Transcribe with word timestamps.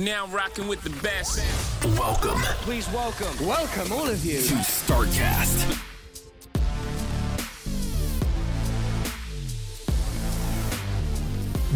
Now 0.00 0.26
rocking 0.28 0.68
with 0.68 0.82
the 0.82 0.90
best. 1.02 1.40
Welcome 1.98 2.40
Please 2.62 2.88
welcome, 2.92 3.46
welcome 3.46 3.92
all 3.92 4.08
of 4.08 4.24
you. 4.24 4.38
to 4.38 4.62
StarCast. 4.62 5.86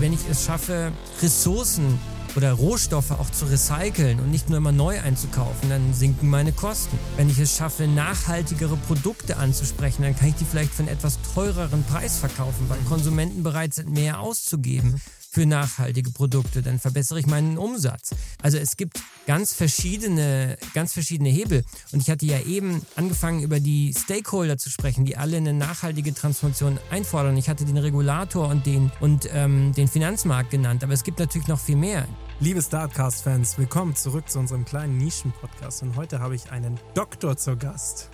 wenn 0.01 0.15
ich 0.15 0.21
es 0.31 0.47
schaffe, 0.47 0.93
Ressourcen 1.21 1.99
oder 2.35 2.53
Rohstoffe 2.53 3.11
auch 3.11 3.29
zu 3.31 3.45
recyceln 3.45 4.19
und 4.21 4.31
nicht 4.31 4.49
nur 4.49 4.57
immer 4.57 4.73
neu 4.73 4.99
einzukaufen, 4.99 5.69
dann 5.69 5.93
sinken 5.93 6.31
meine 6.31 6.53
Kosten. 6.53 6.99
Wenn 7.17 7.29
ich 7.29 7.39
es 7.39 7.57
schaffe, 7.57 7.87
nachhaltigere 7.87 8.77
Produkte 8.77 9.37
anzusprechen, 9.37 10.03
dann 10.03 10.17
kann 10.17 10.29
ich 10.29 10.37
die 10.37 10.47
vielleicht 10.47 10.73
für 10.73 10.85
einen 10.85 10.93
etwas 10.93 11.19
teureren 11.35 11.85
Preis 11.85 12.19
verkaufen, 12.19 12.69
weil 12.69 12.79
Konsumenten 12.89 13.43
bereit 13.43 13.75
sind, 13.75 13.91
mehr 13.91 14.21
auszugeben 14.21 15.01
für 15.31 15.47
nachhaltige 15.47 16.11
Produkte, 16.11 16.61
dann 16.61 16.81
verbessere 16.81 17.21
ich 17.21 17.27
meinen 17.27 17.57
Umsatz. 17.57 18.11
Also 18.43 18.59
es 18.59 18.77
gibt 18.77 19.01
ganz 19.27 19.55
verschiedene, 19.55 20.59
ganz 20.75 20.93
verschiedene 20.93 21.29
Hebel. 21.29 21.65
Und 21.93 22.03
ich 22.03 22.11
hatte 22.11 22.27
ja 22.27 22.41
eben 22.41 22.85
angefangen, 22.97 23.43
über 23.43 23.61
die 23.61 23.95
Stakeholder 23.97 24.59
zu 24.59 24.71
sprechen, 24.71 25.05
die 25.05 25.17
alle 25.17 25.37
eine 25.37 25.53
nachhaltige 25.53 26.13
Transformation 26.13 26.81
einfordern. 26.91 27.37
Ich 27.37 27.49
hatte 27.49 27.65
den 27.65 27.77
Regulator 27.77 28.49
und 28.49 28.67
den, 28.67 28.91
und, 28.99 29.29
ähm, 29.33 29.73
den 29.73 29.87
Finanzmarkt 29.87 30.51
genannt, 30.51 30.83
aber 30.83 30.95
es 30.95 31.05
gibt 31.05 31.21
natürlich 31.21 31.47
noch 31.47 31.61
viel 31.61 31.77
mehr. 31.77 32.09
Liebe 32.41 32.61
Startcast-Fans, 32.61 33.57
willkommen 33.57 33.95
zurück 33.95 34.29
zu 34.29 34.41
unserem 34.41 34.65
kleinen 34.65 34.99
Nischen-Podcast. 34.99 35.83
Und 35.83 35.95
heute 35.95 36.19
habe 36.19 36.35
ich 36.35 36.51
einen 36.51 36.81
Doktor 36.95 37.37
zur 37.37 37.57
Gast. 37.57 38.11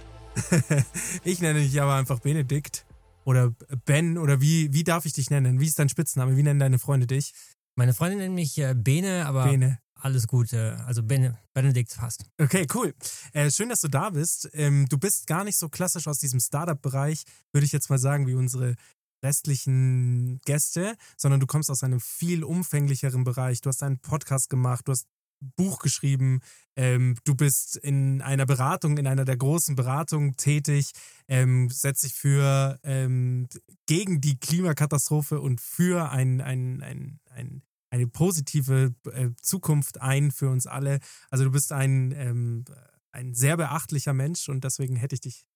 ich 1.24 1.41
nenne 1.41 1.60
dich 1.60 1.80
aber 1.80 1.94
einfach 1.94 2.20
Benedikt 2.20 2.85
oder 3.27 3.50
Ben 3.84 4.19
oder 4.19 4.41
wie, 4.41 4.72
wie 4.72 4.84
darf 4.84 5.05
ich 5.05 5.12
dich 5.12 5.30
nennen? 5.30 5.60
Wie 5.60 5.66
ist 5.66 5.78
dein 5.78 5.88
Spitzname? 5.88 6.36
Wie 6.36 6.42
nennen 6.42 6.60
deine 6.60 6.78
Freunde 6.78 7.06
dich? 7.06 7.34
Meine 7.74 7.92
Freundin 7.92 8.20
nennt 8.20 8.34
mich 8.36 8.56
äh, 8.58 8.74
Bene, 8.74 9.27
aber 9.27 9.44
Bene. 9.44 9.80
alles 9.94 10.28
Gute. 10.28 10.78
Also 10.86 11.02
Bene, 11.02 11.36
Benedikt 11.52 11.97
passt. 11.97 12.24
Okay, 12.41 12.66
cool. 12.72 12.94
Äh, 13.32 13.50
schön, 13.50 13.69
dass 13.69 13.80
du 13.80 13.88
da 13.88 14.10
bist. 14.10 14.48
Ähm, 14.52 14.86
du 14.88 14.97
bist 14.97 15.27
gar 15.27 15.42
nicht 15.42 15.58
so 15.58 15.69
klassisch 15.69 16.06
aus 16.06 16.20
diesem 16.20 16.38
Startup-Bereich, 16.38 17.24
würde 17.52 17.66
ich 17.66 17.72
jetzt 17.72 17.91
mal 17.91 17.98
sagen, 17.98 18.28
wie 18.28 18.34
unsere 18.34 18.77
restlichen 19.24 20.41
Gäste, 20.44 20.97
sondern 21.16 21.41
du 21.41 21.47
kommst 21.47 21.69
aus 21.70 21.82
einem 21.82 22.00
viel 22.00 22.44
umfänglicheren 22.44 23.24
Bereich. 23.24 23.60
Du 23.60 23.69
hast 23.69 23.82
einen 23.82 23.98
Podcast 23.98 24.50
gemacht, 24.50 24.86
du 24.86 24.92
hast 24.92 25.06
Buch 25.40 25.78
geschrieben, 25.78 26.40
ähm, 26.76 27.16
du 27.24 27.34
bist 27.34 27.76
in 27.76 28.22
einer 28.22 28.46
Beratung, 28.46 28.98
in 28.98 29.06
einer 29.06 29.24
der 29.24 29.36
großen 29.36 29.76
Beratungen 29.76 30.36
tätig, 30.36 30.92
ähm, 31.28 31.68
setzt 31.70 32.04
dich 32.04 32.14
für 32.14 32.78
ähm, 32.82 33.48
gegen 33.86 34.20
die 34.20 34.38
Klimakatastrophe 34.38 35.40
und 35.40 35.60
für 35.60 36.10
ein, 36.10 36.40
ein, 36.40 36.82
ein, 36.82 37.20
ein, 37.30 37.62
eine 37.90 38.06
positive 38.06 38.94
äh, 39.12 39.30
Zukunft 39.40 40.00
ein 40.00 40.30
für 40.30 40.50
uns 40.50 40.66
alle. 40.66 41.00
Also 41.30 41.44
du 41.44 41.50
bist 41.50 41.72
ein, 41.72 42.12
ähm, 42.12 42.64
ein 43.12 43.34
sehr 43.34 43.56
beachtlicher 43.56 44.12
Mensch 44.12 44.48
und 44.48 44.64
deswegen 44.64 44.96
hätte 44.96 45.14
ich 45.14 45.20
dich 45.20 45.46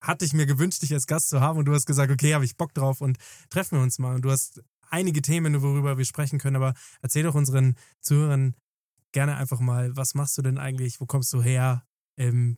hatte 0.00 0.24
ich 0.24 0.32
mir 0.32 0.46
gewünscht, 0.46 0.82
dich 0.82 0.92
als 0.92 1.08
Gast 1.08 1.28
zu 1.28 1.40
haben 1.40 1.58
und 1.58 1.64
du 1.64 1.74
hast 1.74 1.86
gesagt, 1.86 2.12
okay, 2.12 2.34
habe 2.34 2.44
ich 2.44 2.56
Bock 2.56 2.72
drauf 2.72 3.00
und 3.00 3.18
treffen 3.50 3.78
wir 3.78 3.82
uns 3.82 3.98
mal. 3.98 4.14
Und 4.14 4.24
du 4.24 4.30
hast 4.30 4.62
einige 4.90 5.22
Themen, 5.22 5.60
worüber 5.60 5.98
wir 5.98 6.04
sprechen 6.04 6.38
können, 6.38 6.56
aber 6.56 6.74
erzähl 7.02 7.24
doch 7.24 7.34
unseren 7.34 7.74
Zuhörern 8.00 8.54
gerne 9.12 9.36
einfach 9.36 9.60
mal, 9.60 9.96
was 9.96 10.14
machst 10.14 10.36
du 10.38 10.42
denn 10.42 10.58
eigentlich, 10.58 11.00
wo 11.00 11.06
kommst 11.06 11.32
du 11.32 11.42
her, 11.42 11.84
ähm, 12.18 12.56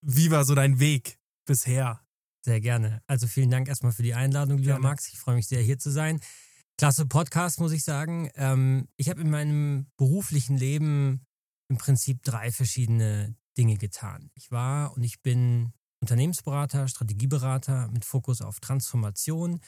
wie 0.00 0.30
war 0.30 0.44
so 0.44 0.54
dein 0.54 0.80
Weg 0.80 1.18
bisher? 1.46 2.00
Sehr 2.44 2.60
gerne. 2.60 3.02
Also 3.06 3.26
vielen 3.26 3.50
Dank 3.50 3.68
erstmal 3.68 3.92
für 3.92 4.02
die 4.02 4.14
Einladung, 4.14 4.58
lieber 4.58 4.74
Gerne. 4.74 4.82
Max. 4.82 5.08
Ich 5.12 5.18
freue 5.18 5.34
mich 5.34 5.48
sehr, 5.48 5.62
hier 5.62 5.78
zu 5.78 5.90
sein. 5.90 6.20
Klasse 6.78 7.06
Podcast, 7.06 7.58
muss 7.58 7.72
ich 7.72 7.82
sagen. 7.82 8.30
Ähm, 8.34 8.88
ich 8.96 9.08
habe 9.08 9.20
in 9.20 9.30
meinem 9.30 9.86
beruflichen 9.96 10.56
Leben 10.56 11.26
im 11.68 11.78
Prinzip 11.78 12.22
drei 12.22 12.52
verschiedene 12.52 13.34
Dinge 13.56 13.76
getan. 13.76 14.30
Ich 14.34 14.50
war 14.50 14.94
und 14.94 15.02
ich 15.02 15.22
bin 15.22 15.72
Unternehmensberater, 16.00 16.86
Strategieberater 16.86 17.88
mit 17.88 18.04
Fokus 18.04 18.42
auf 18.42 18.60
Transformation. 18.60 19.60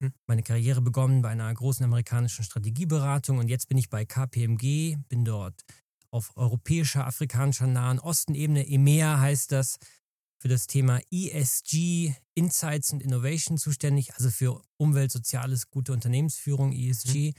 Mhm. 0.00 0.12
Meine 0.26 0.42
Karriere 0.42 0.80
begonnen 0.80 1.22
bei 1.22 1.30
einer 1.30 1.52
großen 1.52 1.84
amerikanischen 1.84 2.44
Strategieberatung 2.44 3.38
und 3.38 3.48
jetzt 3.48 3.68
bin 3.68 3.78
ich 3.78 3.90
bei 3.90 4.04
KPMG, 4.04 4.96
bin 5.08 5.24
dort 5.24 5.64
auf 6.10 6.36
europäischer, 6.36 7.06
afrikanischer, 7.06 7.66
Nahen 7.66 7.98
Osten-Ebene. 7.98 8.66
EMEA 8.66 9.20
heißt 9.20 9.52
das, 9.52 9.76
für 10.38 10.48
das 10.48 10.66
Thema 10.66 11.00
ESG, 11.10 12.14
Insights 12.34 12.92
and 12.92 13.02
Innovation 13.02 13.58
zuständig, 13.58 14.14
also 14.14 14.30
für 14.30 14.62
Umwelt, 14.76 15.10
Soziales, 15.10 15.70
gute 15.70 15.92
Unternehmensführung, 15.92 16.72
ESG. 16.72 17.32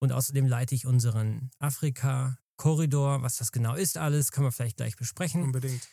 Und 0.00 0.12
außerdem 0.12 0.46
leite 0.46 0.74
ich 0.74 0.86
unseren 0.86 1.50
Afrika-Korridor. 1.58 3.22
Was 3.22 3.36
das 3.36 3.52
genau 3.52 3.74
ist, 3.74 3.96
alles 3.96 4.30
können 4.30 4.46
wir 4.46 4.52
vielleicht 4.52 4.76
gleich 4.76 4.96
besprechen. 4.96 5.42
Unbedingt. 5.42 5.88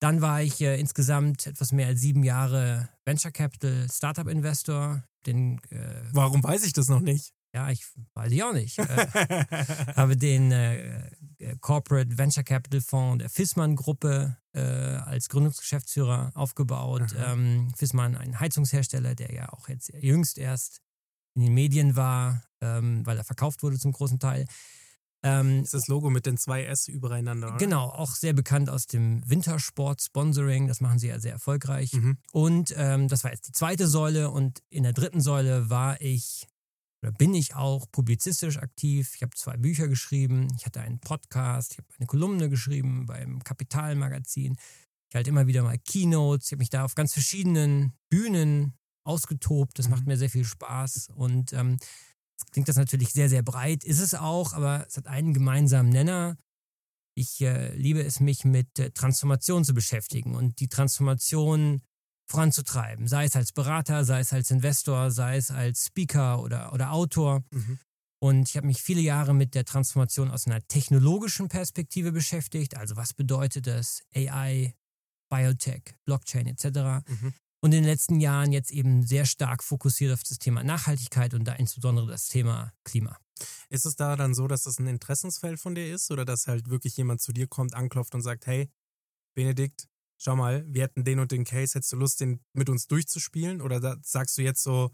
Dann 0.00 0.20
war 0.20 0.42
ich 0.42 0.60
äh, 0.60 0.80
insgesamt 0.80 1.46
etwas 1.46 1.72
mehr 1.72 1.86
als 1.86 2.00
sieben 2.00 2.24
Jahre 2.24 2.88
Venture 3.04 3.32
Capital 3.32 3.86
Startup 3.90 4.26
Investor. 4.26 5.04
Den, 5.26 5.58
äh, 5.70 6.02
Warum 6.12 6.42
weiß 6.42 6.64
ich 6.64 6.72
das 6.72 6.88
noch 6.88 7.00
nicht? 7.00 7.32
ja, 7.52 7.70
ich 7.70 7.84
weiß 8.14 8.32
ich 8.32 8.42
auch 8.42 8.52
nicht. 8.52 8.78
Äh, 8.78 8.84
habe 9.96 10.16
den 10.16 10.52
äh, 10.52 11.10
äh, 11.38 11.56
Corporate 11.60 12.16
Venture 12.16 12.44
Capital 12.44 12.80
Fonds 12.80 13.22
der 13.22 13.30
Fissmann 13.30 13.76
Gruppe 13.76 14.36
äh, 14.52 14.60
als 14.60 15.28
Gründungsgeschäftsführer 15.28 16.32
aufgebaut. 16.34 17.14
Ähm, 17.18 17.72
Fissmann, 17.76 18.16
ein 18.16 18.38
Heizungshersteller, 18.38 19.14
der 19.14 19.32
ja 19.32 19.52
auch 19.52 19.68
jetzt 19.68 19.92
jüngst 20.00 20.38
erst 20.38 20.80
in 21.34 21.42
den 21.42 21.54
Medien 21.54 21.96
war, 21.96 22.44
ähm, 22.60 23.04
weil 23.04 23.16
er 23.16 23.24
verkauft 23.24 23.62
wurde 23.62 23.78
zum 23.78 23.92
großen 23.92 24.18
Teil. 24.18 24.46
Ähm, 25.22 25.58
Das 25.58 25.66
ist 25.66 25.74
das 25.74 25.88
Logo 25.88 26.08
mit 26.10 26.26
den 26.26 26.36
zwei 26.38 26.64
S 26.64 26.88
übereinander. 26.88 27.48
Oder? 27.48 27.56
Genau, 27.58 27.88
auch 27.88 28.12
sehr 28.14 28.32
bekannt 28.32 28.70
aus 28.70 28.86
dem 28.86 29.22
Wintersport-Sponsoring. 29.28 30.66
Das 30.68 30.80
machen 30.80 30.98
sie 30.98 31.08
ja 31.08 31.18
sehr 31.20 31.32
erfolgreich. 31.32 31.92
Mhm. 31.92 32.18
Und 32.32 32.74
ähm, 32.76 33.08
das 33.08 33.24
war 33.24 33.32
jetzt 33.32 33.46
die 33.48 33.52
zweite 33.52 33.86
Säule. 33.86 34.30
Und 34.30 34.62
in 34.70 34.82
der 34.84 34.92
dritten 34.92 35.20
Säule 35.20 35.68
war 35.70 36.00
ich 36.00 36.46
oder 37.02 37.12
bin 37.12 37.32
ich 37.34 37.54
auch 37.54 37.86
publizistisch 37.90 38.58
aktiv. 38.58 39.12
Ich 39.14 39.22
habe 39.22 39.34
zwei 39.34 39.56
Bücher 39.56 39.88
geschrieben. 39.88 40.48
Ich 40.58 40.66
hatte 40.66 40.80
einen 40.80 41.00
Podcast. 41.00 41.72
Ich 41.72 41.78
habe 41.78 41.88
eine 41.98 42.06
Kolumne 42.06 42.50
geschrieben 42.50 43.06
beim 43.06 43.42
Kapitalmagazin. 43.42 44.56
Ich 45.08 45.14
halte 45.14 45.30
immer 45.30 45.46
wieder 45.46 45.62
mal 45.62 45.78
Keynotes. 45.78 46.46
Ich 46.48 46.52
habe 46.52 46.58
mich 46.60 46.68
da 46.70 46.84
auf 46.84 46.94
ganz 46.94 47.14
verschiedenen 47.14 47.94
Bühnen 48.10 48.74
ausgetobt. 49.04 49.78
Das 49.78 49.86
Mhm. 49.86 49.90
macht 49.92 50.06
mir 50.06 50.18
sehr 50.18 50.28
viel 50.30 50.44
Spaß. 50.44 51.08
Und 51.14 51.52
ähm, 51.54 51.78
jetzt 52.40 52.52
klingt 52.52 52.68
das 52.68 52.76
natürlich 52.76 53.12
sehr, 53.12 53.28
sehr 53.28 53.42
breit. 53.42 53.84
Ist 53.84 54.00
es 54.00 54.14
auch, 54.14 54.52
aber 54.52 54.86
es 54.86 54.96
hat 54.96 55.06
einen 55.06 55.34
gemeinsamen 55.34 55.90
Nenner. 55.90 56.36
Ich 57.14 57.40
äh, 57.40 57.74
liebe 57.74 58.02
es, 58.02 58.20
mich 58.20 58.44
mit 58.44 58.78
äh, 58.78 58.90
Transformation 58.90 59.64
zu 59.64 59.74
beschäftigen 59.74 60.34
und 60.34 60.60
die 60.60 60.68
Transformation 60.68 61.82
voranzutreiben. 62.26 63.08
Sei 63.08 63.24
es 63.24 63.34
als 63.34 63.52
Berater, 63.52 64.04
sei 64.04 64.20
es 64.20 64.32
als 64.32 64.50
Investor, 64.50 65.10
sei 65.10 65.36
es 65.36 65.50
als 65.50 65.86
Speaker 65.86 66.40
oder, 66.40 66.72
oder 66.72 66.92
Autor. 66.92 67.42
Mhm. 67.50 67.78
Und 68.22 68.48
ich 68.48 68.56
habe 68.56 68.66
mich 68.66 68.82
viele 68.82 69.00
Jahre 69.00 69.34
mit 69.34 69.54
der 69.54 69.64
Transformation 69.64 70.30
aus 70.30 70.46
einer 70.46 70.60
technologischen 70.68 71.48
Perspektive 71.48 72.12
beschäftigt. 72.12 72.76
Also 72.76 72.96
was 72.96 73.14
bedeutet 73.14 73.66
das? 73.66 74.02
AI, 74.14 74.74
Biotech, 75.30 75.94
Blockchain 76.04 76.46
etc. 76.46 77.04
Mhm. 77.08 77.34
Und 77.62 77.72
in 77.72 77.82
den 77.82 77.84
letzten 77.84 78.20
Jahren 78.20 78.52
jetzt 78.52 78.70
eben 78.70 79.02
sehr 79.06 79.26
stark 79.26 79.62
fokussiert 79.62 80.12
auf 80.12 80.22
das 80.22 80.38
Thema 80.38 80.62
Nachhaltigkeit 80.62 81.34
und 81.34 81.44
da 81.44 81.52
insbesondere 81.52 82.06
das 82.06 82.26
Thema 82.26 82.72
Klima. 82.84 83.18
Ist 83.68 83.86
es 83.86 83.96
da 83.96 84.16
dann 84.16 84.34
so, 84.34 84.46
dass 84.46 84.62
das 84.62 84.78
ein 84.78 84.86
Interessensfeld 84.86 85.60
von 85.60 85.74
dir 85.74 85.94
ist 85.94 86.10
oder 86.10 86.24
dass 86.24 86.46
halt 86.46 86.70
wirklich 86.70 86.96
jemand 86.96 87.20
zu 87.20 87.32
dir 87.32 87.46
kommt, 87.46 87.74
anklopft 87.74 88.14
und 88.14 88.22
sagt, 88.22 88.46
hey, 88.46 88.70
Benedikt, 89.34 89.88
schau 90.18 90.36
mal, 90.36 90.64
wir 90.66 90.82
hätten 90.84 91.04
den 91.04 91.18
und 91.18 91.32
den 91.32 91.44
Case, 91.44 91.74
hättest 91.74 91.92
du 91.92 91.96
Lust, 91.96 92.20
den 92.20 92.40
mit 92.52 92.68
uns 92.68 92.86
durchzuspielen? 92.86 93.60
Oder 93.60 93.98
sagst 94.02 94.36
du 94.38 94.42
jetzt 94.42 94.62
so, 94.62 94.90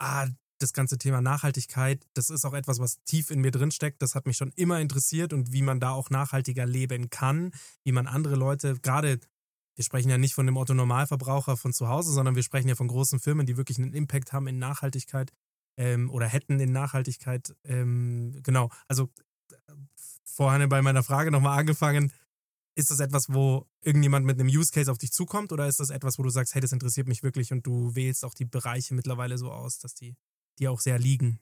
ah, 0.00 0.28
das 0.58 0.72
ganze 0.72 0.98
Thema 0.98 1.20
Nachhaltigkeit, 1.20 2.06
das 2.14 2.30
ist 2.30 2.44
auch 2.44 2.54
etwas, 2.54 2.78
was 2.78 3.02
tief 3.04 3.30
in 3.30 3.40
mir 3.40 3.50
drin 3.50 3.70
steckt. 3.70 4.02
Das 4.02 4.14
hat 4.14 4.26
mich 4.26 4.36
schon 4.36 4.52
immer 4.52 4.80
interessiert 4.80 5.32
und 5.32 5.52
wie 5.52 5.62
man 5.62 5.80
da 5.80 5.90
auch 5.90 6.10
nachhaltiger 6.10 6.66
leben 6.66 7.10
kann, 7.10 7.52
wie 7.84 7.92
man 7.92 8.06
andere 8.06 8.36
Leute, 8.36 8.78
gerade, 8.80 9.20
wir 9.76 9.84
sprechen 9.84 10.10
ja 10.10 10.18
nicht 10.18 10.34
von 10.34 10.46
dem 10.46 10.56
Otto 10.56 10.74
Normalverbraucher 10.74 11.56
von 11.56 11.72
zu 11.72 11.88
Hause, 11.88 12.12
sondern 12.12 12.36
wir 12.36 12.42
sprechen 12.42 12.68
ja 12.68 12.74
von 12.74 12.88
großen 12.88 13.20
Firmen, 13.20 13.46
die 13.46 13.56
wirklich 13.56 13.78
einen 13.78 13.94
Impact 13.94 14.32
haben 14.32 14.46
in 14.46 14.58
Nachhaltigkeit. 14.58 15.32
ähm, 15.76 16.10
oder 16.10 16.26
hätten 16.26 16.60
in 16.60 16.72
Nachhaltigkeit. 16.72 17.54
Ähm, 17.64 18.38
genau, 18.42 18.70
also 18.88 19.10
vorhin 20.24 20.68
bei 20.68 20.82
meiner 20.82 21.02
Frage 21.02 21.30
nochmal 21.30 21.58
angefangen. 21.58 22.12
Ist 22.76 22.90
das 22.90 22.98
etwas, 22.98 23.32
wo 23.32 23.68
irgendjemand 23.82 24.26
mit 24.26 24.40
einem 24.40 24.48
Use 24.48 24.72
Case 24.72 24.90
auf 24.90 24.98
dich 24.98 25.12
zukommt 25.12 25.52
oder 25.52 25.68
ist 25.68 25.78
das 25.78 25.90
etwas, 25.90 26.18
wo 26.18 26.24
du 26.24 26.30
sagst, 26.30 26.54
hey, 26.54 26.60
das 26.60 26.72
interessiert 26.72 27.06
mich 27.06 27.22
wirklich 27.22 27.52
und 27.52 27.64
du 27.66 27.94
wählst 27.94 28.24
auch 28.24 28.34
die 28.34 28.44
Bereiche 28.44 28.94
mittlerweile 28.94 29.38
so 29.38 29.52
aus, 29.52 29.78
dass 29.78 29.94
die 29.94 30.16
dir 30.58 30.72
auch 30.72 30.80
sehr 30.80 30.98
liegen? 30.98 31.38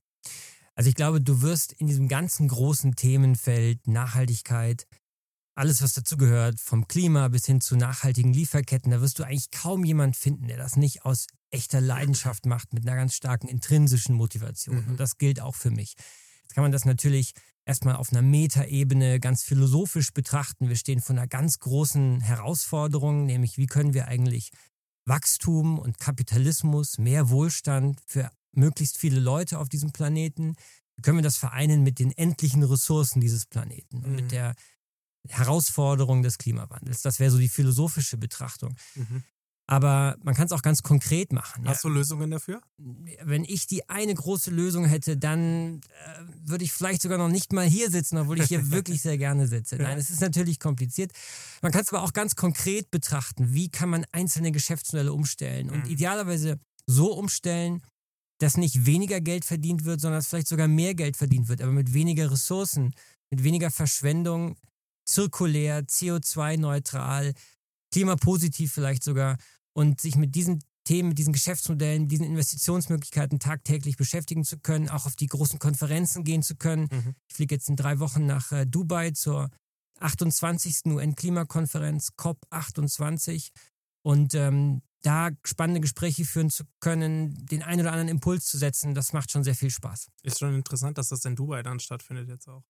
Also 0.74 0.90
ich 0.90 0.94
glaube, 0.94 1.20
du 1.20 1.40
wirst 1.40 1.72
in 1.72 1.86
diesem 1.86 2.08
ganzen 2.08 2.48
großen 2.48 2.96
Themenfeld 2.96 3.86
Nachhaltigkeit, 3.86 4.86
alles 5.54 5.82
was 5.82 5.92
dazugehört, 5.92 6.60
vom 6.60 6.88
Klima 6.88 7.28
bis 7.28 7.46
hin 7.46 7.60
zu 7.60 7.76
nachhaltigen 7.76 8.32
Lieferketten, 8.32 8.90
da 8.90 9.00
wirst 9.00 9.18
du 9.18 9.24
eigentlich 9.24 9.50
kaum 9.50 9.84
jemand 9.84 10.16
finden, 10.16 10.48
der 10.48 10.56
das 10.56 10.76
nicht 10.76 11.04
aus 11.04 11.26
echter 11.50 11.80
Leidenschaft 11.80 12.46
macht, 12.46 12.72
mit 12.72 12.86
einer 12.86 12.96
ganz 12.96 13.14
starken 13.14 13.48
intrinsischen 13.48 14.14
Motivation. 14.14 14.84
Mhm. 14.84 14.90
Und 14.92 15.00
das 15.00 15.18
gilt 15.18 15.40
auch 15.40 15.54
für 15.54 15.70
mich. 15.70 15.94
Jetzt 16.42 16.54
kann 16.54 16.62
man 16.62 16.72
das 16.72 16.84
natürlich 16.84 17.32
erstmal 17.64 17.96
auf 17.96 18.10
einer 18.10 18.22
Metaebene 18.22 19.20
ganz 19.20 19.42
philosophisch 19.42 20.12
betrachten. 20.12 20.68
Wir 20.68 20.76
stehen 20.76 21.00
vor 21.00 21.14
einer 21.14 21.26
ganz 21.26 21.58
großen 21.58 22.20
Herausforderung, 22.20 23.26
nämlich 23.26 23.58
wie 23.58 23.66
können 23.66 23.94
wir 23.94 24.08
eigentlich 24.08 24.50
Wachstum 25.04 25.78
und 25.78 25.98
Kapitalismus, 25.98 26.98
mehr 26.98 27.28
Wohlstand 27.28 28.00
für 28.06 28.30
möglichst 28.52 28.98
viele 28.98 29.20
Leute 29.20 29.58
auf 29.58 29.68
diesem 29.68 29.92
Planeten, 29.92 30.54
wie 30.96 31.02
können 31.02 31.18
wir 31.18 31.22
das 31.22 31.38
vereinen 31.38 31.82
mit 31.82 31.98
den 31.98 32.12
endlichen 32.12 32.62
Ressourcen 32.62 33.20
dieses 33.20 33.46
Planeten 33.46 34.04
und 34.04 34.14
mit 34.14 34.24
mhm. 34.24 34.28
der 34.28 34.54
Herausforderung 35.28 36.22
des 36.22 36.38
Klimawandels. 36.38 37.02
Das 37.02 37.20
wäre 37.20 37.30
so 37.30 37.38
die 37.38 37.48
philosophische 37.48 38.16
Betrachtung. 38.16 38.76
Mhm. 38.94 39.22
Aber 39.68 40.16
man 40.22 40.34
kann 40.34 40.46
es 40.46 40.52
auch 40.52 40.62
ganz 40.62 40.82
konkret 40.82 41.32
machen. 41.32 41.66
Hast 41.66 41.84
ja. 41.84 41.88
du 41.88 41.94
Lösungen 41.94 42.30
dafür? 42.30 42.60
Wenn 42.76 43.44
ich 43.44 43.66
die 43.66 43.88
eine 43.88 44.12
große 44.12 44.50
Lösung 44.50 44.84
hätte, 44.84 45.16
dann 45.16 45.76
äh, 45.78 45.80
würde 46.44 46.64
ich 46.64 46.72
vielleicht 46.72 47.00
sogar 47.00 47.16
noch 47.16 47.28
nicht 47.28 47.52
mal 47.52 47.64
hier 47.64 47.90
sitzen, 47.90 48.18
obwohl 48.18 48.40
ich 48.40 48.48
hier 48.48 48.70
wirklich 48.70 49.00
sehr 49.00 49.18
gerne 49.18 49.46
sitze. 49.46 49.76
Nein, 49.76 49.98
es 49.98 50.10
ist 50.10 50.20
natürlich 50.20 50.58
kompliziert. 50.58 51.12
Man 51.62 51.70
kann 51.70 51.82
es 51.82 51.92
aber 51.92 52.02
auch 52.02 52.12
ganz 52.12 52.34
konkret 52.34 52.90
betrachten. 52.90 53.54
Wie 53.54 53.70
kann 53.70 53.88
man 53.88 54.04
einzelne 54.10 54.50
Geschäftsmodelle 54.50 55.12
umstellen 55.12 55.70
und 55.70 55.84
mhm. 55.84 55.90
idealerweise 55.90 56.58
so 56.86 57.14
umstellen, 57.14 57.82
dass 58.40 58.56
nicht 58.56 58.84
weniger 58.84 59.20
Geld 59.20 59.44
verdient 59.44 59.84
wird, 59.84 60.00
sondern 60.00 60.18
dass 60.18 60.26
vielleicht 60.26 60.48
sogar 60.48 60.66
mehr 60.66 60.94
Geld 60.94 61.16
verdient 61.16 61.48
wird, 61.48 61.62
aber 61.62 61.72
mit 61.72 61.94
weniger 61.94 62.30
Ressourcen, 62.30 62.92
mit 63.30 63.44
weniger 63.44 63.70
Verschwendung, 63.70 64.56
zirkulär, 65.12 65.84
CO2-neutral, 65.84 67.34
klimapositiv 67.92 68.72
vielleicht 68.72 69.04
sogar 69.04 69.36
und 69.74 70.00
sich 70.00 70.16
mit 70.16 70.34
diesen 70.34 70.62
Themen, 70.84 71.10
mit 71.10 71.18
diesen 71.18 71.32
Geschäftsmodellen, 71.32 72.08
diesen 72.08 72.26
Investitionsmöglichkeiten 72.26 73.38
tagtäglich 73.38 73.96
beschäftigen 73.96 74.44
zu 74.44 74.58
können, 74.58 74.88
auch 74.88 75.06
auf 75.06 75.14
die 75.14 75.26
großen 75.26 75.58
Konferenzen 75.58 76.24
gehen 76.24 76.42
zu 76.42 76.56
können. 76.56 76.88
Mhm. 76.90 77.14
Ich 77.28 77.36
fliege 77.36 77.54
jetzt 77.54 77.68
in 77.68 77.76
drei 77.76 78.00
Wochen 78.00 78.26
nach 78.26 78.50
äh, 78.50 78.66
Dubai 78.66 79.12
zur 79.12 79.50
28. 80.00 80.86
UN-Klimakonferenz 80.86 82.10
COP28 82.18 83.50
und 84.02 84.34
ähm, 84.34 84.82
da 85.02 85.30
spannende 85.44 85.80
Gespräche 85.80 86.24
führen 86.24 86.50
zu 86.50 86.64
können, 86.80 87.46
den 87.46 87.62
einen 87.62 87.82
oder 87.82 87.92
anderen 87.92 88.08
Impuls 88.08 88.46
zu 88.46 88.58
setzen, 88.58 88.94
das 88.94 89.12
macht 89.12 89.30
schon 89.30 89.44
sehr 89.44 89.54
viel 89.54 89.70
Spaß. 89.70 90.08
Ist 90.22 90.38
schon 90.38 90.54
interessant, 90.54 90.98
dass 90.98 91.08
das 91.08 91.24
in 91.24 91.36
Dubai 91.36 91.62
dann 91.62 91.80
stattfindet 91.80 92.28
jetzt 92.28 92.48
auch. 92.48 92.64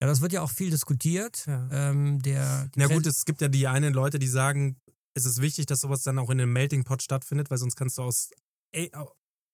Ja, 0.00 0.08
das 0.08 0.20
wird 0.20 0.32
ja 0.32 0.42
auch 0.42 0.50
viel 0.50 0.70
diskutiert. 0.70 1.46
Ja, 1.46 1.68
ähm, 1.70 2.20
der, 2.20 2.70
Na 2.76 2.86
gut, 2.88 3.06
es 3.06 3.24
gibt 3.24 3.40
ja 3.40 3.48
die 3.48 3.66
einen 3.66 3.94
Leute, 3.94 4.18
die 4.18 4.26
sagen, 4.26 4.76
es 5.14 5.24
ist 5.24 5.40
wichtig, 5.40 5.66
dass 5.66 5.80
sowas 5.80 6.02
dann 6.02 6.18
auch 6.18 6.30
in 6.30 6.40
einem 6.40 6.52
Melting 6.52 6.84
Pot 6.84 7.02
stattfindet, 7.02 7.50
weil 7.50 7.58
sonst 7.58 7.76
kannst 7.76 7.98
du 7.98 8.02
aus. 8.02 8.30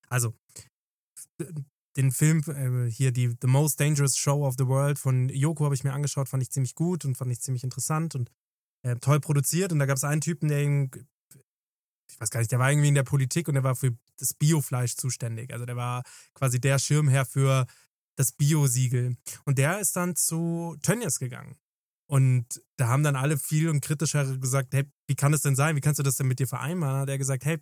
Also, 0.09 0.35
den 1.97 2.13
Film 2.13 2.43
äh, 2.49 2.91
hier, 2.91 3.13
die 3.13 3.37
The 3.41 3.47
Most 3.47 3.81
Dangerous 3.81 4.17
Show 4.17 4.47
of 4.47 4.55
the 4.59 4.67
World 4.67 4.99
von 4.99 5.29
Yoko 5.29 5.65
habe 5.65 5.75
ich 5.75 5.85
mir 5.85 5.93
angeschaut, 5.93 6.29
fand 6.29 6.43
ich 6.43 6.51
ziemlich 6.51 6.75
gut 6.75 7.05
und 7.05 7.17
fand 7.17 7.31
ich 7.31 7.41
ziemlich 7.41 7.65
interessant 7.65 8.15
und 8.15 8.31
äh, 8.83 8.97
toll 8.97 9.21
produziert. 9.21 9.73
Und 9.73 9.79
da 9.79 9.87
gab 9.87 9.97
es 9.97 10.05
einen 10.05 10.21
Typen, 10.21 10.49
der 10.49 10.63
ihn, 10.63 10.91
ich 12.11 12.21
weiß 12.21 12.31
gar 12.31 12.41
nicht, 12.41 12.53
der 12.53 12.59
war 12.59 12.71
irgendwie 12.71 12.89
in 12.89 12.95
der 12.95 13.03
Politik 13.03 13.49
und 13.49 13.55
der 13.55 13.65
war 13.65 13.77
für 13.77 13.97
das 14.19 14.35
Biofleisch 14.35 14.97
zuständig. 14.97 15.53
Also 15.53 15.67
der 15.67 15.77
war 15.77 16.03
quasi 16.35 16.61
der 16.61 16.79
Schirmherr 16.79 17.27
für 17.27 17.67
das 18.21 18.33
Bio-Siegel. 18.33 19.17
Und 19.45 19.59
der 19.59 19.81
ist 19.81 19.97
dann 19.97 20.15
zu 20.15 20.77
Tönnies 20.83 21.19
gegangen. 21.19 21.57
Und 22.07 22.63
da 22.77 22.89
haben 22.89 23.03
dann 23.03 23.17
alle 23.17 23.39
viel 23.39 23.69
und 23.69 23.81
kritischer 23.81 24.37
gesagt, 24.37 24.75
hey, 24.75 24.85
wie 25.07 25.15
kann 25.15 25.33
das 25.33 25.43
denn 25.43 25.57
sein? 25.57 25.77
Wie 25.77 25.81
kannst 25.81 25.99
du 25.99 26.03
das 26.03 26.17
denn 26.17 26.29
mit 26.29 26.39
dir 26.39 26.49
vereinbaren? 26.49 27.01
Hat 27.01 27.09
er 27.09 27.19
gesagt, 27.19 27.45
hey, 27.45 27.59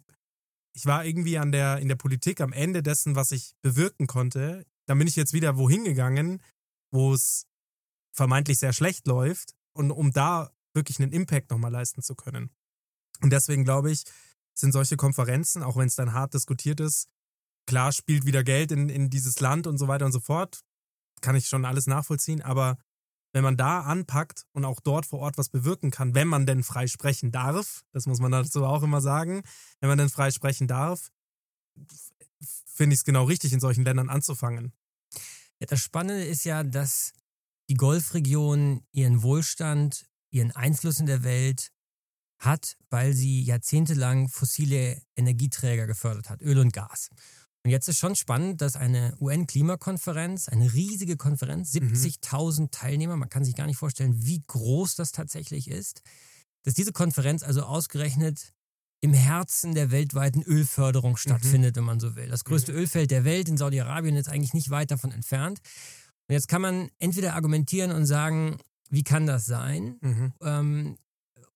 ich 0.74 0.86
war 0.86 1.04
irgendwie 1.04 1.38
an 1.38 1.52
der, 1.52 1.78
in 1.78 1.88
der 1.88 1.96
Politik 1.96 2.40
am 2.40 2.52
Ende 2.52 2.82
dessen, 2.82 3.14
was 3.14 3.30
ich 3.32 3.54
bewirken 3.62 4.06
konnte. 4.06 4.64
Dann 4.86 4.98
bin 4.98 5.06
ich 5.06 5.16
jetzt 5.16 5.32
wieder 5.32 5.56
wohin 5.58 5.84
gegangen, 5.84 6.42
wo 6.90 7.12
es 7.12 7.46
vermeintlich 8.12 8.58
sehr 8.58 8.72
schlecht 8.72 9.06
läuft 9.06 9.54
und 9.74 9.90
um 9.90 10.12
da 10.12 10.50
wirklich 10.74 10.98
einen 10.98 11.12
Impact 11.12 11.50
nochmal 11.50 11.72
leisten 11.72 12.02
zu 12.02 12.14
können. 12.14 12.50
Und 13.20 13.30
deswegen 13.30 13.64
glaube 13.64 13.90
ich, 13.90 14.04
sind 14.54 14.72
solche 14.72 14.96
Konferenzen, 14.96 15.62
auch 15.62 15.76
wenn 15.76 15.88
es 15.88 15.94
dann 15.94 16.12
hart 16.12 16.34
diskutiert 16.34 16.80
ist, 16.80 17.08
Klar 17.68 17.92
spielt 17.92 18.24
wieder 18.24 18.44
Geld 18.44 18.72
in, 18.72 18.88
in 18.88 19.10
dieses 19.10 19.40
Land 19.40 19.66
und 19.66 19.76
so 19.76 19.88
weiter 19.88 20.06
und 20.06 20.12
so 20.12 20.20
fort. 20.20 20.60
Kann 21.20 21.36
ich 21.36 21.48
schon 21.48 21.66
alles 21.66 21.86
nachvollziehen. 21.86 22.40
Aber 22.40 22.78
wenn 23.34 23.44
man 23.44 23.58
da 23.58 23.82
anpackt 23.82 24.46
und 24.52 24.64
auch 24.64 24.80
dort 24.80 25.04
vor 25.04 25.18
Ort 25.18 25.36
was 25.36 25.50
bewirken 25.50 25.90
kann, 25.90 26.14
wenn 26.14 26.28
man 26.28 26.46
denn 26.46 26.62
frei 26.62 26.86
sprechen 26.86 27.30
darf, 27.30 27.84
das 27.92 28.06
muss 28.06 28.20
man 28.20 28.32
dazu 28.32 28.64
auch 28.64 28.82
immer 28.82 29.02
sagen, 29.02 29.42
wenn 29.80 29.90
man 29.90 29.98
denn 29.98 30.08
frei 30.08 30.30
sprechen 30.30 30.66
darf, 30.66 31.10
finde 32.64 32.94
ich 32.94 33.00
es 33.00 33.04
genau 33.04 33.24
richtig, 33.24 33.52
in 33.52 33.60
solchen 33.60 33.84
Ländern 33.84 34.08
anzufangen. 34.08 34.72
Ja, 35.60 35.66
das 35.66 35.80
Spannende 35.80 36.24
ist 36.24 36.44
ja, 36.44 36.62
dass 36.62 37.12
die 37.68 37.74
Golfregion 37.74 38.82
ihren 38.92 39.22
Wohlstand, 39.22 40.06
ihren 40.30 40.52
Einfluss 40.52 41.00
in 41.00 41.06
der 41.06 41.22
Welt 41.22 41.70
hat, 42.38 42.78
weil 42.88 43.12
sie 43.12 43.42
jahrzehntelang 43.42 44.30
fossile 44.30 45.02
Energieträger 45.16 45.86
gefördert 45.86 46.30
hat, 46.30 46.40
Öl 46.40 46.58
und 46.60 46.72
Gas. 46.72 47.10
Und 47.64 47.70
jetzt 47.70 47.88
ist 47.88 47.98
schon 47.98 48.14
spannend, 48.14 48.60
dass 48.60 48.76
eine 48.76 49.16
UN-Klimakonferenz, 49.20 50.48
eine 50.48 50.72
riesige 50.72 51.16
Konferenz, 51.16 51.72
70.000 51.72 52.60
mhm. 52.60 52.70
Teilnehmer, 52.70 53.16
man 53.16 53.28
kann 53.28 53.44
sich 53.44 53.56
gar 53.56 53.66
nicht 53.66 53.76
vorstellen, 53.76 54.24
wie 54.24 54.42
groß 54.46 54.94
das 54.94 55.12
tatsächlich 55.12 55.68
ist, 55.68 56.02
dass 56.62 56.74
diese 56.74 56.92
Konferenz 56.92 57.42
also 57.42 57.62
ausgerechnet 57.62 58.54
im 59.00 59.12
Herzen 59.12 59.74
der 59.74 59.90
weltweiten 59.90 60.42
Ölförderung 60.42 61.12
mhm. 61.12 61.16
stattfindet, 61.16 61.74
mhm. 61.74 61.80
wenn 61.80 61.84
man 61.84 62.00
so 62.00 62.16
will. 62.16 62.28
Das 62.28 62.44
größte 62.44 62.72
mhm. 62.72 62.78
Ölfeld 62.78 63.10
der 63.10 63.24
Welt 63.24 63.48
in 63.48 63.56
Saudi-Arabien 63.56 64.16
ist 64.16 64.28
eigentlich 64.28 64.54
nicht 64.54 64.70
weit 64.70 64.90
davon 64.90 65.12
entfernt. 65.12 65.60
Und 66.28 66.34
jetzt 66.34 66.48
kann 66.48 66.62
man 66.62 66.90
entweder 66.98 67.34
argumentieren 67.34 67.90
und 67.90 68.06
sagen, 68.06 68.58
wie 68.90 69.02
kann 69.02 69.26
das 69.26 69.46
sein? 69.46 69.98
Mhm. 70.00 70.32
Ähm, 70.42 70.98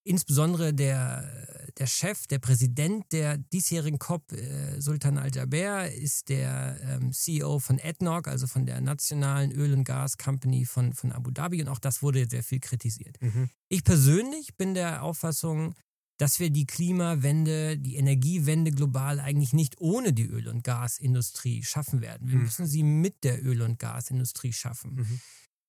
insbesondere 0.05 0.75
der 0.75 1.53
der 1.79 1.87
Chef, 1.87 2.27
der 2.27 2.39
Präsident 2.39 3.13
der 3.13 3.39
diesjährigen 3.39 3.99
COP, 3.99 4.33
äh, 4.33 4.81
Sultan 4.81 5.19
Al-Jaber, 5.19 5.91
ist 5.91 6.29
der 6.29 6.79
ähm, 6.83 7.13
CEO 7.13 7.59
von 7.59 7.81
ADNOC, 7.83 8.29
also 8.29 8.47
von 8.47 8.67
der 8.67 8.81
nationalen 8.81 9.53
Öl- 9.53 9.73
und 9.73 9.85
Gas-Company 9.85 10.65
von, 10.65 10.93
von 10.93 11.13
Abu 11.13 11.31
Dhabi. 11.31 11.63
Und 11.63 11.69
auch 11.69 11.79
das 11.79 12.03
wurde 12.03 12.29
sehr 12.29 12.43
viel 12.43 12.61
kritisiert. 12.61 13.17
Mhm. 13.21 13.49
Ich 13.69 13.85
persönlich 13.85 14.57
bin 14.57 14.75
der 14.75 15.03
Auffassung, 15.03 15.75
dass 16.19 16.39
wir 16.39 16.51
die 16.51 16.67
Klimawende, 16.67 17.79
die 17.79 17.97
Energiewende 17.97 18.71
global 18.71 19.19
eigentlich 19.19 19.53
nicht 19.53 19.81
ohne 19.81 20.13
die 20.13 20.27
Öl- 20.27 20.49
und 20.49 20.63
Gasindustrie 20.63 21.65
schaffen 21.65 22.01
werden. 22.01 22.29
Wir 22.29 22.37
mhm. 22.37 22.45
müssen 22.45 22.67
sie 22.67 22.83
mit 22.83 23.25
der 23.25 23.45
Öl- 23.45 23.63
und 23.63 23.79
Gasindustrie 23.79 24.53
schaffen. 24.53 24.95
Mhm. 24.95 25.21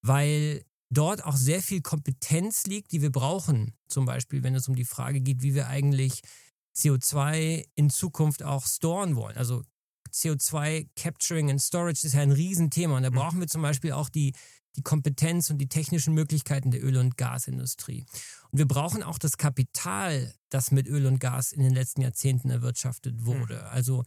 Weil 0.02 0.66
dort 0.94 1.24
auch 1.24 1.36
sehr 1.36 1.62
viel 1.62 1.82
Kompetenz 1.82 2.66
liegt, 2.66 2.92
die 2.92 3.02
wir 3.02 3.12
brauchen. 3.12 3.74
Zum 3.88 4.06
Beispiel, 4.06 4.44
wenn 4.44 4.56
es 4.56 4.68
um 4.68 4.76
die 4.76 4.86
Frage 4.86 5.22
geht, 5.22 5.42
wie 5.42 5.54
wir 5.54 5.68
eigentlich 5.68 6.22
CO2 6.76 7.66
in 7.76 7.90
Zukunft 7.90 8.44
auch 8.44 8.66
storen 8.66 9.16
wollen. 9.16 9.38
Also 9.38 9.64
CO2 10.12 10.88
Capturing 10.96 11.50
and 11.50 11.62
Storage 11.62 12.06
ist 12.06 12.14
ja 12.14 12.22
ein 12.22 12.32
Riesenthema 12.32 12.98
und 12.98 13.04
da 13.04 13.10
mhm. 13.10 13.16
brauchen 13.16 13.40
wir 13.40 13.48
zum 13.48 13.62
Beispiel 13.62 13.92
auch 13.92 14.10
die, 14.10 14.34
die 14.76 14.82
Kompetenz 14.82 15.50
und 15.50 15.58
die 15.58 15.68
technischen 15.68 16.14
Möglichkeiten 16.14 16.72
der 16.72 16.84
Öl- 16.84 16.98
und 16.98 17.18
Gasindustrie. 17.18 18.06
Und 18.52 18.60
wir 18.60 18.68
brauchen 18.68 19.04
auch 19.04 19.18
das 19.18 19.38
Kapital, 19.38 20.34
das 20.50 20.72
mit 20.72 20.88
Öl 20.88 21.06
und 21.06 21.20
Gas 21.20 21.52
in 21.52 21.62
den 21.62 21.74
letzten 21.74 22.02
Jahrzehnten 22.02 22.50
erwirtschaftet 22.50 23.26
wurde. 23.26 23.68
Also 23.68 24.04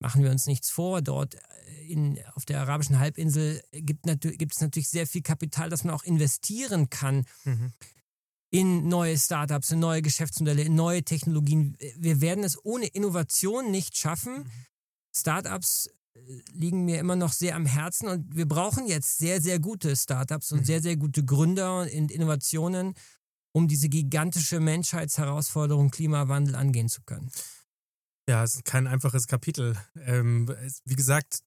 machen 0.00 0.22
wir 0.22 0.30
uns 0.30 0.46
nichts 0.46 0.70
vor, 0.70 1.02
dort 1.02 1.34
äh, 1.34 1.92
in, 1.92 2.18
auf 2.34 2.44
der 2.44 2.60
arabischen 2.60 2.98
Halbinsel 2.98 3.62
gibt, 3.72 4.04
gibt 4.04 4.54
es 4.54 4.60
natürlich 4.60 4.88
sehr 4.88 5.06
viel 5.06 5.22
Kapital, 5.22 5.70
das 5.70 5.84
man 5.84 5.94
auch 5.94 6.04
investieren 6.04 6.90
kann. 6.90 7.24
Mhm. 7.44 7.72
In 8.50 8.88
neue 8.88 9.18
Startups, 9.18 9.72
in 9.72 9.78
neue 9.78 10.00
Geschäftsmodelle, 10.00 10.62
in 10.62 10.74
neue 10.74 11.02
Technologien. 11.02 11.76
Wir 11.96 12.22
werden 12.22 12.44
es 12.44 12.58
ohne 12.64 12.86
Innovation 12.86 13.70
nicht 13.70 13.96
schaffen. 13.98 14.38
Mhm. 14.38 14.50
Startups 15.14 15.90
äh, 16.14 16.20
liegen 16.52 16.84
mir 16.84 16.98
immer 16.98 17.16
noch 17.16 17.32
sehr 17.32 17.56
am 17.56 17.66
Herzen 17.66 18.08
und 18.08 18.34
wir 18.34 18.46
brauchen 18.46 18.86
jetzt 18.86 19.18
sehr, 19.18 19.42
sehr 19.42 19.58
gute 19.58 19.96
Startups 19.96 20.52
und 20.52 20.60
mhm. 20.60 20.64
sehr, 20.64 20.80
sehr 20.80 20.96
gute 20.96 21.24
Gründer 21.24 21.80
und 21.80 22.10
Innovationen, 22.10 22.94
um 23.52 23.68
diese 23.68 23.88
gigantische 23.88 24.60
Menschheitsherausforderung 24.60 25.90
Klimawandel 25.90 26.54
angehen 26.54 26.88
zu 26.88 27.02
können. 27.02 27.30
Ja, 28.28 28.44
es 28.44 28.56
ist 28.56 28.64
kein 28.66 28.86
einfaches 28.86 29.26
Kapitel. 29.26 29.74
Ähm, 30.04 30.54
wie 30.84 30.96
gesagt, 30.96 31.40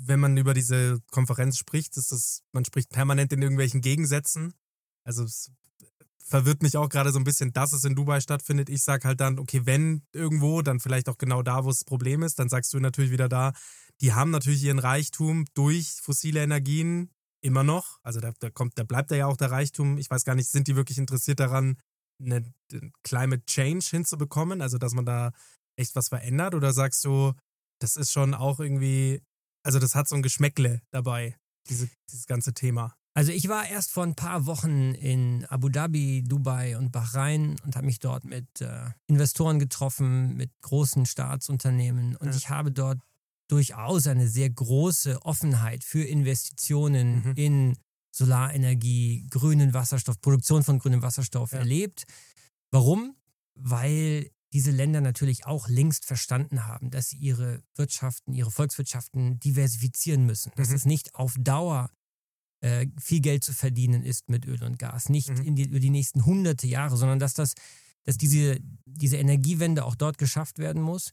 wenn 0.00 0.18
man 0.18 0.36
über 0.36 0.52
diese 0.52 1.00
Konferenz 1.12 1.58
spricht, 1.58 1.96
ist 1.96 2.10
das, 2.10 2.42
man 2.50 2.64
spricht 2.64 2.90
permanent 2.90 3.32
in 3.32 3.40
irgendwelchen 3.40 3.80
Gegensätzen. 3.80 4.54
Also 5.04 5.22
es 5.22 5.52
verwirrt 6.18 6.60
mich 6.60 6.76
auch 6.76 6.88
gerade 6.88 7.12
so 7.12 7.20
ein 7.20 7.24
bisschen, 7.24 7.52
dass 7.52 7.72
es 7.72 7.84
in 7.84 7.94
Dubai 7.94 8.20
stattfindet. 8.20 8.68
Ich 8.68 8.82
sage 8.82 9.06
halt 9.06 9.20
dann, 9.20 9.38
okay, 9.38 9.60
wenn 9.64 10.02
irgendwo, 10.12 10.60
dann 10.60 10.80
vielleicht 10.80 11.08
auch 11.08 11.18
genau 11.18 11.42
da, 11.42 11.64
wo 11.64 11.68
das 11.68 11.84
Problem 11.84 12.24
ist. 12.24 12.40
Dann 12.40 12.48
sagst 12.48 12.74
du 12.74 12.80
natürlich 12.80 13.12
wieder 13.12 13.28
da, 13.28 13.52
die 14.00 14.12
haben 14.12 14.32
natürlich 14.32 14.64
ihren 14.64 14.80
Reichtum 14.80 15.44
durch 15.54 16.00
fossile 16.02 16.42
Energien 16.42 17.10
immer 17.40 17.62
noch. 17.62 18.00
Also 18.02 18.18
da, 18.18 18.32
da 18.40 18.50
kommt, 18.50 18.76
da 18.76 18.82
bleibt 18.82 19.12
ja 19.12 19.26
auch 19.26 19.36
der 19.36 19.52
Reichtum. 19.52 19.98
Ich 19.98 20.10
weiß 20.10 20.24
gar 20.24 20.34
nicht, 20.34 20.50
sind 20.50 20.66
die 20.66 20.74
wirklich 20.74 20.98
interessiert 20.98 21.38
daran, 21.38 21.76
eine 22.20 22.42
Climate 23.04 23.44
Change 23.46 23.86
hinzubekommen? 23.88 24.60
Also 24.62 24.78
dass 24.78 24.94
man 24.94 25.06
da 25.06 25.30
echt 25.78 25.94
was 25.94 26.08
verändert? 26.08 26.54
Oder 26.54 26.72
sagst 26.72 27.04
du, 27.04 27.32
das 27.80 27.96
ist 27.96 28.10
schon 28.10 28.34
auch 28.34 28.60
irgendwie, 28.60 29.22
also 29.62 29.78
das 29.78 29.94
hat 29.94 30.08
so 30.08 30.16
ein 30.16 30.22
Geschmäckle 30.22 30.82
dabei, 30.90 31.36
diese, 31.68 31.88
dieses 32.10 32.26
ganze 32.26 32.52
Thema? 32.52 32.94
Also 33.14 33.32
ich 33.32 33.48
war 33.48 33.66
erst 33.66 33.90
vor 33.90 34.04
ein 34.04 34.14
paar 34.14 34.46
Wochen 34.46 34.94
in 34.94 35.44
Abu 35.46 35.68
Dhabi, 35.68 36.22
Dubai 36.22 36.78
und 36.78 36.92
Bahrain 36.92 37.56
und 37.64 37.74
habe 37.74 37.86
mich 37.86 37.98
dort 37.98 38.24
mit 38.24 38.60
äh, 38.60 38.90
Investoren 39.08 39.58
getroffen, 39.58 40.36
mit 40.36 40.52
großen 40.62 41.04
Staatsunternehmen 41.04 42.14
und 42.16 42.28
ja. 42.28 42.36
ich 42.36 42.48
habe 42.48 42.70
dort 42.70 43.00
durchaus 43.48 44.06
eine 44.06 44.28
sehr 44.28 44.50
große 44.50 45.22
Offenheit 45.22 45.82
für 45.82 46.04
Investitionen 46.04 47.22
mhm. 47.24 47.32
in 47.34 47.76
Solarenergie, 48.14 49.26
grünen 49.30 49.74
Wasserstoff, 49.74 50.20
Produktion 50.20 50.62
von 50.62 50.78
grünem 50.78 51.02
Wasserstoff 51.02 51.52
ja. 51.52 51.58
erlebt. 51.58 52.04
Warum? 52.70 53.16
Weil 53.54 54.30
diese 54.52 54.70
Länder 54.70 55.00
natürlich 55.00 55.46
auch 55.46 55.68
längst 55.68 56.06
verstanden 56.06 56.66
haben, 56.66 56.90
dass 56.90 57.08
sie 57.08 57.18
ihre 57.18 57.62
Wirtschaften, 57.74 58.32
ihre 58.32 58.50
Volkswirtschaften 58.50 59.38
diversifizieren 59.40 60.24
müssen. 60.24 60.52
Dass 60.56 60.70
mhm. 60.70 60.74
es 60.76 60.84
nicht 60.86 61.14
auf 61.14 61.36
Dauer 61.38 61.90
äh, 62.60 62.86
viel 63.00 63.20
Geld 63.20 63.44
zu 63.44 63.52
verdienen 63.52 64.02
ist 64.02 64.28
mit 64.28 64.46
Öl 64.46 64.62
und 64.64 64.78
Gas. 64.78 65.08
Nicht 65.10 65.28
mhm. 65.28 65.42
in 65.42 65.56
die, 65.56 65.68
über 65.68 65.80
die 65.80 65.90
nächsten 65.90 66.24
hunderte 66.24 66.66
Jahre, 66.66 66.96
sondern 66.96 67.18
dass 67.18 67.34
das, 67.34 67.54
dass 68.04 68.16
diese, 68.16 68.58
diese 68.86 69.18
Energiewende 69.18 69.84
auch 69.84 69.94
dort 69.94 70.18
geschafft 70.18 70.58
werden 70.58 70.82
muss. 70.82 71.10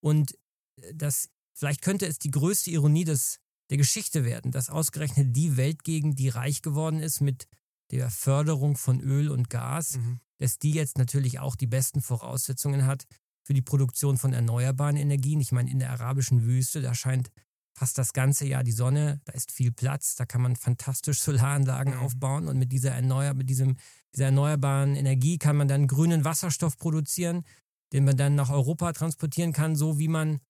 Und 0.00 0.38
äh, 0.76 0.94
dass 0.94 1.30
vielleicht 1.54 1.82
könnte 1.82 2.06
es 2.06 2.18
die 2.18 2.30
größte 2.30 2.70
Ironie 2.70 3.04
des, 3.04 3.40
der 3.70 3.78
Geschichte 3.78 4.24
werden, 4.24 4.50
dass 4.50 4.68
ausgerechnet 4.68 5.34
die 5.34 5.56
Weltgegend, 5.56 6.18
die 6.18 6.28
reich 6.28 6.60
geworden 6.60 7.00
ist 7.00 7.20
mit 7.20 7.46
der 7.90 8.10
Förderung 8.10 8.76
von 8.76 9.00
Öl 9.00 9.30
und 9.30 9.50
Gas, 9.50 9.96
mhm. 9.96 10.20
Dass 10.38 10.58
die 10.58 10.72
jetzt 10.72 10.98
natürlich 10.98 11.38
auch 11.38 11.56
die 11.56 11.66
besten 11.66 12.00
Voraussetzungen 12.00 12.86
hat 12.86 13.06
für 13.44 13.54
die 13.54 13.62
Produktion 13.62 14.16
von 14.16 14.32
erneuerbaren 14.32 14.96
Energien. 14.96 15.40
Ich 15.40 15.52
meine, 15.52 15.70
in 15.70 15.78
der 15.78 15.90
arabischen 15.90 16.44
Wüste, 16.44 16.80
da 16.80 16.94
scheint 16.94 17.30
fast 17.76 17.98
das 17.98 18.12
ganze 18.12 18.46
Jahr 18.46 18.62
die 18.62 18.72
Sonne, 18.72 19.20
da 19.24 19.32
ist 19.32 19.52
viel 19.52 19.72
Platz, 19.72 20.14
da 20.14 20.24
kann 20.24 20.40
man 20.40 20.56
fantastisch 20.56 21.20
Solaranlagen 21.22 21.94
mhm. 21.94 22.00
aufbauen 22.00 22.48
und 22.48 22.58
mit 22.58 22.72
dieser, 22.72 22.92
erneuer, 22.92 23.34
mit 23.34 23.50
diesem, 23.50 23.76
dieser 24.14 24.26
erneuerbaren 24.26 24.94
Energie 24.94 25.38
kann 25.38 25.56
man 25.56 25.68
dann 25.68 25.86
grünen 25.86 26.24
Wasserstoff 26.24 26.78
produzieren, 26.78 27.44
den 27.92 28.04
man 28.04 28.16
dann 28.16 28.34
nach 28.34 28.50
Europa 28.50 28.92
transportieren 28.92 29.52
kann, 29.52 29.76
so 29.76 29.98
wie 29.98 30.08
man, 30.08 30.40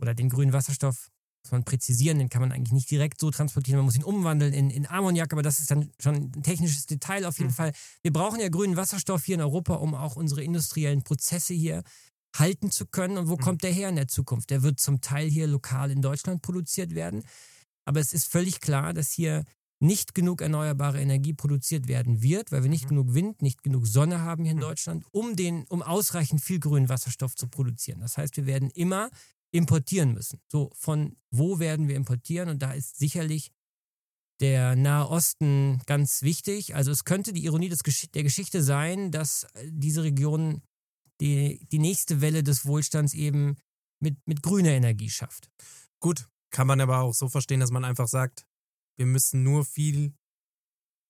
oder 0.00 0.14
den 0.14 0.28
grünen 0.28 0.52
Wasserstoff, 0.52 1.10
muss 1.44 1.52
man 1.52 1.64
präzisieren, 1.64 2.18
den 2.18 2.28
kann 2.28 2.40
man 2.40 2.52
eigentlich 2.52 2.72
nicht 2.72 2.90
direkt 2.90 3.20
so 3.20 3.30
transportieren, 3.30 3.78
man 3.78 3.86
muss 3.86 3.96
ihn 3.96 4.04
umwandeln 4.04 4.52
in, 4.52 4.70
in 4.70 4.86
Ammoniak, 4.86 5.32
aber 5.32 5.42
das 5.42 5.60
ist 5.60 5.70
dann 5.70 5.90
schon 6.00 6.14
ein 6.14 6.42
technisches 6.42 6.86
Detail 6.86 7.24
auf 7.24 7.38
jeden 7.38 7.50
mhm. 7.50 7.54
Fall. 7.54 7.72
Wir 8.02 8.12
brauchen 8.12 8.40
ja 8.40 8.48
grünen 8.48 8.76
Wasserstoff 8.76 9.24
hier 9.24 9.36
in 9.36 9.40
Europa, 9.40 9.74
um 9.74 9.94
auch 9.94 10.16
unsere 10.16 10.42
industriellen 10.42 11.02
Prozesse 11.02 11.54
hier 11.54 11.82
halten 12.36 12.70
zu 12.70 12.86
können. 12.86 13.18
Und 13.18 13.28
wo 13.28 13.34
mhm. 13.34 13.40
kommt 13.40 13.62
der 13.62 13.72
her 13.72 13.88
in 13.88 13.96
der 13.96 14.08
Zukunft? 14.08 14.50
Der 14.50 14.62
wird 14.62 14.80
zum 14.80 15.00
Teil 15.00 15.28
hier 15.28 15.46
lokal 15.46 15.90
in 15.90 16.02
Deutschland 16.02 16.42
produziert 16.42 16.94
werden. 16.94 17.24
Aber 17.84 18.00
es 18.00 18.12
ist 18.12 18.30
völlig 18.30 18.60
klar, 18.60 18.92
dass 18.92 19.10
hier 19.10 19.44
nicht 19.80 20.14
genug 20.14 20.42
erneuerbare 20.42 21.00
Energie 21.00 21.32
produziert 21.32 21.86
werden 21.86 22.20
wird, 22.20 22.50
weil 22.50 22.62
wir 22.62 22.70
nicht 22.70 22.84
mhm. 22.84 22.88
genug 22.88 23.14
Wind, 23.14 23.42
nicht 23.42 23.62
genug 23.62 23.86
Sonne 23.86 24.20
haben 24.20 24.42
hier 24.42 24.52
in 24.52 24.58
mhm. 24.58 24.62
Deutschland, 24.62 25.04
um, 25.12 25.36
den, 25.36 25.64
um 25.68 25.82
ausreichend 25.82 26.42
viel 26.42 26.58
grünen 26.58 26.88
Wasserstoff 26.88 27.34
zu 27.36 27.48
produzieren. 27.48 28.00
Das 28.00 28.18
heißt, 28.18 28.36
wir 28.36 28.46
werden 28.46 28.70
immer 28.70 29.10
importieren 29.50 30.12
müssen. 30.12 30.40
So, 30.50 30.70
von 30.74 31.16
wo 31.30 31.58
werden 31.58 31.88
wir 31.88 31.96
importieren? 31.96 32.48
Und 32.48 32.62
da 32.62 32.72
ist 32.72 32.98
sicherlich 32.98 33.52
der 34.40 34.76
Nahe 34.76 35.08
Osten 35.08 35.82
ganz 35.86 36.22
wichtig. 36.22 36.74
Also 36.74 36.90
es 36.90 37.04
könnte 37.04 37.32
die 37.32 37.44
Ironie 37.44 37.68
des, 37.68 37.80
der 38.14 38.22
Geschichte 38.22 38.62
sein, 38.62 39.10
dass 39.10 39.44
äh, 39.54 39.68
diese 39.72 40.02
Region 40.02 40.62
die, 41.20 41.66
die 41.72 41.80
nächste 41.80 42.20
Welle 42.20 42.42
des 42.42 42.64
Wohlstands 42.64 43.14
eben 43.14 43.56
mit, 44.00 44.16
mit 44.26 44.42
grüner 44.42 44.70
Energie 44.70 45.10
schafft. 45.10 45.50
Gut, 46.00 46.28
kann 46.50 46.66
man 46.66 46.80
aber 46.80 47.00
auch 47.00 47.14
so 47.14 47.28
verstehen, 47.28 47.60
dass 47.60 47.72
man 47.72 47.84
einfach 47.84 48.06
sagt, 48.06 48.46
wir 48.96 49.06
müssen 49.06 49.42
nur 49.42 49.64
viel, 49.64 50.14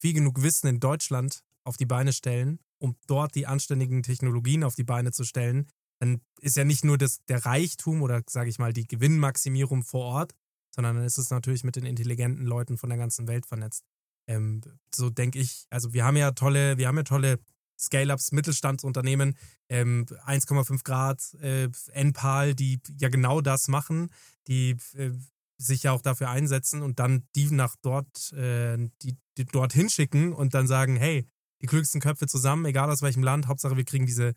viel 0.00 0.14
genug 0.14 0.42
Wissen 0.42 0.66
in 0.68 0.80
Deutschland 0.80 1.44
auf 1.64 1.76
die 1.76 1.86
Beine 1.86 2.12
stellen, 2.12 2.58
um 2.78 2.96
dort 3.06 3.34
die 3.34 3.46
anständigen 3.46 4.02
Technologien 4.02 4.64
auf 4.64 4.74
die 4.74 4.84
Beine 4.84 5.12
zu 5.12 5.24
stellen. 5.24 5.68
Dann 6.00 6.20
ist 6.40 6.56
ja 6.56 6.64
nicht 6.64 6.84
nur 6.84 6.98
das, 6.98 7.24
der 7.26 7.44
Reichtum 7.44 8.02
oder 8.02 8.22
sage 8.28 8.50
ich 8.50 8.58
mal 8.58 8.72
die 8.72 8.86
Gewinnmaximierung 8.86 9.82
vor 9.82 10.04
Ort, 10.04 10.34
sondern 10.74 10.96
dann 10.96 11.04
ist 11.04 11.18
es 11.18 11.30
natürlich 11.30 11.64
mit 11.64 11.76
den 11.76 11.86
intelligenten 11.86 12.46
Leuten 12.46 12.78
von 12.78 12.88
der 12.88 12.98
ganzen 12.98 13.26
Welt 13.26 13.46
vernetzt. 13.46 13.84
Ähm, 14.28 14.60
so 14.94 15.10
denke 15.10 15.38
ich. 15.38 15.66
Also 15.70 15.92
wir 15.92 16.04
haben 16.04 16.16
ja 16.16 16.32
tolle, 16.32 16.78
wir 16.78 16.86
haben 16.86 16.96
ja 16.96 17.02
tolle 17.02 17.38
Scale-Ups, 17.78 18.32
Mittelstandsunternehmen, 18.32 19.36
ähm, 19.68 20.06
1,5 20.26 20.84
Grad, 20.84 21.34
äh, 21.40 21.68
NPAL, 21.92 22.54
die 22.54 22.80
ja 22.98 23.08
genau 23.08 23.40
das 23.40 23.68
machen, 23.68 24.10
die 24.48 24.76
äh, 24.94 25.12
sich 25.58 25.84
ja 25.84 25.92
auch 25.92 26.02
dafür 26.02 26.30
einsetzen 26.30 26.82
und 26.82 26.98
dann 26.98 27.26
die 27.34 27.50
nach 27.50 27.76
dort, 27.82 28.32
äh, 28.32 28.76
die, 29.02 29.16
die 29.36 29.44
dorthin 29.44 29.90
schicken 29.90 30.32
und 30.32 30.54
dann 30.54 30.66
sagen, 30.66 30.96
hey, 30.96 31.26
die 31.60 31.66
klügsten 31.66 32.00
Köpfe 32.00 32.26
zusammen, 32.26 32.64
egal 32.64 32.90
aus 32.90 33.02
welchem 33.02 33.22
Land, 33.22 33.48
Hauptsache 33.48 33.76
wir 33.76 33.84
kriegen 33.84 34.06
diese, 34.06 34.34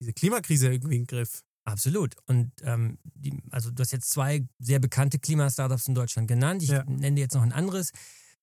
diese 0.00 0.12
Klimakrise 0.12 0.72
irgendwie 0.72 0.96
in 0.96 1.02
den 1.02 1.06
Griff. 1.06 1.42
Absolut. 1.64 2.16
Und 2.26 2.52
ähm, 2.62 2.98
die, 3.04 3.38
also 3.50 3.70
du 3.70 3.80
hast 3.80 3.92
jetzt 3.92 4.10
zwei 4.10 4.46
sehr 4.58 4.78
bekannte 4.78 5.18
Klimastartups 5.18 5.88
in 5.88 5.94
Deutschland 5.94 6.26
genannt. 6.26 6.62
Ich 6.62 6.70
ja. 6.70 6.84
nenne 6.84 7.20
jetzt 7.20 7.34
noch 7.34 7.42
ein 7.42 7.52
anderes 7.52 7.92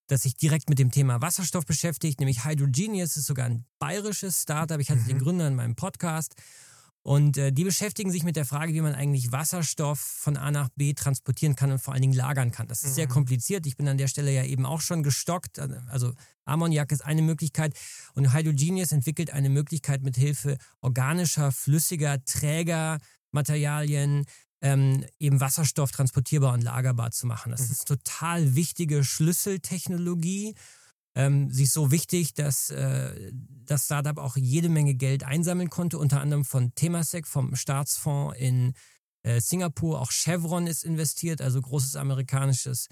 das 0.08 0.24
sich 0.24 0.36
direkt 0.36 0.70
mit 0.70 0.80
dem 0.80 0.90
Thema 0.90 1.22
Wasserstoff 1.22 1.66
beschäftigt, 1.66 2.20
nämlich 2.20 2.46
Hydrogenius 2.46 3.18
ist 3.18 3.26
sogar 3.26 3.46
ein 3.46 3.66
bayerisches 3.78 4.42
Startup. 4.42 4.80
Ich 4.80 4.90
hatte 4.90 5.02
mhm. 5.02 5.08
den 5.08 5.20
Gründer 5.20 5.48
in 5.48 5.56
meinem 5.56 5.76
Podcast. 5.76 6.36
Und 7.08 7.38
äh, 7.38 7.54
die 7.54 7.64
beschäftigen 7.64 8.12
sich 8.12 8.24
mit 8.24 8.36
der 8.36 8.44
Frage, 8.44 8.74
wie 8.74 8.82
man 8.82 8.94
eigentlich 8.94 9.32
Wasserstoff 9.32 9.98
von 9.98 10.36
A 10.36 10.52
nach 10.52 10.68
B 10.76 10.94
transportieren 10.94 11.56
kann 11.56 11.72
und 11.72 11.80
vor 11.80 11.94
allen 11.94 12.02
Dingen 12.02 12.14
lagern 12.14 12.52
kann. 12.52 12.68
Das 12.68 12.84
ist 12.84 12.90
mhm. 12.90 12.96
sehr 12.96 13.08
kompliziert. 13.08 13.66
Ich 13.66 13.78
bin 13.78 13.88
an 13.88 13.98
der 13.98 14.10
Stelle 14.10 14.30
ja 14.30 14.44
eben 14.44 14.66
auch 14.66 14.82
schon 14.82 15.04
gestockt. 15.04 15.58
Also 15.88 16.12
Ammoniak 16.44 16.92
ist 16.92 17.06
eine 17.06 17.22
Möglichkeit 17.22 17.74
und 18.14 18.34
Hydrogenius 18.34 18.92
entwickelt 18.92 19.32
eine 19.32 19.48
Möglichkeit 19.48 20.04
mit 20.04 20.18
Hilfe 20.18 20.58
organischer, 20.82 21.54
flüssiger, 21.54 22.22
träger 22.26 22.98
Materialien 23.32 24.26
ähm, 24.62 25.06
eben 25.18 25.40
Wasserstoff 25.40 25.92
transportierbar 25.92 26.56
und 26.56 26.62
lagerbar 26.62 27.12
zu 27.12 27.26
machen. 27.26 27.54
Das 27.54 27.68
mhm. 27.68 27.72
ist 27.72 27.88
total 27.88 28.56
wichtige 28.56 29.06
Schlüsseltechnologie. 29.06 30.56
Ähm, 31.18 31.50
sie 31.50 31.64
ist 31.64 31.74
so 31.74 31.90
wichtig, 31.90 32.36
dass 32.36 32.70
äh, 32.70 33.32
das 33.66 33.86
Startup 33.86 34.20
auch 34.20 34.38
jede 34.38 34.70
Menge 34.70 34.94
Geld 34.94 35.24
einsammeln 35.24 35.72
konnte, 35.72 35.98
unter 35.98 36.22
anderem 36.22 36.46
von 36.46 36.76
Temasek, 36.76 37.26
vom 37.26 37.56
Staatsfonds 37.56 38.38
in 38.38 38.76
äh, 39.24 39.42
Singapur. 39.42 40.00
Auch 40.00 40.12
Chevron 40.12 40.68
ist 40.68 40.86
investiert, 40.86 41.42
also 41.42 41.60
großes 41.60 41.96
amerikanisches 41.96 42.88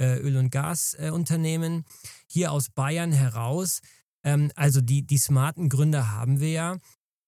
äh, 0.00 0.16
Öl- 0.16 0.38
und 0.38 0.48
Gasunternehmen. 0.48 1.84
Hier 2.26 2.50
aus 2.50 2.70
Bayern 2.70 3.12
heraus. 3.12 3.82
Ähm, 4.24 4.50
also 4.54 4.80
die, 4.80 5.06
die 5.06 5.18
smarten 5.18 5.68
Gründer 5.68 6.12
haben 6.12 6.40
wir 6.40 6.50
ja. 6.52 6.78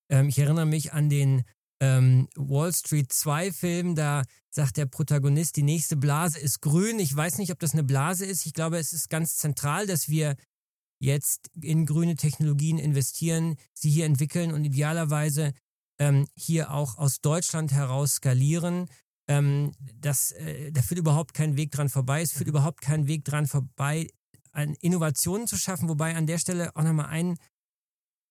Ähm, 0.09 0.31
ich 0.31 0.39
erinnere 0.39 0.65
mich 0.65 0.95
an 0.95 1.11
den 1.11 1.45
ähm, 1.81 2.29
Wall 2.37 2.73
Street 2.73 3.13
2 3.13 3.53
Film, 3.53 3.95
da 3.95 4.25
sagt 4.51 4.77
der 4.77 4.87
Protagonist, 4.87 5.57
die 5.57 5.63
nächste 5.63 5.97
Blase 5.97 6.39
ist 6.39 6.61
grün. 6.61 6.99
Ich 6.99 7.15
weiß 7.15 7.39
nicht, 7.39 7.53
ob 7.53 7.59
das 7.61 7.73
eine 7.73 7.85
Blase 7.85 8.25
ist. 8.27 8.47
Ich 8.47 8.53
glaube, 8.53 8.79
es 8.79 8.93
ist 8.93 9.09
ganz 9.11 9.37
zentral, 9.37 9.87
dass 9.87 10.09
wir 10.09 10.37
jetzt 11.01 11.51
in 11.61 11.87
grüne 11.87 12.17
Technologien 12.17 12.79
investieren, 12.79 13.57
sie 13.73 13.91
hier 13.91 14.07
entwickeln 14.07 14.53
und 14.53 14.65
idealerweise 14.65 15.53
ähm, 16.01 16.27
hier 16.35 16.73
auch 16.73 16.99
aus 16.99 17.21
Deutschland 17.21 17.73
heraus 17.73 18.15
skalieren. 18.15 18.89
Ähm, 19.29 19.73
das, 20.01 20.33
äh, 20.33 20.73
da 20.73 20.83
führt 20.83 20.99
überhaupt 20.99 21.35
kein 21.35 21.57
Weg 21.57 21.71
dran 21.71 21.89
vorbei. 21.89 22.23
Es 22.23 22.33
führt 22.33 22.49
überhaupt 22.49 22.81
kein 22.81 23.07
Weg 23.07 23.25
dran 23.25 23.47
vorbei, 23.47 24.09
an 24.53 24.75
Innovationen 24.81 25.47
zu 25.47 25.57
schaffen. 25.57 25.89
Wobei 25.89 26.17
an 26.17 26.27
der 26.27 26.39
Stelle 26.39 26.75
auch 26.75 26.83
nochmal 26.83 27.07
ein 27.07 27.37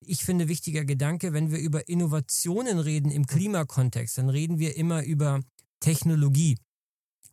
ich 0.00 0.24
finde, 0.24 0.48
wichtiger 0.48 0.84
Gedanke, 0.84 1.32
wenn 1.32 1.50
wir 1.50 1.58
über 1.58 1.88
Innovationen 1.88 2.78
reden 2.78 3.10
im 3.10 3.26
Klimakontext, 3.26 4.18
dann 4.18 4.28
reden 4.28 4.58
wir 4.58 4.76
immer 4.76 5.02
über 5.04 5.40
Technologie. 5.80 6.58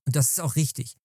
Und 0.05 0.15
das 0.15 0.31
ist 0.31 0.39
auch 0.39 0.55
richtig. 0.55 0.95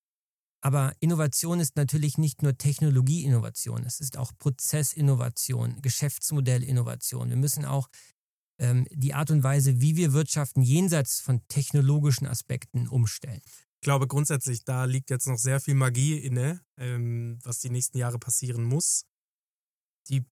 Aber 0.62 0.92
Innovation 1.00 1.58
ist 1.58 1.76
natürlich 1.76 2.18
nicht 2.18 2.42
nur 2.42 2.56
Technologieinnovation, 2.56 3.84
es 3.84 4.00
ist 4.00 4.18
auch 4.18 4.32
Prozessinnovation, 4.38 5.80
Geschäftsmodellinnovation. 5.80 7.30
Wir 7.30 7.36
müssen 7.36 7.64
auch 7.64 7.88
ähm, 8.58 8.86
die 8.90 9.14
Art 9.14 9.30
und 9.30 9.42
Weise, 9.42 9.80
wie 9.80 9.96
wir 9.96 10.12
wirtschaften, 10.12 10.62
jenseits 10.62 11.20
von 11.20 11.40
technologischen 11.48 12.26
Aspekten 12.26 12.88
umstellen. 12.88 13.40
Ich 13.76 13.80
glaube 13.80 14.06
grundsätzlich, 14.06 14.64
da 14.64 14.84
liegt 14.84 15.08
jetzt 15.08 15.26
noch 15.26 15.38
sehr 15.38 15.60
viel 15.60 15.74
Magie 15.74 16.18
inne, 16.18 16.60
ähm, 16.76 17.38
was 17.42 17.60
die 17.60 17.70
nächsten 17.70 17.96
Jahre 17.96 18.18
passieren 18.18 18.62
muss. 18.62 19.06
Die 20.10 20.26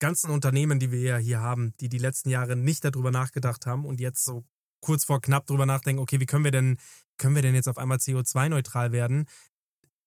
ganzen 0.00 0.30
Unternehmen, 0.30 0.80
die 0.80 0.90
wir 0.90 1.00
ja 1.00 1.16
hier 1.18 1.40
haben, 1.40 1.74
die 1.80 1.88
die 1.88 1.98
letzten 1.98 2.30
Jahre 2.30 2.56
nicht 2.56 2.84
darüber 2.84 3.10
nachgedacht 3.10 3.66
haben 3.66 3.84
und 3.84 4.00
jetzt 4.00 4.24
so 4.24 4.44
kurz 4.80 5.04
vor 5.04 5.20
knapp 5.20 5.46
darüber 5.46 5.66
nachdenken, 5.66 6.00
okay, 6.00 6.20
wie 6.20 6.26
können 6.26 6.44
wir 6.44 6.50
denn, 6.50 6.78
können 7.18 7.34
wir 7.34 7.42
denn 7.42 7.54
jetzt 7.54 7.68
auf 7.68 7.78
einmal 7.78 7.98
CO2-neutral 7.98 8.92
werden? 8.92 9.26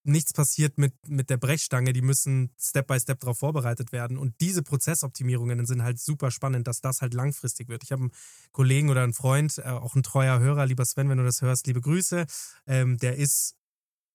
Nichts 0.06 0.34
passiert 0.34 0.78
mit, 0.78 0.94
mit 1.08 1.30
der 1.30 1.38
Brechstange, 1.38 1.94
die 1.94 2.02
müssen 2.02 2.54
Step 2.60 2.88
by 2.88 3.00
Step 3.00 3.22
darauf 3.22 3.40
vorbereitet 3.40 3.94
werden. 3.94 4.18
Und 4.18 4.34
diese 4.42 4.62
Prozessoptimierungen 4.62 5.66
sind 5.66 5.84
halt 5.84 5.98
super 5.98 6.30
spannend, 6.30 6.68
dass 6.68 6.82
das 6.82 7.02
halt 7.02 7.14
langfristig 7.14 7.70
wird. 7.70 7.84
Ich 7.84 7.94
habe 7.94 8.02
einen 8.02 8.12
Kollegen 8.52 8.90
oder 8.90 9.04
einen 9.04 9.14
Freund, 9.14 9.60
äh, 9.60 9.62
auch 9.62 9.96
ein 9.96 10.04
treuer 10.04 10.40
Hörer, 10.40 10.66
lieber 10.66 10.84
Sven, 10.84 11.08
wenn 11.08 11.20
du 11.20 11.24
das 11.24 11.42
hörst, 11.42 11.68
liebe 11.68 11.80
Grüße. 11.80 12.26
Ähm, 12.68 12.98
der 12.98 13.16
ist 13.16 13.56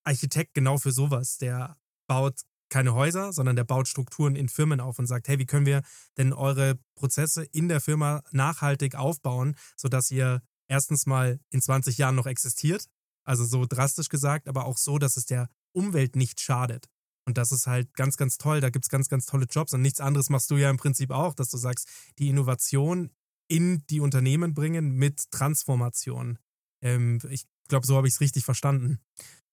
Architekt 0.04 0.52
genau 0.52 0.76
für 0.76 0.92
sowas. 0.92 1.38
Der 1.38 1.78
baut 2.06 2.40
keine 2.70 2.94
Häuser, 2.94 3.32
sondern 3.32 3.56
der 3.56 3.64
baut 3.64 3.88
Strukturen 3.88 4.36
in 4.36 4.48
Firmen 4.48 4.80
auf 4.80 4.98
und 4.98 5.06
sagt, 5.06 5.28
hey, 5.28 5.38
wie 5.38 5.46
können 5.46 5.66
wir 5.66 5.82
denn 6.16 6.32
eure 6.32 6.78
Prozesse 6.94 7.44
in 7.44 7.68
der 7.68 7.80
Firma 7.80 8.22
nachhaltig 8.30 8.94
aufbauen, 8.94 9.56
sodass 9.76 10.10
ihr 10.10 10.42
erstens 10.68 11.06
mal 11.06 11.40
in 11.50 11.62
20 11.62 11.98
Jahren 11.98 12.14
noch 12.14 12.26
existiert, 12.26 12.86
also 13.24 13.44
so 13.44 13.66
drastisch 13.66 14.08
gesagt, 14.08 14.48
aber 14.48 14.66
auch 14.66 14.78
so, 14.78 14.98
dass 14.98 15.16
es 15.16 15.26
der 15.26 15.48
Umwelt 15.72 16.16
nicht 16.16 16.40
schadet. 16.40 16.88
Und 17.26 17.36
das 17.36 17.52
ist 17.52 17.66
halt 17.66 17.92
ganz, 17.94 18.16
ganz 18.16 18.38
toll. 18.38 18.60
Da 18.60 18.70
gibt 18.70 18.86
es 18.86 18.88
ganz, 18.88 19.08
ganz 19.08 19.26
tolle 19.26 19.44
Jobs 19.44 19.74
und 19.74 19.82
nichts 19.82 20.00
anderes 20.00 20.30
machst 20.30 20.50
du 20.50 20.56
ja 20.56 20.70
im 20.70 20.78
Prinzip 20.78 21.10
auch, 21.10 21.34
dass 21.34 21.50
du 21.50 21.58
sagst, 21.58 21.86
die 22.18 22.28
Innovation 22.28 23.10
in 23.48 23.84
die 23.90 24.00
Unternehmen 24.00 24.54
bringen 24.54 24.92
mit 24.92 25.30
Transformation. 25.30 26.38
Ähm, 26.82 27.20
ich 27.28 27.46
glaube, 27.68 27.86
so 27.86 27.96
habe 27.96 28.08
ich 28.08 28.14
es 28.14 28.20
richtig 28.20 28.44
verstanden. 28.44 28.98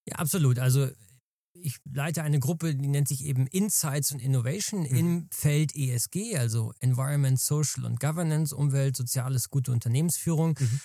Ja, 0.07 0.15
absolut. 0.17 0.59
Also 0.59 0.89
ich 1.55 1.77
leite 1.91 2.23
eine 2.23 2.39
Gruppe, 2.39 2.75
die 2.75 2.87
nennt 2.87 3.07
sich 3.07 3.23
eben 3.23 3.47
Insights 3.47 4.11
und 4.11 4.21
Innovation 4.21 4.81
mhm. 4.81 4.95
im 4.95 5.27
Feld 5.31 5.75
ESG, 5.75 6.37
also 6.37 6.73
Environment, 6.79 7.39
Social 7.39 7.85
und 7.85 7.99
Governance, 7.99 8.55
Umwelt, 8.55 8.95
Soziales, 8.95 9.49
gute 9.49 9.71
Unternehmensführung. 9.71 10.57
Mhm. 10.59 10.79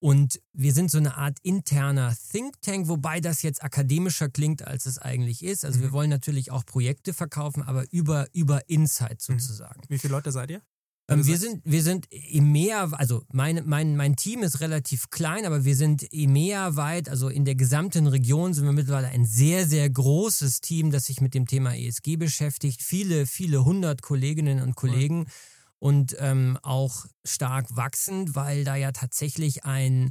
Und 0.00 0.40
wir 0.52 0.72
sind 0.72 0.90
so 0.90 0.98
eine 0.98 1.16
Art 1.16 1.38
interner 1.42 2.14
Think 2.30 2.60
Tank, 2.62 2.88
wobei 2.88 3.20
das 3.20 3.42
jetzt 3.42 3.64
akademischer 3.64 4.28
klingt, 4.28 4.64
als 4.64 4.86
es 4.86 4.98
eigentlich 4.98 5.42
ist. 5.42 5.64
Also 5.64 5.78
mhm. 5.78 5.82
wir 5.82 5.92
wollen 5.92 6.10
natürlich 6.10 6.52
auch 6.52 6.64
Projekte 6.64 7.12
verkaufen, 7.12 7.62
aber 7.62 7.84
über, 7.90 8.28
über 8.32 8.68
Insight 8.68 9.24
mhm. 9.28 9.38
sozusagen. 9.38 9.82
Wie 9.88 9.98
viele 9.98 10.12
Leute 10.12 10.30
seid 10.30 10.50
ihr? 10.50 10.62
Ähm, 11.08 11.26
wir, 11.26 11.38
sind, 11.38 11.62
wir 11.64 11.82
sind 11.82 12.06
EMEA, 12.10 12.90
also 12.92 13.24
mein, 13.32 13.62
mein, 13.66 13.96
mein 13.96 14.16
Team 14.16 14.42
ist 14.42 14.60
relativ 14.60 15.10
klein, 15.10 15.46
aber 15.46 15.64
wir 15.64 15.74
sind 15.74 16.06
EMEA 16.12 16.76
weit, 16.76 17.08
also 17.08 17.28
in 17.28 17.44
der 17.44 17.54
gesamten 17.54 18.06
Region 18.06 18.52
sind 18.52 18.64
wir 18.64 18.72
mittlerweile 18.72 19.08
ein 19.08 19.24
sehr, 19.24 19.66
sehr 19.66 19.88
großes 19.88 20.60
Team, 20.60 20.90
das 20.90 21.06
sich 21.06 21.20
mit 21.20 21.34
dem 21.34 21.46
Thema 21.46 21.74
ESG 21.74 22.16
beschäftigt. 22.16 22.82
Viele, 22.82 23.26
viele 23.26 23.64
hundert 23.64 24.02
Kolleginnen 24.02 24.62
und 24.62 24.76
Kollegen. 24.76 25.24
Ja 25.24 25.32
und 25.78 26.16
ähm, 26.18 26.58
auch 26.62 27.06
stark 27.24 27.76
wachsend, 27.76 28.34
weil 28.34 28.64
da 28.64 28.76
ja 28.76 28.92
tatsächlich 28.92 29.64
ein, 29.64 30.10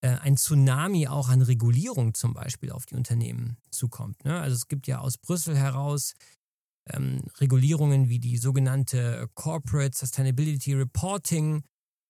äh, 0.00 0.16
ein 0.16 0.36
Tsunami 0.36 1.08
auch 1.08 1.28
an 1.28 1.42
Regulierung 1.42 2.14
zum 2.14 2.34
Beispiel 2.34 2.70
auf 2.70 2.86
die 2.86 2.94
Unternehmen 2.94 3.56
zukommt. 3.70 4.24
Ne? 4.24 4.38
Also 4.38 4.54
es 4.54 4.68
gibt 4.68 4.86
ja 4.86 4.98
aus 4.98 5.16
Brüssel 5.18 5.56
heraus 5.56 6.14
ähm, 6.92 7.22
Regulierungen 7.38 8.08
wie 8.08 8.18
die 8.18 8.36
sogenannte 8.36 9.28
Corporate 9.34 9.96
Sustainability 9.96 10.74
Reporting 10.74 11.62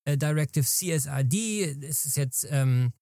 äh, 0.05 0.17
Directive 0.17 0.65
CSRD. 0.65 1.77
Es 1.83 2.05
ist 2.05 2.17
jetzt 2.17 2.47
ähm, 2.51 2.93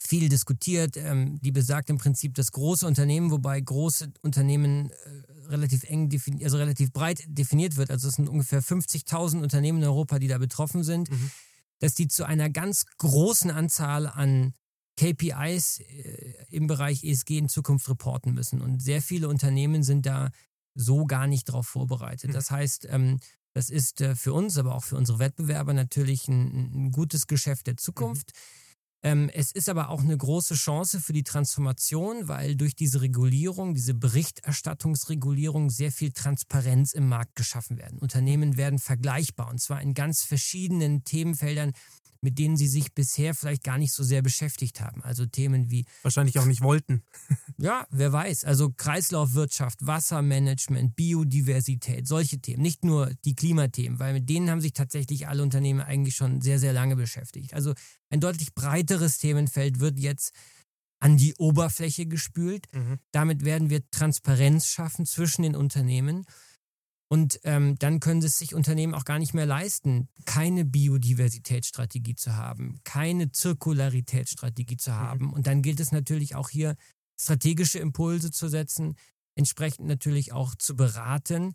viel 0.00 0.28
diskutiert. 0.28 0.96
Ähm, 0.96 1.38
die 1.40 1.52
besagt 1.52 1.90
im 1.90 1.98
Prinzip, 1.98 2.34
dass 2.34 2.52
große 2.52 2.86
Unternehmen, 2.86 3.30
wobei 3.30 3.60
große 3.60 4.12
Unternehmen 4.22 4.90
äh, 4.90 5.48
relativ 5.48 5.84
eng, 5.84 6.10
also 6.42 6.56
relativ 6.56 6.92
breit 6.92 7.24
definiert 7.26 7.76
wird, 7.76 7.90
also 7.90 8.08
es 8.08 8.14
sind 8.14 8.28
ungefähr 8.28 8.62
50.000 8.62 9.42
Unternehmen 9.42 9.78
in 9.78 9.88
Europa, 9.88 10.18
die 10.18 10.28
da 10.28 10.38
betroffen 10.38 10.84
sind, 10.84 11.10
mhm. 11.10 11.30
dass 11.80 11.94
die 11.94 12.08
zu 12.08 12.24
einer 12.24 12.50
ganz 12.50 12.86
großen 12.98 13.50
Anzahl 13.50 14.06
an 14.06 14.54
KPIs 14.96 15.80
äh, 15.80 16.34
im 16.50 16.66
Bereich 16.66 17.04
ESG 17.04 17.38
in 17.38 17.48
Zukunft 17.48 17.88
reporten 17.88 18.32
müssen. 18.32 18.60
Und 18.60 18.80
sehr 18.80 19.02
viele 19.02 19.28
Unternehmen 19.28 19.82
sind 19.82 20.06
da 20.06 20.30
so 20.74 21.04
gar 21.04 21.26
nicht 21.26 21.48
darauf 21.48 21.66
vorbereitet. 21.66 22.30
Mhm. 22.30 22.34
Das 22.34 22.50
heißt, 22.50 22.86
ähm, 22.90 23.18
das 23.52 23.70
ist 23.70 24.00
äh, 24.00 24.16
für 24.16 24.32
uns, 24.32 24.58
aber 24.58 24.74
auch 24.74 24.84
für 24.84 24.96
unsere 24.96 25.18
Wettbewerber 25.18 25.72
natürlich 25.72 26.28
ein, 26.28 26.86
ein 26.86 26.90
gutes 26.90 27.26
Geschäft 27.26 27.66
der 27.66 27.76
Zukunft. 27.76 28.32
Mhm. 28.34 28.64
Ähm, 29.04 29.30
es 29.34 29.52
ist 29.52 29.68
aber 29.68 29.90
auch 29.90 30.00
eine 30.00 30.16
große 30.16 30.54
Chance 30.54 30.98
für 30.98 31.12
die 31.12 31.24
Transformation, 31.24 32.26
weil 32.26 32.56
durch 32.56 32.74
diese 32.74 33.02
Regulierung, 33.02 33.74
diese 33.74 33.92
Berichterstattungsregulierung 33.92 35.68
sehr 35.68 35.92
viel 35.92 36.10
Transparenz 36.12 36.94
im 36.94 37.08
Markt 37.08 37.36
geschaffen 37.36 37.76
werden. 37.76 37.98
Unternehmen 37.98 38.56
werden 38.56 38.78
vergleichbar 38.78 39.50
und 39.50 39.60
zwar 39.60 39.82
in 39.82 39.92
ganz 39.92 40.22
verschiedenen 40.22 41.04
Themenfeldern, 41.04 41.72
mit 42.24 42.38
denen 42.38 42.56
sie 42.56 42.66
sich 42.66 42.94
bisher 42.94 43.34
vielleicht 43.34 43.62
gar 43.62 43.78
nicht 43.78 43.92
so 43.92 44.02
sehr 44.02 44.22
beschäftigt 44.22 44.80
haben. 44.80 45.02
Also 45.02 45.26
Themen 45.26 45.70
wie. 45.70 45.84
Wahrscheinlich 46.02 46.38
auch 46.38 46.46
nicht 46.46 46.62
wollten. 46.62 47.02
ja, 47.58 47.86
wer 47.90 48.12
weiß. 48.12 48.44
Also 48.44 48.70
Kreislaufwirtschaft, 48.70 49.86
Wassermanagement, 49.86 50.96
Biodiversität, 50.96 52.08
solche 52.08 52.40
Themen. 52.40 52.62
Nicht 52.62 52.84
nur 52.84 53.12
die 53.24 53.34
Klimathemen, 53.34 53.98
weil 53.98 54.14
mit 54.14 54.28
denen 54.28 54.50
haben 54.50 54.62
sich 54.62 54.72
tatsächlich 54.72 55.28
alle 55.28 55.42
Unternehmen 55.42 55.80
eigentlich 55.80 56.16
schon 56.16 56.40
sehr, 56.40 56.58
sehr 56.58 56.72
lange 56.72 56.96
beschäftigt. 56.96 57.52
Also 57.52 57.74
ein 58.08 58.20
deutlich 58.20 58.54
breiteres 58.54 59.18
Themenfeld 59.18 59.78
wird 59.78 59.98
jetzt 59.98 60.32
an 61.00 61.18
die 61.18 61.34
Oberfläche 61.36 62.06
gespült. 62.06 62.66
Mhm. 62.72 62.98
Damit 63.12 63.44
werden 63.44 63.68
wir 63.68 63.82
Transparenz 63.90 64.66
schaffen 64.66 65.04
zwischen 65.04 65.42
den 65.42 65.54
Unternehmen. 65.54 66.24
Und 67.08 67.38
ähm, 67.44 67.78
dann 67.78 68.00
können 68.00 68.22
es 68.22 68.38
sich 68.38 68.54
Unternehmen 68.54 68.94
auch 68.94 69.04
gar 69.04 69.18
nicht 69.18 69.34
mehr 69.34 69.46
leisten, 69.46 70.08
keine 70.24 70.64
Biodiversitätsstrategie 70.64 72.14
zu 72.14 72.34
haben, 72.34 72.80
keine 72.84 73.30
Zirkularitätsstrategie 73.30 74.78
zu 74.78 74.90
mhm. 74.90 74.94
haben. 74.94 75.24
Mhm. 75.26 75.32
Und 75.32 75.46
dann 75.46 75.62
gilt 75.62 75.80
es 75.80 75.92
natürlich 75.92 76.34
auch 76.34 76.48
hier, 76.48 76.76
strategische 77.20 77.78
Impulse 77.78 78.30
zu 78.30 78.48
setzen, 78.48 78.96
entsprechend 79.36 79.86
natürlich 79.86 80.32
auch 80.32 80.54
zu 80.54 80.76
beraten. 80.76 81.54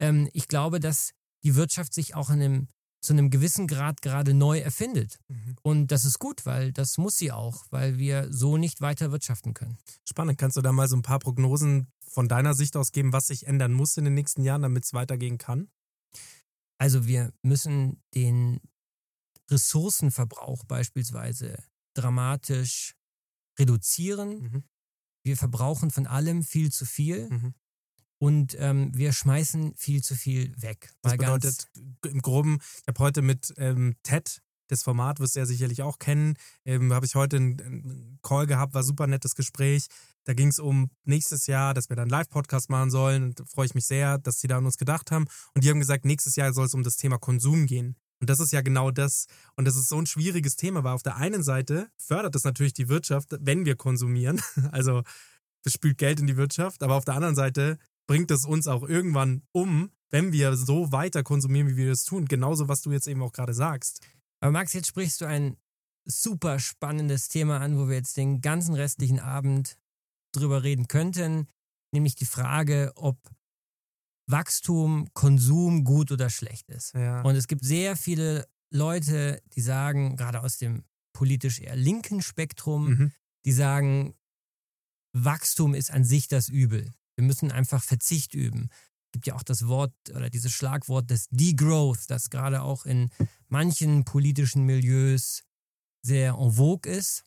Ähm, 0.00 0.28
ich 0.32 0.48
glaube, 0.48 0.80
dass 0.80 1.12
die 1.42 1.56
Wirtschaft 1.56 1.92
sich 1.92 2.14
auch 2.14 2.30
einem, 2.30 2.68
zu 3.00 3.12
einem 3.12 3.30
gewissen 3.30 3.66
Grad 3.66 4.02
gerade 4.02 4.34
neu 4.34 4.60
erfindet. 4.60 5.18
Mhm. 5.28 5.56
Und 5.62 5.86
das 5.88 6.04
ist 6.04 6.18
gut, 6.18 6.46
weil 6.46 6.72
das 6.72 6.98
muss 6.98 7.16
sie 7.16 7.32
auch, 7.32 7.64
weil 7.70 7.98
wir 7.98 8.32
so 8.32 8.56
nicht 8.56 8.80
weiter 8.80 9.10
wirtschaften 9.10 9.54
können. 9.54 9.78
Spannend. 10.08 10.38
Kannst 10.38 10.56
du 10.56 10.60
da 10.60 10.72
mal 10.72 10.88
so 10.88 10.96
ein 10.96 11.02
paar 11.02 11.18
Prognosen 11.18 11.88
von 12.12 12.28
deiner 12.28 12.54
Sicht 12.54 12.76
aus 12.76 12.92
geben, 12.92 13.12
was 13.12 13.28
sich 13.28 13.46
ändern 13.46 13.72
muss 13.72 13.96
in 13.96 14.04
den 14.04 14.14
nächsten 14.14 14.42
Jahren, 14.42 14.62
damit 14.62 14.84
es 14.84 14.92
weitergehen 14.92 15.38
kann? 15.38 15.70
Also 16.78 17.06
wir 17.06 17.32
müssen 17.42 18.02
den 18.14 18.60
Ressourcenverbrauch 19.50 20.64
beispielsweise 20.64 21.62
dramatisch 21.94 22.94
reduzieren. 23.58 24.42
Mhm. 24.42 24.64
Wir 25.24 25.36
verbrauchen 25.36 25.90
von 25.90 26.06
allem 26.06 26.42
viel 26.42 26.72
zu 26.72 26.84
viel. 26.84 27.30
Mhm. 27.30 27.54
Und 28.18 28.56
ähm, 28.58 28.96
wir 28.96 29.12
schmeißen 29.12 29.74
viel 29.76 30.02
zu 30.02 30.14
viel 30.14 30.54
weg. 30.60 30.92
Das 31.02 31.16
bedeutet 31.16 31.70
im 32.06 32.22
Groben, 32.22 32.58
ich 32.80 32.88
habe 32.88 32.98
heute 33.00 33.22
mit 33.22 33.52
ähm, 33.56 33.96
Ted 34.02 34.41
das 34.72 34.82
Format 34.82 35.20
wirst 35.20 35.36
du 35.36 35.40
ja 35.40 35.46
sicherlich 35.46 35.82
auch 35.82 35.98
kennen. 35.98 36.34
Ähm, 36.64 36.92
Habe 36.92 37.06
ich 37.06 37.14
heute 37.14 37.36
einen, 37.36 38.18
Call 38.22 38.46
gehabt, 38.46 38.74
war 38.74 38.82
super 38.82 39.06
nettes 39.06 39.34
Gespräch. 39.34 39.86
Da 40.24 40.32
ging 40.34 40.48
es 40.48 40.58
um 40.58 40.90
nächstes 41.04 41.46
Jahr, 41.46 41.74
dass 41.74 41.88
wir 41.88 41.96
dann 41.96 42.08
Live-Podcast 42.08 42.70
machen 42.70 42.90
sollen. 42.90 43.24
Und 43.24 43.42
freue 43.48 43.66
ich 43.66 43.74
mich 43.74 43.86
sehr, 43.86 44.18
dass 44.18 44.40
sie 44.40 44.48
da 44.48 44.58
an 44.58 44.64
uns 44.64 44.78
gedacht 44.78 45.10
haben. 45.10 45.26
Und 45.54 45.64
die 45.64 45.70
haben 45.70 45.80
gesagt, 45.80 46.04
nächstes 46.04 46.36
Jahr 46.36 46.52
soll 46.52 46.66
es 46.66 46.74
um 46.74 46.82
das 46.82 46.96
Thema 46.96 47.18
Konsum 47.18 47.66
gehen. 47.66 47.96
Und 48.20 48.30
das 48.30 48.40
ist 48.40 48.52
ja 48.52 48.62
genau 48.62 48.90
das. 48.90 49.26
Und 49.56 49.66
das 49.66 49.76
ist 49.76 49.88
so 49.88 49.98
ein 49.98 50.06
schwieriges 50.06 50.56
Thema, 50.56 50.84
weil 50.84 50.94
auf 50.94 51.02
der 51.02 51.16
einen 51.16 51.42
Seite 51.42 51.88
fördert 51.96 52.34
es 52.36 52.44
natürlich 52.44 52.72
die 52.72 52.88
Wirtschaft, 52.88 53.36
wenn 53.40 53.66
wir 53.66 53.76
konsumieren. 53.76 54.40
Also 54.72 55.02
es 55.64 55.74
spült 55.74 55.98
Geld 55.98 56.20
in 56.20 56.26
die 56.26 56.36
Wirtschaft. 56.36 56.82
Aber 56.82 56.94
auf 56.94 57.04
der 57.04 57.14
anderen 57.14 57.34
Seite 57.34 57.78
bringt 58.06 58.30
es 58.30 58.46
uns 58.46 58.66
auch 58.68 58.88
irgendwann 58.88 59.42
um, 59.52 59.90
wenn 60.10 60.32
wir 60.32 60.56
so 60.56 60.92
weiter 60.92 61.22
konsumieren, 61.22 61.68
wie 61.68 61.76
wir 61.76 61.88
das 61.88 62.04
tun. 62.04 62.26
Genauso, 62.26 62.68
was 62.68 62.82
du 62.82 62.92
jetzt 62.92 63.08
eben 63.08 63.22
auch 63.22 63.32
gerade 63.32 63.54
sagst. 63.54 64.00
Aber 64.42 64.50
Max, 64.50 64.72
jetzt 64.72 64.88
sprichst 64.88 65.20
du 65.20 65.24
ein 65.24 65.56
super 66.04 66.58
spannendes 66.58 67.28
Thema 67.28 67.60
an, 67.60 67.78
wo 67.78 67.88
wir 67.88 67.94
jetzt 67.94 68.16
den 68.16 68.40
ganzen 68.40 68.74
restlichen 68.74 69.20
Abend 69.20 69.78
drüber 70.32 70.64
reden 70.64 70.88
könnten, 70.88 71.46
nämlich 71.92 72.16
die 72.16 72.26
Frage, 72.26 72.92
ob 72.96 73.18
Wachstum, 74.28 75.08
Konsum 75.14 75.84
gut 75.84 76.10
oder 76.10 76.28
schlecht 76.28 76.70
ist. 76.70 76.92
Ja. 76.94 77.22
Und 77.22 77.36
es 77.36 77.46
gibt 77.46 77.64
sehr 77.64 77.96
viele 77.96 78.48
Leute, 78.70 79.40
die 79.54 79.60
sagen, 79.60 80.16
gerade 80.16 80.40
aus 80.40 80.58
dem 80.58 80.84
politisch 81.12 81.60
eher 81.60 81.76
linken 81.76 82.20
Spektrum, 82.20 82.88
mhm. 82.88 83.12
die 83.44 83.52
sagen, 83.52 84.14
Wachstum 85.12 85.74
ist 85.74 85.92
an 85.92 86.04
sich 86.04 86.26
das 86.26 86.48
Übel. 86.48 86.92
Wir 87.14 87.24
müssen 87.24 87.52
einfach 87.52 87.82
Verzicht 87.82 88.34
üben 88.34 88.70
gibt 89.12 89.26
ja 89.26 89.34
auch 89.34 89.42
das 89.42 89.68
Wort 89.68 89.94
oder 90.10 90.30
dieses 90.30 90.52
Schlagwort 90.52 91.10
des 91.10 91.28
Degrowth, 91.30 92.08
das 92.08 92.30
gerade 92.30 92.62
auch 92.62 92.86
in 92.86 93.10
manchen 93.48 94.04
politischen 94.04 94.64
Milieus 94.64 95.42
sehr 96.04 96.34
en 96.34 96.52
vogue 96.52 96.90
ist. 96.90 97.24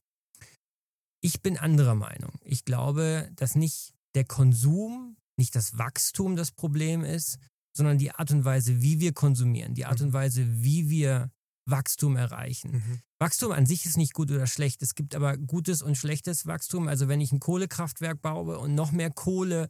Ich 1.22 1.42
bin 1.42 1.58
anderer 1.58 1.96
Meinung. 1.96 2.34
Ich 2.44 2.66
glaube, 2.66 3.32
dass 3.36 3.56
nicht 3.56 3.94
der 4.16 4.26
Konsum, 4.26 5.18
nicht 5.38 5.56
das 5.56 5.78
Wachstum 5.78 6.36
das 6.36 6.52
Problem 6.52 7.04
ist, 7.04 7.38
sondern 7.76 7.98
die 7.98 8.12
Art 8.12 8.32
und 8.32 8.46
Weise, 8.46 8.82
wie 8.82 9.00
wir 9.00 9.14
konsumieren, 9.14 9.74
die 9.74 9.86
Art 9.86 10.02
und 10.02 10.14
Weise, 10.14 10.46
wie 10.64 10.90
wir 10.90 11.32
Wachstum 11.68 12.16
erreichen. 12.16 12.72
Mhm. 12.72 13.00
Wachstum 13.20 13.52
an 13.52 13.66
sich 13.66 13.86
ist 13.86 13.98
nicht 13.98 14.14
gut 14.14 14.32
oder 14.32 14.48
schlecht. 14.48 14.82
Es 14.82 14.94
gibt 14.94 15.16
aber 15.16 15.38
gutes 15.38 15.82
und 15.82 15.98
schlechtes 15.98 16.46
Wachstum. 16.46 16.88
Also 16.88 17.08
wenn 17.08 17.22
ich 17.22 17.32
ein 17.32 17.40
Kohlekraftwerk 17.40 18.22
baue 18.22 18.60
und 18.60 18.76
noch 18.76 18.92
mehr 18.92 19.10
Kohle 19.10 19.70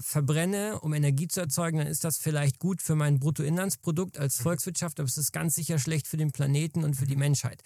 verbrenne, 0.00 0.80
um 0.80 0.92
Energie 0.94 1.28
zu 1.28 1.40
erzeugen, 1.40 1.78
dann 1.78 1.86
ist 1.86 2.04
das 2.04 2.18
vielleicht 2.18 2.58
gut 2.58 2.82
für 2.82 2.94
mein 2.94 3.18
Bruttoinlandsprodukt 3.18 4.18
als 4.18 4.40
Volkswirtschaft, 4.40 5.00
aber 5.00 5.08
es 5.08 5.16
ist 5.16 5.32
ganz 5.32 5.54
sicher 5.54 5.78
schlecht 5.78 6.06
für 6.06 6.16
den 6.16 6.32
Planeten 6.32 6.84
und 6.84 6.94
für 6.94 7.06
die 7.06 7.16
Menschheit. 7.16 7.62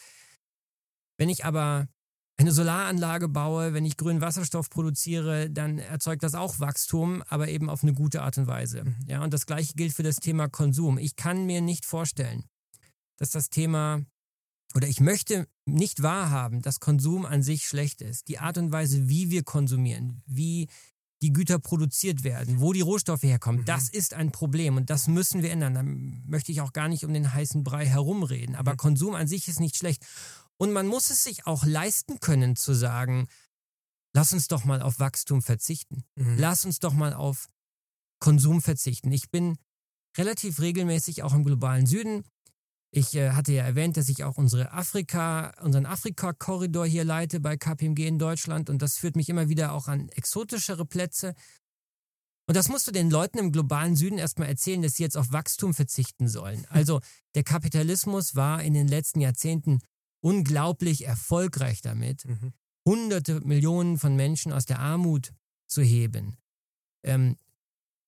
Wenn 1.18 1.28
ich 1.28 1.44
aber 1.44 1.88
eine 2.36 2.52
Solaranlage 2.52 3.28
baue, 3.28 3.74
wenn 3.74 3.84
ich 3.84 3.96
grünen 3.96 4.20
Wasserstoff 4.20 4.70
produziere, 4.70 5.50
dann 5.50 5.78
erzeugt 5.78 6.22
das 6.22 6.34
auch 6.34 6.58
Wachstum, 6.58 7.22
aber 7.28 7.48
eben 7.48 7.70
auf 7.70 7.82
eine 7.82 7.92
gute 7.92 8.22
Art 8.22 8.38
und 8.38 8.46
Weise. 8.46 8.84
Ja, 9.06 9.22
und 9.22 9.32
das 9.32 9.46
gleiche 9.46 9.74
gilt 9.74 9.92
für 9.92 10.02
das 10.02 10.16
Thema 10.16 10.48
Konsum. 10.48 10.98
Ich 10.98 11.16
kann 11.16 11.46
mir 11.46 11.60
nicht 11.60 11.84
vorstellen, 11.84 12.44
dass 13.18 13.30
das 13.30 13.50
Thema 13.50 14.04
oder 14.74 14.88
ich 14.88 15.00
möchte 15.00 15.46
nicht 15.66 16.02
wahrhaben, 16.02 16.62
dass 16.62 16.80
Konsum 16.80 17.26
an 17.26 17.42
sich 17.42 17.66
schlecht 17.66 18.00
ist. 18.00 18.28
Die 18.28 18.38
Art 18.38 18.58
und 18.58 18.72
Weise, 18.72 19.08
wie 19.08 19.30
wir 19.30 19.42
konsumieren, 19.42 20.22
wie 20.26 20.68
die 21.22 21.32
Güter 21.32 21.60
produziert 21.60 22.24
werden, 22.24 22.60
wo 22.60 22.72
die 22.72 22.80
Rohstoffe 22.80 23.22
herkommen, 23.22 23.64
das 23.64 23.88
ist 23.88 24.12
ein 24.12 24.32
Problem 24.32 24.76
und 24.76 24.90
das 24.90 25.06
müssen 25.06 25.42
wir 25.42 25.52
ändern. 25.52 25.74
Da 25.74 25.82
möchte 26.28 26.50
ich 26.50 26.60
auch 26.60 26.72
gar 26.72 26.88
nicht 26.88 27.04
um 27.04 27.14
den 27.14 27.32
heißen 27.32 27.62
Brei 27.62 27.86
herumreden. 27.86 28.56
Aber 28.56 28.76
Konsum 28.76 29.14
an 29.14 29.28
sich 29.28 29.46
ist 29.46 29.60
nicht 29.60 29.76
schlecht. 29.76 30.04
Und 30.56 30.72
man 30.72 30.86
muss 30.88 31.10
es 31.10 31.22
sich 31.22 31.46
auch 31.46 31.64
leisten 31.64 32.18
können 32.18 32.56
zu 32.56 32.74
sagen, 32.74 33.28
lass 34.12 34.32
uns 34.32 34.48
doch 34.48 34.64
mal 34.64 34.82
auf 34.82 34.98
Wachstum 34.98 35.42
verzichten. 35.42 36.04
Mhm. 36.16 36.38
Lass 36.38 36.64
uns 36.64 36.80
doch 36.80 36.92
mal 36.92 37.14
auf 37.14 37.48
Konsum 38.18 38.60
verzichten. 38.60 39.12
Ich 39.12 39.30
bin 39.30 39.58
relativ 40.18 40.60
regelmäßig 40.60 41.22
auch 41.22 41.34
im 41.34 41.44
globalen 41.44 41.86
Süden. 41.86 42.24
Ich 42.94 43.14
äh, 43.14 43.30
hatte 43.30 43.52
ja 43.52 43.64
erwähnt, 43.64 43.96
dass 43.96 44.10
ich 44.10 44.22
auch 44.22 44.36
unsere 44.36 44.72
Afrika, 44.72 45.54
unseren 45.62 45.86
Afrika-Korridor 45.86 46.86
hier 46.86 47.04
leite 47.04 47.40
bei 47.40 47.56
KPMG 47.56 48.06
in 48.06 48.18
Deutschland 48.18 48.68
und 48.68 48.82
das 48.82 48.98
führt 48.98 49.16
mich 49.16 49.30
immer 49.30 49.48
wieder 49.48 49.72
auch 49.72 49.88
an 49.88 50.10
exotischere 50.10 50.84
Plätze. 50.84 51.34
Und 52.46 52.54
das 52.54 52.68
musst 52.68 52.86
du 52.86 52.92
den 52.92 53.10
Leuten 53.10 53.38
im 53.38 53.50
globalen 53.50 53.96
Süden 53.96 54.18
erstmal 54.18 54.48
erzählen, 54.48 54.82
dass 54.82 54.94
sie 54.96 55.04
jetzt 55.04 55.16
auf 55.16 55.32
Wachstum 55.32 55.72
verzichten 55.72 56.28
sollen. 56.28 56.66
Also 56.68 57.00
der 57.34 57.44
Kapitalismus 57.44 58.34
war 58.34 58.62
in 58.62 58.74
den 58.74 58.88
letzten 58.88 59.20
Jahrzehnten 59.20 59.80
unglaublich 60.22 61.06
erfolgreich 61.06 61.80
damit, 61.80 62.26
Mhm. 62.26 62.52
hunderte 62.86 63.40
Millionen 63.40 63.96
von 63.96 64.16
Menschen 64.16 64.52
aus 64.52 64.66
der 64.66 64.80
Armut 64.80 65.32
zu 65.66 65.80
heben. 65.80 66.36
Ähm, 67.04 67.38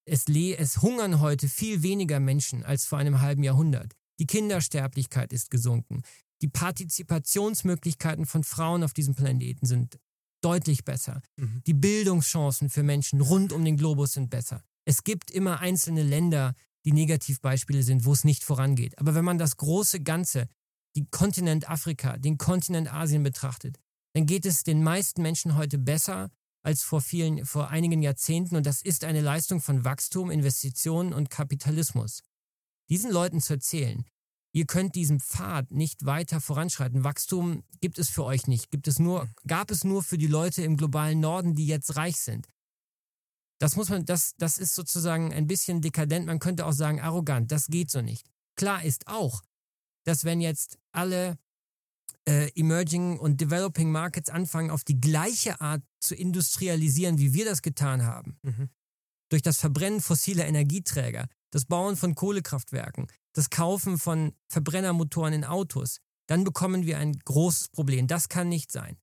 es, 0.04 0.26
es 0.28 0.82
hungern 0.82 1.20
heute 1.20 1.48
viel 1.48 1.82
weniger 1.82 2.20
Menschen 2.20 2.64
als 2.64 2.84
vor 2.84 2.98
einem 2.98 3.22
halben 3.22 3.44
Jahrhundert. 3.44 3.94
Die 4.18 4.26
Kindersterblichkeit 4.26 5.32
ist 5.32 5.50
gesunken. 5.50 6.02
Die 6.42 6.48
Partizipationsmöglichkeiten 6.48 8.26
von 8.26 8.44
Frauen 8.44 8.84
auf 8.84 8.92
diesem 8.92 9.14
Planeten 9.14 9.66
sind 9.66 9.98
deutlich 10.40 10.84
besser. 10.84 11.22
Mhm. 11.36 11.62
Die 11.66 11.74
Bildungschancen 11.74 12.68
für 12.68 12.82
Menschen 12.82 13.20
rund 13.20 13.52
um 13.52 13.64
den 13.64 13.76
Globus 13.76 14.12
sind 14.12 14.30
besser. 14.30 14.62
Es 14.84 15.04
gibt 15.04 15.30
immer 15.30 15.60
einzelne 15.60 16.02
Länder, 16.02 16.54
die 16.84 16.92
Negativbeispiele 16.92 17.82
sind, 17.82 18.04
wo 18.04 18.12
es 18.12 18.24
nicht 18.24 18.44
vorangeht. 18.44 18.98
Aber 18.98 19.14
wenn 19.14 19.24
man 19.24 19.38
das 19.38 19.56
große 19.56 20.00
Ganze, 20.00 20.48
die 20.96 21.06
Kontinent 21.10 21.68
Afrika, 21.68 22.18
den 22.18 22.36
Kontinent 22.36 22.92
Asien 22.92 23.22
betrachtet, 23.22 23.78
dann 24.12 24.26
geht 24.26 24.44
es 24.44 24.62
den 24.62 24.82
meisten 24.82 25.22
Menschen 25.22 25.56
heute 25.56 25.78
besser 25.78 26.30
als 26.62 26.82
vor 26.82 27.00
vielen, 27.00 27.44
vor 27.46 27.70
einigen 27.70 28.02
Jahrzehnten 28.02 28.56
und 28.56 28.66
das 28.66 28.80
ist 28.82 29.04
eine 29.04 29.20
Leistung 29.20 29.60
von 29.60 29.84
Wachstum, 29.84 30.30
Investitionen 30.30 31.12
und 31.12 31.30
Kapitalismus. 31.30 32.22
Diesen 32.94 33.10
Leuten 33.10 33.40
zu 33.40 33.54
erzählen, 33.54 34.04
ihr 34.52 34.66
könnt 34.66 34.94
diesen 34.94 35.18
Pfad 35.18 35.72
nicht 35.72 36.06
weiter 36.06 36.40
voranschreiten. 36.40 37.02
Wachstum 37.02 37.64
gibt 37.80 37.98
es 37.98 38.08
für 38.08 38.22
euch 38.22 38.46
nicht, 38.46 38.70
gibt 38.70 38.86
es 38.86 39.00
nur, 39.00 39.28
gab 39.48 39.72
es 39.72 39.82
nur 39.82 40.04
für 40.04 40.16
die 40.16 40.28
Leute 40.28 40.62
im 40.62 40.76
globalen 40.76 41.18
Norden, 41.18 41.56
die 41.56 41.66
jetzt 41.66 41.96
reich 41.96 42.18
sind. 42.18 42.46
Das 43.58 43.74
muss 43.74 43.88
man, 43.88 44.04
das, 44.04 44.36
das 44.38 44.58
ist 44.58 44.76
sozusagen 44.76 45.34
ein 45.34 45.48
bisschen 45.48 45.80
dekadent, 45.80 46.26
man 46.26 46.38
könnte 46.38 46.66
auch 46.66 46.72
sagen 46.72 47.00
arrogant, 47.00 47.50
das 47.50 47.66
geht 47.66 47.90
so 47.90 48.00
nicht. 48.00 48.30
Klar 48.54 48.84
ist 48.84 49.08
auch, 49.08 49.42
dass 50.04 50.22
wenn 50.22 50.40
jetzt 50.40 50.78
alle 50.92 51.36
äh, 52.28 52.48
Emerging 52.54 53.18
und 53.18 53.40
Developing 53.40 53.90
Markets 53.90 54.30
anfangen, 54.30 54.70
auf 54.70 54.84
die 54.84 55.00
gleiche 55.00 55.60
Art 55.60 55.82
zu 55.98 56.14
industrialisieren, 56.14 57.18
wie 57.18 57.34
wir 57.34 57.44
das 57.44 57.60
getan 57.60 58.04
haben, 58.04 58.38
Mhm. 58.44 58.68
Durch 59.30 59.42
das 59.42 59.58
Verbrennen 59.58 60.00
fossiler 60.00 60.46
Energieträger, 60.46 61.28
das 61.50 61.64
Bauen 61.64 61.96
von 61.96 62.14
Kohlekraftwerken, 62.14 63.06
das 63.32 63.50
Kaufen 63.50 63.98
von 63.98 64.34
Verbrennermotoren 64.48 65.34
in 65.34 65.44
Autos, 65.44 66.00
dann 66.26 66.44
bekommen 66.44 66.86
wir 66.86 66.98
ein 66.98 67.18
großes 67.18 67.68
Problem. 67.68 68.06
Das 68.06 68.28
kann 68.28 68.48
nicht 68.48 68.72
sein. 68.72 68.96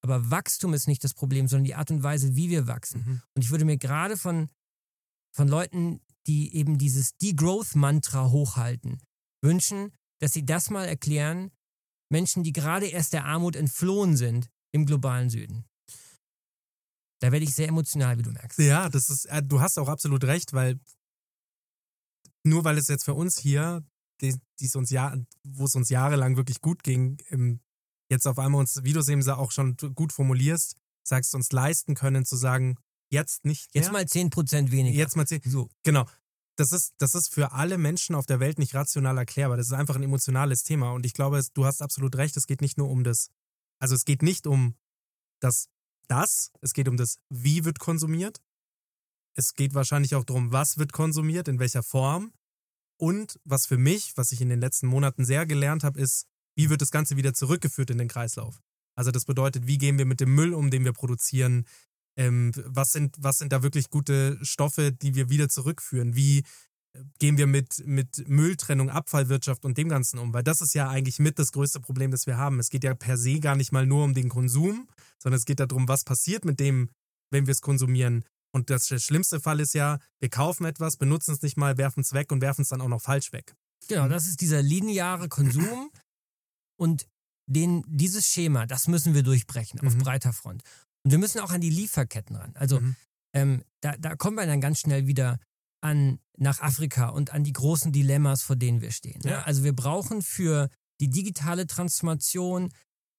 Aber 0.00 0.30
Wachstum 0.30 0.74
ist 0.74 0.86
nicht 0.86 1.02
das 1.02 1.14
Problem, 1.14 1.48
sondern 1.48 1.64
die 1.64 1.74
Art 1.74 1.90
und 1.90 2.02
Weise, 2.02 2.36
wie 2.36 2.50
wir 2.50 2.66
wachsen. 2.66 3.04
Mhm. 3.04 3.22
Und 3.34 3.44
ich 3.44 3.50
würde 3.50 3.64
mir 3.64 3.78
gerade 3.78 4.16
von, 4.16 4.48
von 5.32 5.48
Leuten, 5.48 6.00
die 6.26 6.54
eben 6.54 6.78
dieses 6.78 7.16
Degrowth-Mantra 7.16 8.30
hochhalten, 8.30 9.00
wünschen, 9.42 9.92
dass 10.20 10.32
sie 10.32 10.44
das 10.44 10.70
mal 10.70 10.86
erklären, 10.86 11.50
Menschen, 12.10 12.42
die 12.42 12.52
gerade 12.52 12.86
erst 12.86 13.12
der 13.12 13.24
Armut 13.24 13.56
entflohen 13.56 14.16
sind 14.16 14.48
im 14.72 14.86
globalen 14.86 15.30
Süden. 15.30 15.64
Da 17.20 17.32
werde 17.32 17.44
ich 17.44 17.54
sehr 17.54 17.68
emotional, 17.68 18.18
wie 18.18 18.22
du 18.22 18.30
merkst. 18.30 18.58
Ja, 18.60 18.88
das 18.88 19.08
ist, 19.08 19.26
äh, 19.26 19.42
du 19.42 19.60
hast 19.60 19.78
auch 19.78 19.88
absolut 19.88 20.24
recht, 20.24 20.52
weil 20.52 20.78
nur 22.44 22.64
weil 22.64 22.78
es 22.78 22.88
jetzt 22.88 23.04
für 23.04 23.14
uns 23.14 23.38
hier, 23.38 23.84
die, 24.20 24.36
die 24.60 24.66
es 24.66 24.76
uns 24.76 24.90
Jahr, 24.90 25.16
wo 25.42 25.64
es 25.64 25.74
uns 25.74 25.88
jahrelang 25.88 26.36
wirklich 26.36 26.60
gut 26.60 26.82
ging, 26.82 27.18
ähm, 27.30 27.60
jetzt 28.10 28.26
auf 28.26 28.38
einmal 28.38 28.60
uns, 28.60 28.82
wie 28.84 28.92
du 28.92 29.00
es 29.00 29.08
eben 29.08 29.26
auch 29.28 29.50
schon 29.50 29.76
gut 29.94 30.12
formulierst, 30.12 30.76
sagst 31.04 31.34
uns 31.34 31.52
leisten 31.52 31.94
können 31.94 32.24
zu 32.24 32.36
sagen, 32.36 32.76
jetzt 33.10 33.44
nicht 33.44 33.74
mehr. 33.74 33.82
Jetzt 33.82 33.92
mal 33.92 34.04
10% 34.04 34.70
weniger. 34.70 34.96
Jetzt 34.96 35.16
mal 35.16 35.26
zehn. 35.26 35.40
So. 35.44 35.68
Genau. 35.82 36.06
Das 36.56 36.72
ist, 36.72 36.94
das 36.98 37.14
ist 37.14 37.32
für 37.32 37.52
alle 37.52 37.78
Menschen 37.78 38.14
auf 38.14 38.26
der 38.26 38.40
Welt 38.40 38.58
nicht 38.58 38.74
rational 38.74 39.16
erklärbar. 39.16 39.56
Das 39.56 39.66
ist 39.66 39.72
einfach 39.72 39.94
ein 39.94 40.02
emotionales 40.02 40.64
Thema. 40.64 40.92
Und 40.92 41.06
ich 41.06 41.12
glaube, 41.12 41.40
du 41.54 41.64
hast 41.64 41.82
absolut 41.82 42.16
recht. 42.16 42.36
Es 42.36 42.46
geht 42.46 42.60
nicht 42.60 42.76
nur 42.76 42.90
um 42.90 43.04
das, 43.04 43.30
also 43.78 43.94
es 43.94 44.04
geht 44.04 44.22
nicht 44.22 44.46
um 44.46 44.74
das, 45.40 45.68
das, 46.08 46.50
es 46.60 46.72
geht 46.72 46.88
um 46.88 46.96
das, 46.96 47.18
wie 47.28 47.64
wird 47.64 47.78
konsumiert. 47.78 48.40
Es 49.34 49.54
geht 49.54 49.74
wahrscheinlich 49.74 50.14
auch 50.14 50.24
darum, 50.24 50.52
was 50.52 50.78
wird 50.78 50.92
konsumiert, 50.92 51.48
in 51.48 51.58
welcher 51.58 51.82
Form. 51.82 52.32
Und 53.00 53.38
was 53.44 53.66
für 53.66 53.78
mich, 53.78 54.16
was 54.16 54.32
ich 54.32 54.40
in 54.40 54.48
den 54.48 54.60
letzten 54.60 54.88
Monaten 54.88 55.24
sehr 55.24 55.46
gelernt 55.46 55.84
habe, 55.84 56.00
ist, 56.00 56.26
wie 56.56 56.70
wird 56.70 56.82
das 56.82 56.90
Ganze 56.90 57.16
wieder 57.16 57.32
zurückgeführt 57.32 57.90
in 57.90 57.98
den 57.98 58.08
Kreislauf. 58.08 58.60
Also 58.96 59.12
das 59.12 59.26
bedeutet, 59.26 59.68
wie 59.68 59.78
gehen 59.78 59.96
wir 59.96 60.06
mit 60.06 60.18
dem 60.18 60.34
Müll 60.34 60.52
um, 60.52 60.70
den 60.70 60.84
wir 60.84 60.92
produzieren, 60.92 61.66
ähm, 62.16 62.50
was, 62.66 62.90
sind, 62.90 63.14
was 63.20 63.38
sind 63.38 63.52
da 63.52 63.62
wirklich 63.62 63.90
gute 63.90 64.44
Stoffe, 64.44 64.90
die 64.90 65.14
wir 65.14 65.30
wieder 65.30 65.48
zurückführen? 65.48 66.16
Wie 66.16 66.38
äh, 66.92 67.04
gehen 67.20 67.38
wir 67.38 67.46
mit, 67.46 67.86
mit 67.86 68.28
Mülltrennung, 68.28 68.90
Abfallwirtschaft 68.90 69.64
und 69.64 69.78
dem 69.78 69.88
Ganzen 69.88 70.18
um? 70.18 70.34
Weil 70.34 70.42
das 70.42 70.60
ist 70.60 70.74
ja 70.74 70.88
eigentlich 70.88 71.20
mit 71.20 71.38
das 71.38 71.52
größte 71.52 71.78
Problem, 71.78 72.10
das 72.10 72.26
wir 72.26 72.36
haben. 72.36 72.58
Es 72.58 72.70
geht 72.70 72.82
ja 72.82 72.92
per 72.94 73.16
se 73.16 73.38
gar 73.38 73.54
nicht 73.54 73.70
mal 73.70 73.86
nur 73.86 74.02
um 74.02 74.14
den 74.14 74.28
Konsum, 74.28 74.88
sondern 75.22 75.38
es 75.38 75.44
geht 75.44 75.60
darum, 75.60 75.88
was 75.88 76.04
passiert 76.04 76.44
mit 76.44 76.60
dem, 76.60 76.90
wenn 77.30 77.46
wir 77.46 77.52
es 77.52 77.60
konsumieren. 77.60 78.24
Und 78.54 78.70
das 78.70 78.86
der 78.86 78.98
schlimmste 78.98 79.40
Fall 79.40 79.60
ist 79.60 79.74
ja, 79.74 79.98
wir 80.20 80.30
kaufen 80.30 80.64
etwas, 80.64 80.96
benutzen 80.96 81.34
es 81.34 81.42
nicht 81.42 81.56
mal, 81.56 81.76
werfen 81.76 82.00
es 82.00 82.12
weg 82.12 82.32
und 82.32 82.40
werfen 82.40 82.62
es 82.62 82.68
dann 82.68 82.80
auch 82.80 82.88
noch 82.88 83.02
falsch 83.02 83.32
weg. 83.32 83.54
Genau, 83.88 84.08
das 84.08 84.26
ist 84.26 84.40
dieser 84.40 84.62
lineare 84.62 85.28
Konsum 85.28 85.90
und 86.80 87.06
den, 87.46 87.82
dieses 87.86 88.26
Schema, 88.26 88.66
das 88.66 88.88
müssen 88.88 89.14
wir 89.14 89.22
durchbrechen 89.22 89.80
auf 89.80 89.94
Mhm. 89.94 89.98
breiter 89.98 90.32
Front. 90.32 90.62
Und 91.04 91.10
wir 91.12 91.18
müssen 91.18 91.40
auch 91.40 91.50
an 91.50 91.60
die 91.60 91.70
Lieferketten 91.70 92.36
ran. 92.36 92.52
Also 92.56 92.80
Mhm. 92.80 92.96
ähm, 93.34 93.64
da, 93.80 93.96
da 93.96 94.16
kommen 94.16 94.36
wir 94.36 94.46
dann 94.46 94.60
ganz 94.60 94.80
schnell 94.80 95.06
wieder 95.06 95.38
an 95.80 96.18
nach 96.36 96.60
Afrika 96.60 97.08
und 97.08 97.32
an 97.32 97.44
die 97.44 97.52
großen 97.52 97.92
Dilemmas, 97.92 98.42
vor 98.42 98.56
denen 98.56 98.80
wir 98.80 98.90
stehen. 98.92 99.20
Ne? 99.24 99.30
Ja. 99.32 99.42
Also 99.42 99.62
wir 99.64 99.74
brauchen 99.74 100.22
für 100.22 100.68
die 101.00 101.08
digitale 101.08 101.66
Transformation 101.66 102.70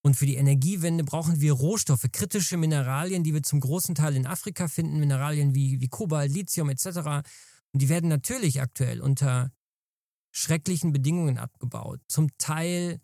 und 0.01 0.15
für 0.15 0.25
die 0.25 0.35
Energiewende 0.35 1.03
brauchen 1.03 1.41
wir 1.41 1.53
Rohstoffe, 1.53 2.07
kritische 2.11 2.57
Mineralien, 2.57 3.23
die 3.23 3.33
wir 3.33 3.43
zum 3.43 3.59
großen 3.59 3.95
Teil 3.95 4.15
in 4.15 4.25
Afrika 4.25 4.67
finden, 4.67 4.99
Mineralien 4.99 5.53
wie, 5.53 5.81
wie 5.81 5.89
Kobalt, 5.89 6.31
Lithium 6.31 6.69
etc. 6.69 6.85
Und 7.71 7.81
die 7.81 7.89
werden 7.89 8.09
natürlich 8.09 8.61
aktuell 8.61 9.01
unter 9.01 9.51
schrecklichen 10.31 10.93
Bedingungen 10.93 11.37
abgebaut, 11.37 11.99
zum 12.07 12.29
Teil 12.37 13.01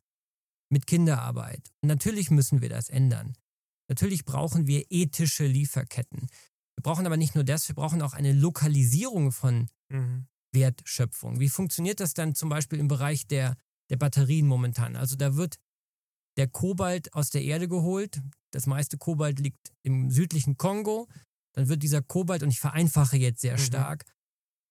mit 0.69 0.88
Kinderarbeit. 0.88 1.71
Und 1.81 1.89
natürlich 1.89 2.31
müssen 2.31 2.62
wir 2.62 2.69
das 2.69 2.89
ändern. 2.89 3.34
Natürlich 3.88 4.25
brauchen 4.25 4.67
wir 4.67 4.86
ethische 4.89 5.45
Lieferketten. 5.45 6.27
Wir 6.75 6.81
brauchen 6.81 7.05
aber 7.05 7.17
nicht 7.17 7.36
nur 7.36 7.43
das, 7.43 7.67
wir 7.67 7.75
brauchen 7.75 8.01
auch 8.01 8.13
eine 8.13 8.34
Lokalisierung 8.34 9.31
von 9.31 9.69
Wertschöpfung. 10.53 11.39
Wie 11.39 11.49
funktioniert 11.49 11.99
das 11.99 12.13
dann 12.13 12.36
zum 12.36 12.49
Beispiel 12.49 12.79
im 12.79 12.88
Bereich 12.88 13.27
der, 13.27 13.58
der 13.89 13.97
Batterien 13.97 14.47
momentan? 14.47 14.95
Also 14.95 15.15
da 15.15 15.36
wird 15.36 15.58
der 16.38 16.48
Kobalt 16.48 17.13
aus 17.13 17.30
der 17.30 17.43
Erde 17.43 17.67
geholt, 17.67 18.21
das 18.52 18.67
meiste 18.67 18.98
Kobalt 18.98 19.39
liegt 19.39 19.74
im 19.84 20.10
südlichen 20.12 20.58
Kongo. 20.58 21.08
Dann 21.54 21.69
wird 21.69 21.84
dieser 21.84 22.02
Kobalt, 22.02 22.43
und 22.43 22.50
ich 22.50 22.60
vereinfache 22.60 23.17
jetzt 23.17 23.41
sehr 23.41 23.54
Mhm. 23.54 23.60
stark, 23.62 24.06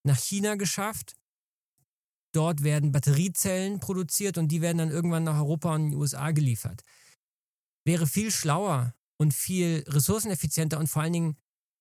nach 0.07 0.19
China 0.19 0.55
geschafft. 0.57 1.15
Dort 2.35 2.63
werden 2.63 2.93
Batteriezellen 2.93 3.81
produziert 3.81 4.39
und 4.39 4.49
die 4.49 4.61
werden 4.61 4.79
dann 4.79 4.91
irgendwann 4.91 5.25
nach 5.25 5.39
Europa 5.39 5.75
und 5.75 5.91
die 5.91 5.97
USA 5.97 6.33
geliefert. 6.33 6.83
Wäre 7.87 8.07
viel 8.07 8.31
schlauer 8.31 8.95
und 9.21 9.33
viel 9.33 9.85
ressourceneffizienter 9.87 10.79
und 10.79 10.89
vor 10.89 11.03
allen 11.03 11.13
Dingen 11.13 11.37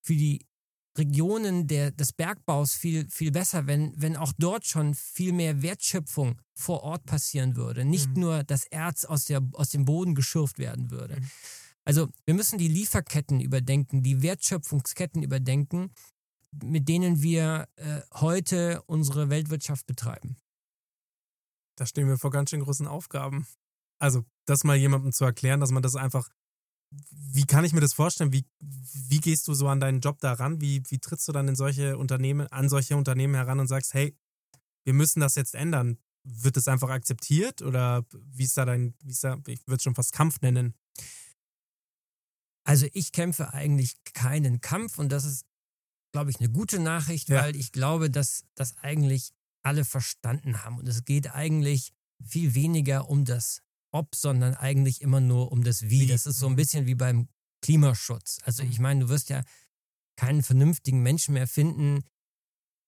für 0.06 0.14
die 0.14 0.46
Regionen 0.96 1.66
der, 1.66 1.90
des 1.90 2.12
Bergbaus 2.12 2.74
viel, 2.74 3.08
viel 3.10 3.32
besser, 3.32 3.66
wenn, 3.66 3.92
wenn 3.96 4.16
auch 4.16 4.32
dort 4.38 4.64
schon 4.66 4.94
viel 4.94 5.32
mehr 5.32 5.62
Wertschöpfung 5.62 6.40
vor 6.54 6.82
Ort 6.82 7.04
passieren 7.04 7.56
würde. 7.56 7.84
Nicht 7.84 8.10
Mhm. 8.10 8.20
nur 8.20 8.44
das 8.44 8.64
Erz 8.66 9.04
aus, 9.04 9.24
der, 9.24 9.42
aus 9.52 9.70
dem 9.70 9.84
Boden 9.84 10.14
geschürft 10.14 10.58
werden 10.58 10.90
würde. 10.90 11.16
Mhm. 11.20 11.30
Also 11.84 12.08
wir 12.24 12.34
müssen 12.34 12.58
die 12.58 12.68
Lieferketten 12.68 13.40
überdenken, 13.40 14.02
die 14.02 14.22
Wertschöpfungsketten 14.22 15.22
überdenken, 15.22 15.90
mit 16.62 16.88
denen 16.88 17.20
wir 17.20 17.68
äh, 17.76 18.00
heute 18.14 18.82
unsere 18.86 19.28
Weltwirtschaft 19.28 19.86
betreiben. 19.86 20.36
Da 21.76 21.86
stehen 21.86 22.06
wir 22.08 22.18
vor 22.18 22.30
ganz 22.30 22.50
schön 22.50 22.60
großen 22.60 22.86
Aufgaben. 22.86 23.46
Also, 23.98 24.24
das 24.46 24.64
mal 24.64 24.76
jemandem 24.76 25.12
zu 25.12 25.24
erklären, 25.24 25.60
dass 25.60 25.72
man 25.72 25.82
das 25.82 25.96
einfach. 25.96 26.28
Wie 27.10 27.44
kann 27.44 27.64
ich 27.64 27.72
mir 27.72 27.80
das 27.80 27.94
vorstellen? 27.94 28.32
Wie, 28.32 28.44
wie 28.60 29.20
gehst 29.20 29.48
du 29.48 29.54
so 29.54 29.68
an 29.68 29.80
deinen 29.80 30.00
Job 30.00 30.18
daran? 30.20 30.60
Wie, 30.60 30.82
wie 30.88 30.98
trittst 30.98 31.26
du 31.28 31.32
dann 31.32 31.48
in 31.48 31.56
solche 31.56 31.98
Unternehmen, 31.98 32.46
an 32.48 32.68
solche 32.68 32.96
Unternehmen 32.96 33.34
heran 33.34 33.58
und 33.60 33.66
sagst, 33.66 33.94
hey, 33.94 34.16
wir 34.84 34.94
müssen 34.94 35.20
das 35.20 35.34
jetzt 35.34 35.54
ändern? 35.54 35.98
Wird 36.22 36.56
es 36.56 36.68
einfach 36.68 36.90
akzeptiert 36.90 37.60
oder 37.62 38.06
wie 38.12 38.44
ist 38.44 38.56
da 38.56 38.64
dein, 38.64 38.94
wie 39.02 39.10
ist 39.10 39.24
da, 39.24 39.38
ich 39.46 39.66
würde 39.66 39.76
es 39.76 39.82
schon 39.82 39.94
fast 39.94 40.12
Kampf 40.12 40.40
nennen? 40.40 40.74
Also 42.66 42.86
ich 42.92 43.12
kämpfe 43.12 43.52
eigentlich 43.52 43.96
keinen 44.14 44.60
Kampf 44.60 44.98
und 44.98 45.10
das 45.10 45.24
ist, 45.24 45.44
glaube 46.12 46.30
ich, 46.30 46.38
eine 46.40 46.50
gute 46.50 46.78
Nachricht, 46.78 47.28
Ja. 47.28 47.42
weil 47.42 47.56
ich 47.56 47.72
glaube, 47.72 48.10
dass 48.10 48.44
das 48.54 48.78
eigentlich 48.78 49.32
alle 49.62 49.84
verstanden 49.84 50.64
haben. 50.64 50.78
Und 50.78 50.88
es 50.88 51.04
geht 51.04 51.34
eigentlich 51.34 51.92
viel 52.22 52.54
weniger 52.54 53.08
um 53.10 53.24
das 53.24 53.60
Ob, 53.94 54.14
sondern 54.16 54.54
eigentlich 54.54 55.00
immer 55.02 55.20
nur 55.20 55.52
um 55.52 55.62
das 55.62 55.82
Wie. 55.82 56.06
Das 56.06 56.26
ist 56.26 56.38
so 56.38 56.46
ein 56.46 56.52
Mhm. 56.52 56.56
bisschen 56.56 56.86
wie 56.86 56.96
beim 56.96 57.28
Klimaschutz. 57.62 58.40
Also 58.42 58.62
ich 58.64 58.80
meine, 58.80 59.00
du 59.04 59.08
wirst 59.08 59.30
ja 59.30 59.42
keinen 60.16 60.42
vernünftigen 60.42 61.00
Menschen 61.02 61.34
mehr 61.34 61.46
finden, 61.46 62.02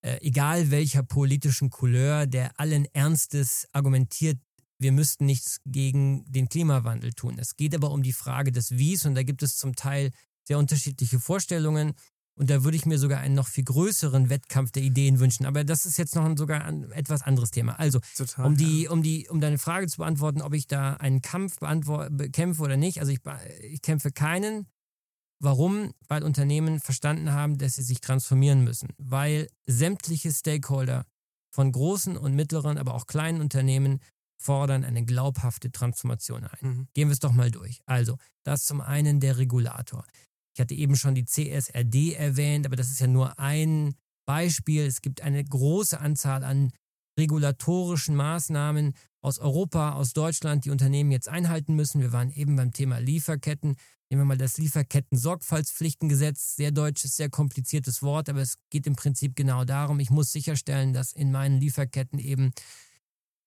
äh, 0.02 0.18
egal 0.20 0.70
welcher 0.70 1.02
politischen 1.02 1.70
Couleur, 1.70 2.26
der 2.26 2.58
allen 2.60 2.86
Ernstes 2.92 3.66
argumentiert, 3.72 4.38
wir 4.78 4.92
müssten 4.92 5.26
nichts 5.26 5.60
gegen 5.64 6.24
den 6.30 6.48
Klimawandel 6.48 7.12
tun. 7.12 7.38
Es 7.38 7.56
geht 7.56 7.74
aber 7.74 7.90
um 7.92 8.02
die 8.02 8.12
Frage 8.12 8.52
des 8.52 8.72
Wies 8.72 9.06
und 9.06 9.14
da 9.14 9.22
gibt 9.22 9.42
es 9.42 9.56
zum 9.56 9.74
Teil 9.74 10.10
sehr 10.46 10.58
unterschiedliche 10.58 11.18
Vorstellungen. 11.18 11.94
Und 12.38 12.50
da 12.50 12.64
würde 12.64 12.76
ich 12.76 12.84
mir 12.84 12.98
sogar 12.98 13.20
einen 13.20 13.34
noch 13.34 13.48
viel 13.48 13.64
größeren 13.64 14.28
Wettkampf 14.28 14.70
der 14.70 14.82
Ideen 14.82 15.20
wünschen. 15.20 15.46
Aber 15.46 15.64
das 15.64 15.86
ist 15.86 15.96
jetzt 15.96 16.14
noch 16.14 16.24
ein 16.24 16.36
sogar 16.36 16.64
ein 16.64 16.90
etwas 16.92 17.22
anderes 17.22 17.50
Thema. 17.50 17.78
Also, 17.78 18.00
Total. 18.14 18.44
um 18.44 18.56
die, 18.56 18.88
um 18.88 19.02
die, 19.02 19.28
um 19.28 19.40
deine 19.40 19.58
Frage 19.58 19.86
zu 19.86 19.98
beantworten, 19.98 20.42
ob 20.42 20.52
ich 20.52 20.66
da 20.66 20.94
einen 20.94 21.22
Kampf 21.22 21.58
bekämpfe 22.10 22.62
oder 22.62 22.76
nicht. 22.76 23.00
Also 23.00 23.12
ich, 23.12 23.20
ich 23.62 23.80
kämpfe 23.80 24.12
keinen. 24.12 24.66
Warum? 25.38 25.92
Weil 26.08 26.22
Unternehmen 26.22 26.78
verstanden 26.80 27.32
haben, 27.32 27.56
dass 27.56 27.74
sie 27.74 27.82
sich 27.82 28.00
transformieren 28.00 28.64
müssen. 28.64 28.88
Weil 28.98 29.48
sämtliche 29.66 30.30
Stakeholder 30.30 31.06
von 31.50 31.72
großen 31.72 32.18
und 32.18 32.34
mittleren, 32.34 32.76
aber 32.76 32.94
auch 32.94 33.06
kleinen 33.06 33.40
Unternehmen 33.40 34.00
fordern 34.38 34.84
eine 34.84 35.04
glaubhafte 35.04 35.72
Transformation 35.72 36.44
ein. 36.44 36.58
Mhm. 36.60 36.88
Gehen 36.92 37.08
wir 37.08 37.14
es 37.14 37.20
doch 37.20 37.32
mal 37.32 37.50
durch. 37.50 37.80
Also, 37.86 38.18
das 38.44 38.64
zum 38.64 38.82
einen 38.82 39.20
der 39.20 39.38
Regulator. 39.38 40.04
Ich 40.56 40.60
hatte 40.60 40.74
eben 40.74 40.96
schon 40.96 41.14
die 41.14 41.26
CSRD 41.26 42.14
erwähnt, 42.14 42.64
aber 42.64 42.76
das 42.76 42.90
ist 42.90 43.00
ja 43.00 43.06
nur 43.06 43.38
ein 43.38 43.94
Beispiel. 44.24 44.86
Es 44.86 45.02
gibt 45.02 45.20
eine 45.20 45.44
große 45.44 46.00
Anzahl 46.00 46.44
an 46.44 46.72
regulatorischen 47.20 48.16
Maßnahmen 48.16 48.94
aus 49.20 49.38
Europa, 49.38 49.92
aus 49.92 50.14
Deutschland, 50.14 50.64
die 50.64 50.70
Unternehmen 50.70 51.10
jetzt 51.10 51.28
einhalten 51.28 51.74
müssen. 51.74 52.00
Wir 52.00 52.12
waren 52.12 52.30
eben 52.30 52.56
beim 52.56 52.72
Thema 52.72 53.00
Lieferketten. 53.00 53.76
Nehmen 54.08 54.22
wir 54.22 54.24
mal 54.24 54.38
das 54.38 54.56
Lieferketten-Sorgfaltspflichtengesetz. 54.56 56.56
Sehr 56.56 56.70
deutsches, 56.70 57.16
sehr 57.16 57.28
kompliziertes 57.28 58.00
Wort, 58.00 58.30
aber 58.30 58.40
es 58.40 58.56
geht 58.70 58.86
im 58.86 58.96
Prinzip 58.96 59.36
genau 59.36 59.66
darum, 59.66 60.00
ich 60.00 60.08
muss 60.08 60.32
sicherstellen, 60.32 60.94
dass 60.94 61.12
in 61.12 61.32
meinen 61.32 61.60
Lieferketten 61.60 62.18
eben 62.18 62.52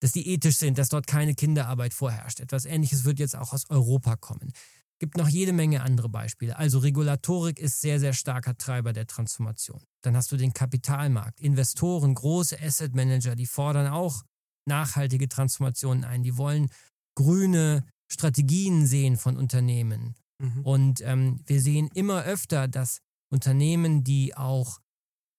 dass 0.01 0.13
die 0.13 0.29
ethisch 0.29 0.57
sind, 0.57 0.77
dass 0.77 0.87
dort 0.87 1.07
keine 1.07 1.35
Kinderarbeit 1.35 1.93
vorherrscht. 1.93 2.39
Etwas 2.39 2.63
Ähnliches 2.63 3.03
wird 3.03 3.19
jetzt 3.19 3.35
auch 3.35 3.51
aus 3.51 3.69
Europa 3.69 4.15
kommen. 4.15 4.53
Gibt 4.99 5.15
noch 5.15 5.29
jede 5.29 5.53
Menge 5.53 5.81
andere 5.81 6.09
Beispiele. 6.09 6.57
Also 6.57 6.79
Regulatorik 6.79 7.59
ist 7.59 7.79
sehr, 7.79 8.01
sehr 8.01 8.11
starker 8.11 8.57
Treiber 8.57 8.91
der 8.91 9.07
Transformation. 9.07 9.81
Dann 10.01 10.15
hast 10.17 10.31
du 10.31 10.37
den 10.37 10.53
Kapitalmarkt, 10.53 11.39
Investoren, 11.39 12.13
große 12.13 12.61
Asset 12.61 12.93
Manager, 12.93 13.35
die 13.35 13.45
fordern 13.45 13.87
auch 13.87 14.23
nachhaltige 14.67 15.29
Transformationen 15.29 16.03
ein. 16.03 16.23
Die 16.23 16.35
wollen 16.35 16.69
grüne 17.15 17.85
Strategien 18.11 18.85
sehen 18.87 19.15
von 19.15 19.37
Unternehmen. 19.37 20.15
Mhm. 20.37 20.61
Und 20.63 21.01
ähm, 21.01 21.41
wir 21.45 21.61
sehen 21.61 21.89
immer 21.93 22.23
öfter, 22.23 22.67
dass 22.67 22.99
Unternehmen, 23.31 24.03
die 24.03 24.35
auch, 24.35 24.79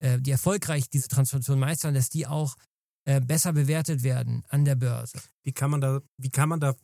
äh, 0.03 0.19
die 0.21 0.31
erfolgreich 0.31 0.89
diese 0.89 1.09
Transformation 1.09 1.59
meistern, 1.59 1.95
dass 1.95 2.09
die 2.09 2.27
auch 2.27 2.57
äh, 3.05 3.21
besser 3.21 3.53
bewertet 3.53 4.03
werden 4.03 4.45
an 4.49 4.65
der 4.65 4.75
Börse. 4.75 5.19
Wie 5.43 5.53
kann 5.53 5.71
man 5.71 5.81
da, 5.81 6.01
wie 6.17 6.31
kann 6.31 6.49
man 6.49 6.61
da, 6.61 6.75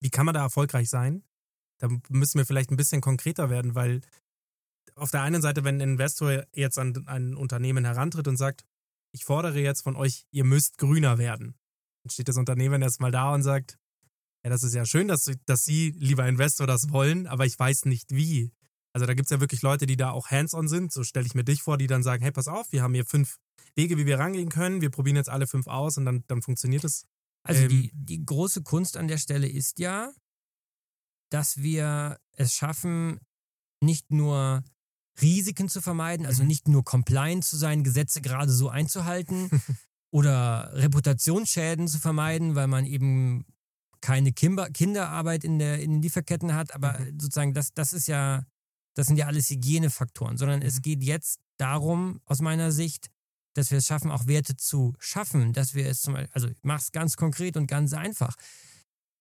wie 0.00 0.10
kann 0.10 0.26
man 0.26 0.34
da 0.34 0.42
erfolgreich 0.42 0.88
sein? 0.88 1.22
Da 1.78 1.88
müssen 2.08 2.38
wir 2.38 2.46
vielleicht 2.46 2.70
ein 2.70 2.76
bisschen 2.76 3.00
konkreter 3.00 3.50
werden, 3.50 3.74
weil 3.74 4.00
auf 4.94 5.10
der 5.10 5.22
einen 5.22 5.42
Seite, 5.42 5.64
wenn 5.64 5.76
ein 5.76 5.90
Investor 5.90 6.44
jetzt 6.52 6.78
an 6.78 7.06
ein 7.06 7.34
Unternehmen 7.34 7.84
herantritt 7.84 8.28
und 8.28 8.36
sagt, 8.36 8.64
ich 9.12 9.24
fordere 9.24 9.60
jetzt 9.60 9.82
von 9.82 9.96
euch, 9.96 10.26
ihr 10.30 10.44
müsst 10.44 10.78
grüner 10.78 11.18
werden, 11.18 11.54
dann 12.02 12.10
steht 12.10 12.28
das 12.28 12.36
Unternehmen 12.36 12.82
erstmal 12.82 13.10
da 13.10 13.34
und 13.34 13.42
sagt, 13.42 13.78
ja, 14.44 14.50
das 14.50 14.62
ist 14.62 14.74
ja 14.74 14.86
schön, 14.86 15.08
dass, 15.08 15.30
dass 15.44 15.64
Sie, 15.64 15.90
lieber 15.90 16.26
Investor, 16.26 16.66
das 16.66 16.90
wollen, 16.90 17.26
aber 17.26 17.46
ich 17.46 17.58
weiß 17.58 17.84
nicht 17.86 18.12
wie. 18.12 18.52
Also 18.92 19.04
da 19.04 19.14
gibt 19.14 19.26
es 19.26 19.30
ja 19.30 19.40
wirklich 19.40 19.60
Leute, 19.62 19.86
die 19.86 19.96
da 19.96 20.10
auch 20.10 20.30
hands-on 20.30 20.68
sind, 20.68 20.92
so 20.92 21.04
stelle 21.04 21.26
ich 21.26 21.34
mir 21.34 21.44
dich 21.44 21.62
vor, 21.62 21.76
die 21.76 21.86
dann 21.86 22.02
sagen, 22.02 22.22
hey, 22.22 22.32
pass 22.32 22.48
auf, 22.48 22.70
wir 22.72 22.82
haben 22.82 22.94
hier 22.94 23.04
fünf 23.04 23.36
Wege, 23.74 23.98
wie 23.98 24.06
wir 24.06 24.18
rangehen 24.18 24.48
können, 24.48 24.80
wir 24.80 24.90
probieren 24.90 25.16
jetzt 25.16 25.28
alle 25.28 25.46
fünf 25.46 25.66
aus 25.66 25.98
und 25.98 26.06
dann, 26.06 26.24
dann 26.28 26.40
funktioniert 26.40 26.84
es. 26.84 27.04
Also 27.42 27.62
Ähm, 27.64 27.68
die, 27.68 27.90
die 27.92 28.24
große 28.24 28.62
Kunst 28.62 28.96
an 28.96 29.08
der 29.08 29.18
Stelle 29.18 29.48
ist 29.48 29.78
ja, 29.78 30.12
dass 31.30 31.58
wir 31.58 32.18
es 32.32 32.52
schaffen, 32.54 33.18
nicht 33.80 34.10
nur 34.10 34.62
Risiken 35.20 35.68
zu 35.68 35.80
vermeiden, 35.80 36.26
also 36.26 36.42
Mhm. 36.42 36.48
nicht 36.48 36.68
nur 36.68 36.84
compliant 36.84 37.44
zu 37.44 37.56
sein, 37.56 37.84
Gesetze 37.84 38.20
gerade 38.20 38.52
so 38.52 38.68
einzuhalten 38.68 39.50
oder 40.10 40.70
Reputationsschäden 40.74 41.88
zu 41.88 41.98
vermeiden, 41.98 42.54
weil 42.54 42.66
man 42.66 42.84
eben 42.86 43.44
keine 44.00 44.32
Kimber 44.32 44.70
Kinderarbeit 44.70 45.42
in, 45.44 45.58
der, 45.58 45.80
in 45.80 45.92
den 45.92 46.02
Lieferketten 46.02 46.54
hat, 46.54 46.74
aber 46.74 46.98
Mhm. 47.00 47.18
sozusagen 47.20 47.54
das, 47.54 47.72
das 47.72 47.92
ist 47.92 48.06
ja, 48.08 48.44
das 48.94 49.06
sind 49.06 49.16
ja 49.16 49.26
alles 49.26 49.50
Hygienefaktoren, 49.50 50.36
sondern 50.36 50.62
es 50.62 50.76
Mhm. 50.76 50.82
geht 50.82 51.02
jetzt 51.02 51.40
darum, 51.58 52.20
aus 52.26 52.40
meiner 52.40 52.70
Sicht, 52.72 53.08
dass 53.54 53.70
wir 53.70 53.78
es 53.78 53.86
schaffen, 53.86 54.10
auch 54.10 54.26
Werte 54.26 54.56
zu 54.56 54.94
schaffen, 54.98 55.54
dass 55.54 55.74
wir 55.74 55.86
es 55.88 56.02
zum 56.02 56.12
Beispiel, 56.14 56.30
also 56.34 56.48
ich 56.48 56.58
mache 56.62 56.82
es 56.82 56.92
ganz 56.92 57.16
konkret 57.16 57.56
und 57.56 57.66
ganz 57.66 57.94
einfach. 57.94 58.36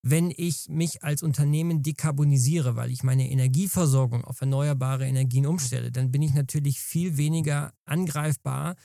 Wenn 0.07 0.31
ich 0.35 0.69
mich 0.69 1.03
als 1.03 1.23
Unternehmen 1.23 1.81
dekarbonisiere, 1.81 2.75
weil 2.75 2.91
ich 2.91 3.01
meine 3.01 3.27
Energieversorgung 3.29 4.23
auf 4.23 4.39
erneuerbare 4.39 5.07
Energien 5.07 5.47
umstelle, 5.47 5.91
dann 5.91 6.11
bin 6.11 6.21
ich 6.21 6.35
natürlich 6.35 6.79
viel 6.79 7.17
weniger 7.17 7.73
angreifbar 7.85 8.75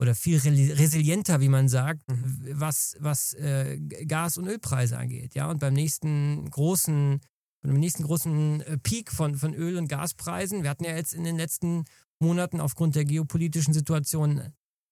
oder 0.00 0.16
viel 0.16 0.38
re- 0.38 0.78
resilienter, 0.78 1.40
wie 1.40 1.48
man 1.48 1.68
sagt, 1.68 2.02
Mhm. 2.10 2.54
was, 2.54 2.96
was 2.98 3.34
äh, 3.34 3.78
Gas- 4.08 4.36
und 4.36 4.48
Ölpreise 4.48 4.98
angeht. 4.98 5.36
Ja, 5.36 5.48
und 5.48 5.60
beim 5.60 5.74
nächsten 5.74 6.50
großen, 6.50 7.20
beim 7.62 7.78
nächsten 7.78 8.02
großen 8.02 8.62
äh, 8.62 8.78
Peak 8.78 9.12
von, 9.12 9.36
von 9.36 9.54
Öl- 9.54 9.76
und 9.78 9.86
Gaspreisen, 9.86 10.64
wir 10.64 10.70
hatten 10.70 10.82
ja 10.84 10.96
jetzt 10.96 11.14
in 11.14 11.22
den 11.22 11.36
letzten 11.36 11.84
Monaten 12.18 12.60
aufgrund 12.60 12.96
der 12.96 13.04
geopolitischen 13.04 13.74
Situation 13.74 14.42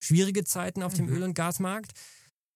schwierige 0.00 0.44
Zeiten 0.44 0.84
auf 0.84 0.94
dem 0.94 1.06
Mhm. 1.06 1.12
Öl- 1.12 1.22
und 1.24 1.34
Gasmarkt. 1.34 1.90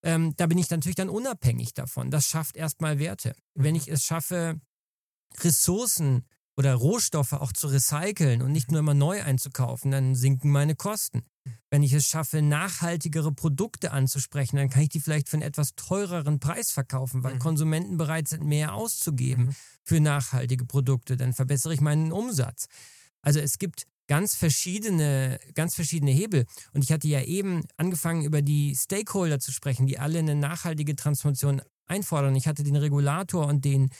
Ähm, 0.04 0.34
da 0.36 0.46
bin 0.46 0.58
ich 0.58 0.70
natürlich 0.70 0.96
dann 0.96 1.08
unabhängig 1.08 1.74
davon. 1.74 2.10
Das 2.10 2.26
schafft 2.26 2.56
erstmal 2.56 2.98
Werte. 2.98 3.34
Wenn 3.54 3.74
Mhm. 3.74 3.80
ich 3.80 3.88
es 3.88 4.04
schaffe, 4.04 4.60
Ressourcen 5.40 6.24
oder 6.56 6.74
Rohstoffe 6.74 7.32
auch 7.32 7.52
zu 7.52 7.66
recyceln 7.66 8.42
und 8.42 8.52
nicht 8.52 8.70
nur 8.70 8.80
immer 8.80 8.94
neu 8.94 9.22
einzukaufen, 9.22 9.90
dann 9.90 10.14
sinken 10.14 10.50
meine 10.52 10.76
Kosten. 10.76 11.22
Wenn 11.70 11.82
ich 11.82 11.92
es 11.92 12.06
schaffe, 12.06 12.42
nachhaltigere 12.42 13.32
Produkte 13.32 13.90
anzusprechen, 13.90 14.56
dann 14.56 14.70
kann 14.70 14.82
ich 14.82 14.88
die 14.90 15.00
vielleicht 15.00 15.28
für 15.28 15.36
einen 15.36 15.42
etwas 15.42 15.74
teureren 15.74 16.38
Preis 16.38 16.70
verkaufen, 16.70 17.24
weil 17.24 17.34
Mhm. 17.34 17.38
Konsumenten 17.40 17.96
bereit 17.96 18.28
sind, 18.28 18.44
mehr 18.44 18.74
auszugeben 18.74 19.46
Mhm. 19.46 19.54
für 19.82 20.00
nachhaltige 20.00 20.64
Produkte. 20.64 21.16
Dann 21.16 21.32
verbessere 21.32 21.74
ich 21.74 21.80
meinen 21.80 22.12
Umsatz. 22.12 22.66
Also 23.20 23.40
es 23.40 23.58
gibt 23.58 23.86
ganz 24.06 24.34
verschiedene, 24.34 25.38
ganz 25.54 25.74
verschiedene 25.74 26.10
Hebel. 26.10 26.46
Und 26.72 26.84
ich 26.84 26.92
hatte 26.92 27.08
ja 27.08 27.22
eben 27.22 27.64
angefangen, 27.76 28.24
über 28.24 28.42
die 28.42 28.74
Stakeholder 28.76 29.38
zu 29.40 29.52
sprechen, 29.52 29.86
die 29.86 29.98
alle 29.98 30.18
eine 30.18 30.34
nachhaltige 30.34 30.94
Transformation 30.96 31.62
einfordern. 31.86 32.34
Ich 32.36 32.46
hatte 32.46 32.62
den 32.62 32.76
Regulator 32.76 33.46
und 33.46 33.64
den 33.64 33.90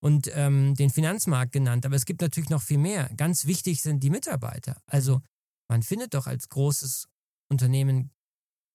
und 0.00 0.28
ähm, 0.34 0.74
den 0.74 0.90
Finanzmarkt 0.90 1.52
genannt. 1.52 1.86
Aber 1.86 1.94
es 1.94 2.06
gibt 2.06 2.22
natürlich 2.22 2.50
noch 2.50 2.62
viel 2.62 2.78
mehr. 2.78 3.08
Ganz 3.16 3.46
wichtig 3.46 3.82
sind 3.82 4.02
die 4.02 4.10
Mitarbeiter. 4.10 4.82
Also 4.86 5.20
man 5.68 5.82
findet 5.84 6.14
doch 6.14 6.26
als 6.26 6.48
großes 6.48 7.06
Unternehmen 7.48 8.10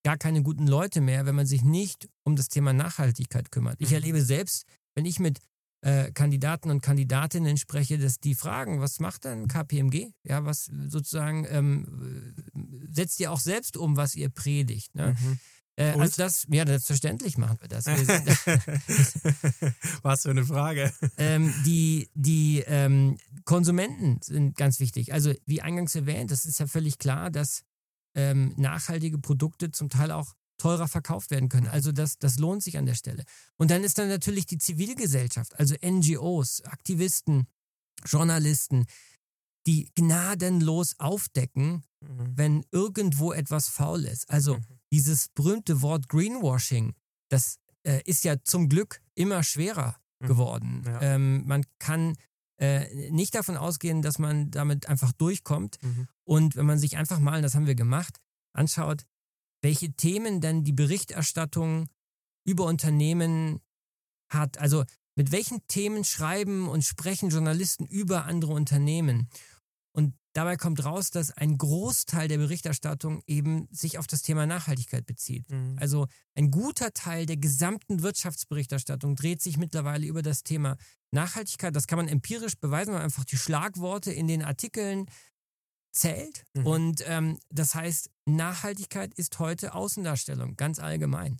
gar 0.05 0.17
keine 0.17 0.41
guten 0.41 0.67
Leute 0.67 1.01
mehr, 1.01 1.25
wenn 1.25 1.35
man 1.35 1.45
sich 1.45 1.63
nicht 1.63 2.07
um 2.23 2.37
das 2.37 2.47
Thema 2.47 2.71
Nachhaltigkeit 2.71 3.51
kümmert. 3.51 3.75
Ich 3.79 3.89
Mhm. 3.89 3.95
erlebe 3.95 4.21
selbst, 4.21 4.63
wenn 4.95 5.03
ich 5.05 5.19
mit 5.19 5.39
äh, 5.87 6.11
Kandidaten 6.11 6.69
und 6.69 6.81
Kandidatinnen 6.81 7.55
spreche, 7.55 7.97
dass 7.97 8.19
die 8.19 8.35
fragen, 8.35 8.81
was 8.81 8.99
macht 8.99 9.23
denn 9.23 9.47
KPMG? 9.47 10.11
Ja, 10.23 10.43
was 10.43 10.69
sozusagen 10.89 11.47
ähm, 11.49 12.35
äh, 12.53 12.93
setzt 12.93 13.21
ihr 13.21 13.31
auch 13.31 13.39
selbst 13.39 13.77
um, 13.77 13.95
was 13.95 14.13
ihr 14.13 14.27
predigt? 14.27 14.95
Ne? 14.95 15.15
Mhm. 15.17 15.39
Äh, 15.77 15.91
also 15.91 16.17
das, 16.17 16.45
ja, 16.49 16.65
selbstverständlich 16.65 17.37
machen 17.37 17.57
wir 17.61 17.69
das. 17.69 17.85
Wir 17.85 17.95
sind, 17.95 19.73
Was 20.03 20.23
für 20.23 20.31
eine 20.31 20.43
Frage. 20.43 20.91
ähm, 21.17 21.53
die 21.65 22.09
die 22.15 22.65
ähm, 22.67 23.17
Konsumenten 23.45 24.19
sind 24.21 24.57
ganz 24.57 24.81
wichtig. 24.81 25.13
Also 25.13 25.33
wie 25.45 25.61
eingangs 25.61 25.95
erwähnt, 25.95 26.31
das 26.31 26.43
ist 26.43 26.59
ja 26.59 26.67
völlig 26.67 26.97
klar, 26.97 27.29
dass 27.29 27.63
ähm, 28.13 28.53
nachhaltige 28.57 29.19
Produkte 29.19 29.71
zum 29.71 29.87
Teil 29.87 30.11
auch 30.11 30.33
teurer 30.57 30.87
verkauft 30.87 31.31
werden 31.31 31.49
können. 31.49 31.67
Also 31.67 31.91
das, 31.91 32.17
das 32.17 32.37
lohnt 32.37 32.63
sich 32.63 32.77
an 32.77 32.85
der 32.85 32.95
Stelle. 32.95 33.23
Und 33.57 33.71
dann 33.71 33.83
ist 33.83 33.97
dann 33.97 34.07
natürlich 34.09 34.45
die 34.45 34.57
Zivilgesellschaft, 34.57 35.57
also 35.59 35.75
NGOs, 35.83 36.61
Aktivisten, 36.65 37.47
Journalisten, 38.05 38.85
die 39.65 39.91
gnadenlos 39.95 40.95
aufdecken, 40.99 41.83
wenn 41.99 42.63
irgendwo 42.71 43.33
etwas 43.33 43.67
faul 43.67 44.05
ist. 44.05 44.29
Also 44.29 44.55
Mhm. 44.57 44.65
dieses 44.91 45.29
berühmte 45.29 45.81
Wort 45.81 46.07
Greenwashing, 46.09 46.93
das 47.29 47.57
äh, 47.83 48.01
ist 48.05 48.23
ja 48.23 48.35
zum 48.43 48.69
Glück 48.69 49.01
immer 49.15 49.43
schwerer 49.43 49.97
Mhm. 50.19 50.27
geworden. 50.27 50.83
Ja. 50.85 51.01
Ähm, 51.01 51.45
man 51.47 51.65
kann 51.79 52.15
äh, 52.59 53.11
nicht 53.11 53.35
davon 53.35 53.55
ausgehen, 53.55 54.01
dass 54.01 54.17
man 54.17 54.49
damit 54.49 54.87
einfach 54.89 55.11
durchkommt. 55.11 55.77
Mhm. 55.83 56.07
Und 56.23 56.55
wenn 56.55 56.65
man 56.65 56.79
sich 56.79 56.97
einfach 56.97 57.19
mal, 57.19 57.41
das 57.43 57.53
haben 57.53 57.67
wir 57.67 57.75
gemacht, 57.75 58.19
anschaut, 58.53 59.05
welche 59.61 59.91
Themen 59.93 60.41
denn 60.41 60.63
die 60.63 60.73
Berichterstattung 60.73 61.89
über 62.45 62.65
Unternehmen 62.65 63.59
hat. 64.29 64.57
Also 64.57 64.83
mit 65.15 65.31
welchen 65.31 65.65
Themen 65.67 66.03
schreiben 66.03 66.67
und 66.67 66.83
sprechen 66.83 67.29
Journalisten 67.29 67.85
über 67.85 68.25
andere 68.25 68.53
Unternehmen. 68.53 69.29
Und 69.91 70.13
dabei 70.33 70.57
kommt 70.57 70.85
raus, 70.85 71.09
dass 71.09 71.31
ein 71.31 71.57
Großteil 71.57 72.27
der 72.27 72.37
Berichterstattung 72.37 73.23
eben 73.25 73.67
sich 73.71 73.97
auf 73.97 74.05
das 74.05 74.21
Thema 74.21 74.45
Nachhaltigkeit 74.45 75.07
bezieht. 75.07 75.49
Mhm. 75.49 75.75
Also 75.79 76.05
ein 76.35 76.51
guter 76.51 76.93
Teil 76.93 77.25
der 77.25 77.37
gesamten 77.37 78.03
Wirtschaftsberichterstattung 78.03 79.15
dreht 79.15 79.41
sich 79.41 79.57
mittlerweile 79.57 80.05
über 80.05 80.21
das 80.21 80.43
Thema 80.43 80.77
Nachhaltigkeit. 81.11 81.75
Das 81.75 81.87
kann 81.87 81.97
man 81.97 82.07
empirisch 82.07 82.59
beweisen, 82.59 82.89
wenn 82.89 82.97
man 82.97 83.05
einfach 83.05 83.25
die 83.25 83.37
Schlagworte 83.37 84.11
in 84.13 84.27
den 84.27 84.43
Artikeln 84.43 85.07
zählt. 85.97 86.45
Mhm. 86.53 86.65
Und 86.65 87.03
ähm, 87.05 87.39
das 87.49 87.75
heißt, 87.75 88.09
Nachhaltigkeit 88.25 89.13
ist 89.13 89.37
heute 89.39 89.73
Außendarstellung, 89.73 90.55
ganz 90.55 90.79
allgemein. 90.79 91.39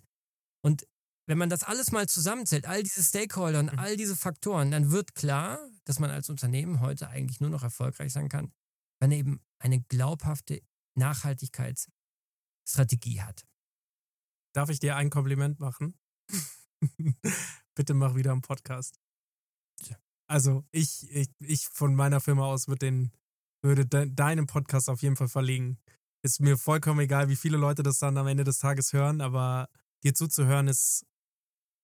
Und 0.62 0.86
wenn 1.26 1.38
man 1.38 1.50
das 1.50 1.62
alles 1.62 1.92
mal 1.92 2.08
zusammenzählt, 2.08 2.66
all 2.66 2.82
diese 2.82 3.04
Stakeholder 3.04 3.60
und 3.60 3.72
Mhm. 3.72 3.78
all 3.78 3.96
diese 3.96 4.16
Faktoren, 4.16 4.70
dann 4.70 4.90
wird 4.90 5.14
klar, 5.14 5.58
dass 5.84 5.98
man 5.98 6.10
als 6.10 6.28
Unternehmen 6.30 6.80
heute 6.80 7.08
eigentlich 7.08 7.40
nur 7.40 7.50
noch 7.50 7.62
erfolgreich 7.62 8.12
sein 8.12 8.28
kann, 8.28 8.52
wenn 9.00 9.12
er 9.12 9.18
eben 9.18 9.40
eine 9.58 9.80
glaubhafte 9.82 10.62
Nachhaltigkeitsstrategie 10.96 13.22
hat. 13.22 13.46
Darf 14.54 14.70
ich 14.70 14.80
dir 14.80 14.96
ein 14.96 15.10
Kompliment 15.10 15.60
machen? 15.60 15.98
Bitte 17.74 17.94
mach 17.94 18.14
wieder 18.14 18.32
einen 18.32 18.42
Podcast. 18.42 18.98
Also 20.30 20.66
ich, 20.72 21.10
ich, 21.10 21.30
ich 21.38 21.68
von 21.68 21.94
meiner 21.94 22.20
Firma 22.20 22.44
aus 22.44 22.68
würde 22.68 22.84
den, 22.86 23.12
würde 23.62 23.86
de, 23.86 24.08
deinen 24.10 24.46
Podcast 24.46 24.88
auf 24.88 25.02
jeden 25.02 25.16
Fall 25.16 25.28
verlegen. 25.28 25.78
Ist 26.22 26.40
mir 26.40 26.56
vollkommen 26.58 27.00
egal, 27.00 27.28
wie 27.28 27.36
viele 27.36 27.56
Leute 27.58 27.82
das 27.82 27.98
dann 27.98 28.16
am 28.16 28.26
Ende 28.26 28.44
des 28.44 28.58
Tages 28.58 28.92
hören, 28.92 29.20
aber 29.20 29.68
dir 30.04 30.14
zuzuhören 30.14 30.68
ist 30.68 31.06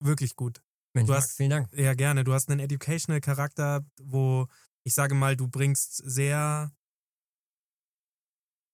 wirklich 0.00 0.36
gut. 0.36 0.62
Mensch, 0.94 1.08
Du 1.08 1.14
hast- 1.14 1.36
vielen 1.36 1.50
Dank. 1.50 1.72
Ja, 1.72 1.94
gerne. 1.94 2.24
Du 2.24 2.32
hast 2.32 2.48
einen 2.48 2.60
educational 2.60 3.20
Charakter, 3.20 3.84
wo 4.00 4.46
ich 4.84 4.94
sage 4.94 5.14
mal, 5.14 5.36
du 5.36 5.48
bringst 5.48 5.96
sehr, 5.96 6.70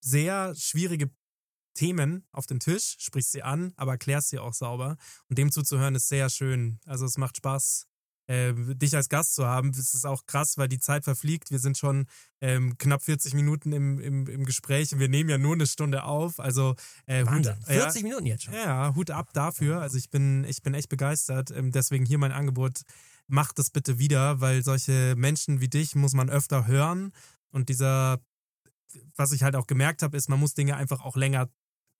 sehr 0.03 0.55
schwierige 0.55 1.11
Themen 1.75 2.27
auf 2.33 2.47
den 2.47 2.59
Tisch, 2.59 2.97
sprichst 2.99 3.31
sie 3.33 3.43
an, 3.43 3.73
aber 3.77 3.93
erklärst 3.93 4.31
sie 4.31 4.39
auch 4.39 4.55
sauber. 4.55 4.97
Und 5.29 5.39
dem 5.39 5.53
zuzuhören 5.53 5.95
ist 5.95 6.09
sehr 6.09 6.29
schön. 6.29 6.81
Also 6.85 7.05
es 7.07 7.17
macht 7.17 7.37
Spaß, 7.37 7.87
äh, 8.31 8.55
dich 8.55 8.95
als 8.95 9.09
Gast 9.09 9.35
zu 9.35 9.45
haben. 9.45 9.71
Es 9.71 9.93
ist 9.93 10.07
auch 10.07 10.25
krass, 10.25 10.57
weil 10.57 10.69
die 10.69 10.79
Zeit 10.79 11.03
verfliegt. 11.03 11.51
Wir 11.51 11.59
sind 11.59 11.77
schon 11.77 12.07
ähm, 12.41 12.79
knapp 12.79 13.03
40 13.03 13.35
Minuten 13.35 13.73
im, 13.73 13.99
im, 13.99 14.29
im 14.29 14.45
Gespräch 14.45 14.93
und 14.93 15.01
wir 15.01 15.09
nehmen 15.09 15.29
ja 15.29 15.37
nur 15.37 15.55
eine 15.55 15.67
Stunde 15.67 16.05
auf. 16.05 16.39
Also 16.39 16.77
äh, 17.07 17.27
Wahnsinn. 17.27 17.57
Hut, 17.57 17.67
40 17.67 18.05
Minuten 18.05 18.27
jetzt 18.27 18.45
schon. 18.45 18.55
ja, 18.55 18.95
Hut 18.95 19.11
ab 19.11 19.33
dafür. 19.33 19.81
Also 19.81 19.99
ich 19.99 20.11
bin, 20.11 20.45
ich 20.45 20.63
bin 20.63 20.75
echt 20.75 20.89
begeistert. 20.89 21.51
Ähm, 21.51 21.73
Deswegen 21.73 22.07
hier 22.07 22.19
mein 22.19 22.31
Angebot. 22.31 22.83
Macht 23.27 23.59
das 23.59 23.71
bitte 23.71 23.99
wieder, 23.99 24.41
weil 24.41 24.63
solche 24.63 25.15
Menschen 25.17 25.61
wie 25.61 25.69
dich 25.69 25.97
muss 25.97 26.15
man 26.15 26.31
öfter 26.31 26.69
hören. 26.69 27.13
Und 27.51 27.69
dieser, 27.69 28.21
was 29.17 29.33
ich 29.33 29.43
halt 29.43 29.57
auch 29.57 29.67
gemerkt 29.67 30.03
habe, 30.03 30.17
ist, 30.17 30.29
man 30.29 30.39
muss 30.39 30.55
Dinge 30.55 30.77
einfach 30.77 31.01
auch 31.05 31.17
länger, 31.17 31.49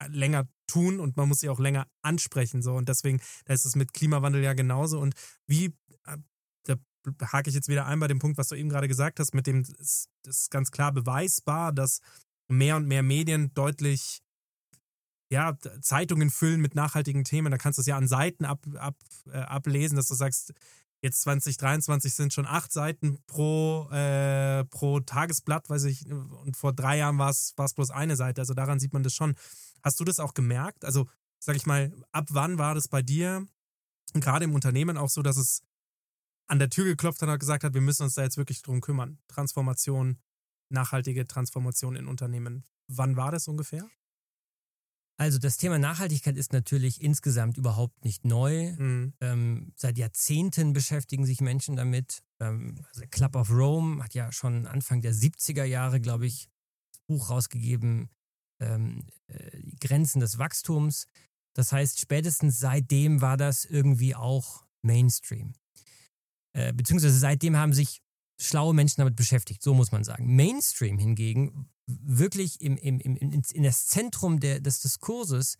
länger 0.07 0.47
tun 0.67 0.99
und 0.99 1.17
man 1.17 1.27
muss 1.27 1.39
sie 1.39 1.49
auch 1.49 1.59
länger 1.59 1.87
ansprechen. 2.01 2.61
So. 2.61 2.73
Und 2.73 2.87
deswegen, 2.87 3.21
da 3.45 3.53
ist 3.53 3.65
es 3.65 3.75
mit 3.75 3.93
Klimawandel 3.93 4.43
ja 4.43 4.53
genauso. 4.53 4.99
Und 4.99 5.13
wie, 5.47 5.73
hake 7.21 7.49
ich 7.49 7.55
jetzt 7.55 7.67
wieder 7.67 7.85
ein 7.85 7.99
bei 7.99 8.07
dem 8.07 8.19
Punkt, 8.19 8.37
was 8.37 8.49
du 8.49 8.55
eben 8.55 8.69
gerade 8.69 8.87
gesagt 8.87 9.19
hast, 9.19 9.33
mit 9.33 9.47
dem, 9.47 9.61
es 9.79 10.07
ist 10.25 10.51
ganz 10.51 10.71
klar 10.71 10.91
beweisbar, 10.91 11.71
dass 11.71 12.01
mehr 12.47 12.75
und 12.75 12.87
mehr 12.87 13.03
Medien 13.03 13.53
deutlich 13.53 14.21
ja, 15.31 15.57
Zeitungen 15.81 16.29
füllen 16.29 16.59
mit 16.59 16.75
nachhaltigen 16.75 17.23
Themen. 17.23 17.51
Da 17.51 17.57
kannst 17.57 17.77
du 17.77 17.81
es 17.81 17.87
ja 17.87 17.95
an 17.95 18.07
Seiten 18.07 18.43
ab, 18.43 18.59
ab, 18.75 18.95
äh, 19.31 19.37
ablesen, 19.37 19.95
dass 19.95 20.07
du 20.07 20.13
sagst, 20.13 20.53
jetzt 21.01 21.21
2023 21.21 22.13
sind 22.13 22.33
schon 22.33 22.45
acht 22.45 22.71
Seiten 22.71 23.17
pro, 23.27 23.89
äh, 23.91 24.65
pro 24.65 24.99
Tagesblatt, 24.99 25.69
weiß 25.69 25.85
ich, 25.85 26.05
und 26.11 26.57
vor 26.57 26.73
drei 26.73 26.97
Jahren 26.97 27.17
war 27.17 27.29
es 27.29 27.53
bloß 27.55 27.91
eine 27.91 28.17
Seite. 28.17 28.41
Also 28.41 28.53
daran 28.53 28.79
sieht 28.79 28.93
man 28.93 29.03
das 29.03 29.15
schon. 29.15 29.35
Hast 29.81 29.99
du 29.99 30.03
das 30.03 30.19
auch 30.19 30.33
gemerkt? 30.33 30.83
Also, 30.83 31.07
sag 31.39 31.55
ich 31.55 31.65
mal, 31.65 31.93
ab 32.11 32.27
wann 32.29 32.57
war 32.57 32.75
das 32.75 32.89
bei 32.89 33.01
dir, 33.01 33.47
gerade 34.13 34.45
im 34.45 34.53
Unternehmen 34.53 34.97
auch 34.97 35.09
so, 35.09 35.21
dass 35.21 35.37
es 35.37 35.63
an 36.51 36.59
der 36.59 36.69
Tür 36.69 36.83
geklopft 36.83 37.21
hat 37.21 37.29
und 37.29 37.39
gesagt 37.39 37.63
hat, 37.63 37.73
wir 37.73 37.81
müssen 37.81 38.03
uns 38.03 38.15
da 38.15 38.23
jetzt 38.23 38.35
wirklich 38.35 38.61
drum 38.61 38.81
kümmern. 38.81 39.17
Transformation, 39.29 40.17
nachhaltige 40.69 41.25
Transformation 41.25 41.95
in 41.95 42.07
Unternehmen. 42.07 42.65
Wann 42.89 43.15
war 43.15 43.31
das 43.31 43.47
ungefähr? 43.47 43.89
Also 45.17 45.39
das 45.39 45.55
Thema 45.55 45.79
Nachhaltigkeit 45.79 46.35
ist 46.35 46.51
natürlich 46.51 47.01
insgesamt 47.01 47.57
überhaupt 47.57 48.03
nicht 48.03 48.25
neu. 48.25 48.73
Mhm. 48.73 49.13
Ähm, 49.21 49.71
seit 49.77 49.97
Jahrzehnten 49.97 50.73
beschäftigen 50.73 51.25
sich 51.25 51.39
Menschen 51.39 51.77
damit. 51.77 52.21
Ähm, 52.41 52.83
also 52.89 53.03
Club 53.09 53.37
of 53.37 53.49
Rome 53.49 54.03
hat 54.03 54.13
ja 54.13 54.29
schon 54.33 54.67
Anfang 54.67 55.01
der 55.01 55.13
70er 55.13 55.63
Jahre, 55.63 56.01
glaube 56.01 56.25
ich, 56.25 56.49
das 56.91 56.99
Buch 57.07 57.29
rausgegeben, 57.29 58.09
ähm, 58.59 59.05
äh, 59.27 59.61
Grenzen 59.79 60.19
des 60.19 60.37
Wachstums. 60.37 61.07
Das 61.53 61.71
heißt, 61.71 62.01
spätestens 62.01 62.59
seitdem 62.59 63.21
war 63.21 63.37
das 63.37 63.63
irgendwie 63.63 64.15
auch 64.15 64.65
Mainstream. 64.81 65.53
Äh, 66.53 66.73
beziehungsweise 66.73 67.17
seitdem 67.17 67.55
haben 67.55 67.73
sich 67.73 68.01
schlaue 68.39 68.73
Menschen 68.73 69.01
damit 69.01 69.15
beschäftigt, 69.15 69.61
so 69.61 69.73
muss 69.73 69.91
man 69.91 70.03
sagen. 70.03 70.35
Mainstream 70.35 70.97
hingegen, 70.97 71.69
wirklich 71.85 72.61
im, 72.61 72.77
im, 72.77 72.99
im, 72.99 73.15
in, 73.15 73.41
in 73.53 73.63
das 73.63 73.85
Zentrum 73.85 74.39
der, 74.39 74.59
des 74.59 74.81
Diskurses, 74.81 75.57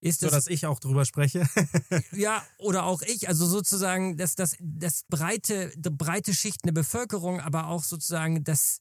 ist 0.00 0.20
So, 0.20 0.28
dass 0.28 0.48
ich 0.48 0.66
auch 0.66 0.80
drüber 0.80 1.04
spreche. 1.04 1.48
ja, 2.12 2.44
oder 2.58 2.84
auch 2.84 3.02
ich, 3.02 3.28
also 3.28 3.46
sozusagen 3.46 4.16
das, 4.16 4.34
das, 4.34 4.56
das 4.60 5.04
breite, 5.08 5.72
breite 5.76 6.34
Schichten 6.34 6.66
der 6.66 6.72
Bevölkerung, 6.72 7.40
aber 7.40 7.68
auch 7.68 7.84
sozusagen, 7.84 8.42
dass 8.42 8.80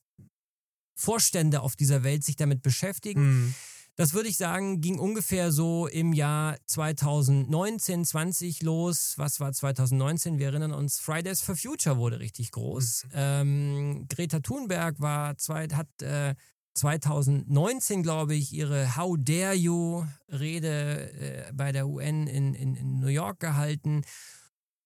Vorstände 0.97 1.61
auf 1.61 1.75
dieser 1.75 2.03
Welt 2.03 2.23
sich 2.23 2.35
damit 2.35 2.61
beschäftigen. 2.63 3.21
Mhm. 3.21 3.55
Das 3.97 4.13
würde 4.13 4.29
ich 4.29 4.37
sagen, 4.37 4.79
ging 4.79 4.99
ungefähr 4.99 5.51
so 5.51 5.85
im 5.87 6.13
Jahr 6.13 6.57
2019, 6.65 8.05
20 8.05 8.63
los. 8.63 9.13
Was 9.17 9.39
war 9.39 9.51
2019? 9.51 10.39
Wir 10.39 10.47
erinnern 10.47 10.71
uns, 10.71 10.97
Fridays 10.97 11.41
for 11.41 11.55
Future 11.55 11.97
wurde 11.97 12.19
richtig 12.19 12.51
groß. 12.51 13.07
Ähm, 13.13 14.05
Greta 14.09 14.39
Thunberg 14.39 14.99
war 15.01 15.37
zwei, 15.37 15.67
hat 15.67 15.89
äh, 16.01 16.35
2019, 16.73 18.01
glaube 18.01 18.33
ich, 18.33 18.53
ihre 18.53 18.95
How 18.95 19.17
Dare 19.19 19.55
You 19.55 20.05
Rede 20.29 21.11
äh, 21.11 21.51
bei 21.53 21.73
der 21.73 21.87
UN 21.87 22.27
in, 22.27 22.53
in, 22.53 22.75
in 22.75 22.99
New 22.99 23.07
York 23.07 23.39
gehalten. 23.39 24.03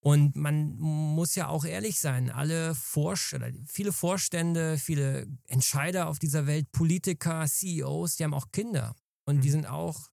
Und 0.05 0.35
man 0.35 0.77
muss 0.77 1.33
ja 1.33 1.47
auch 1.47 1.65
ehrlich 1.65 1.99
sein, 1.99 2.29
alle 2.29 2.75
Vorst 2.75 3.33
oder 3.33 3.51
viele 3.65 3.91
Vorstände, 3.91 4.77
viele 4.77 5.25
Entscheider 5.47 6.07
auf 6.09 6.19
dieser 6.19 6.45
Welt, 6.45 6.71
Politiker, 6.71 7.47
CEOs, 7.47 8.15
die 8.15 8.23
haben 8.23 8.35
auch 8.35 8.51
Kinder. 8.51 8.95
Und 9.25 9.43
die 9.43 9.47
Mhm. 9.47 9.51
sind 9.53 9.65
auch 9.65 10.09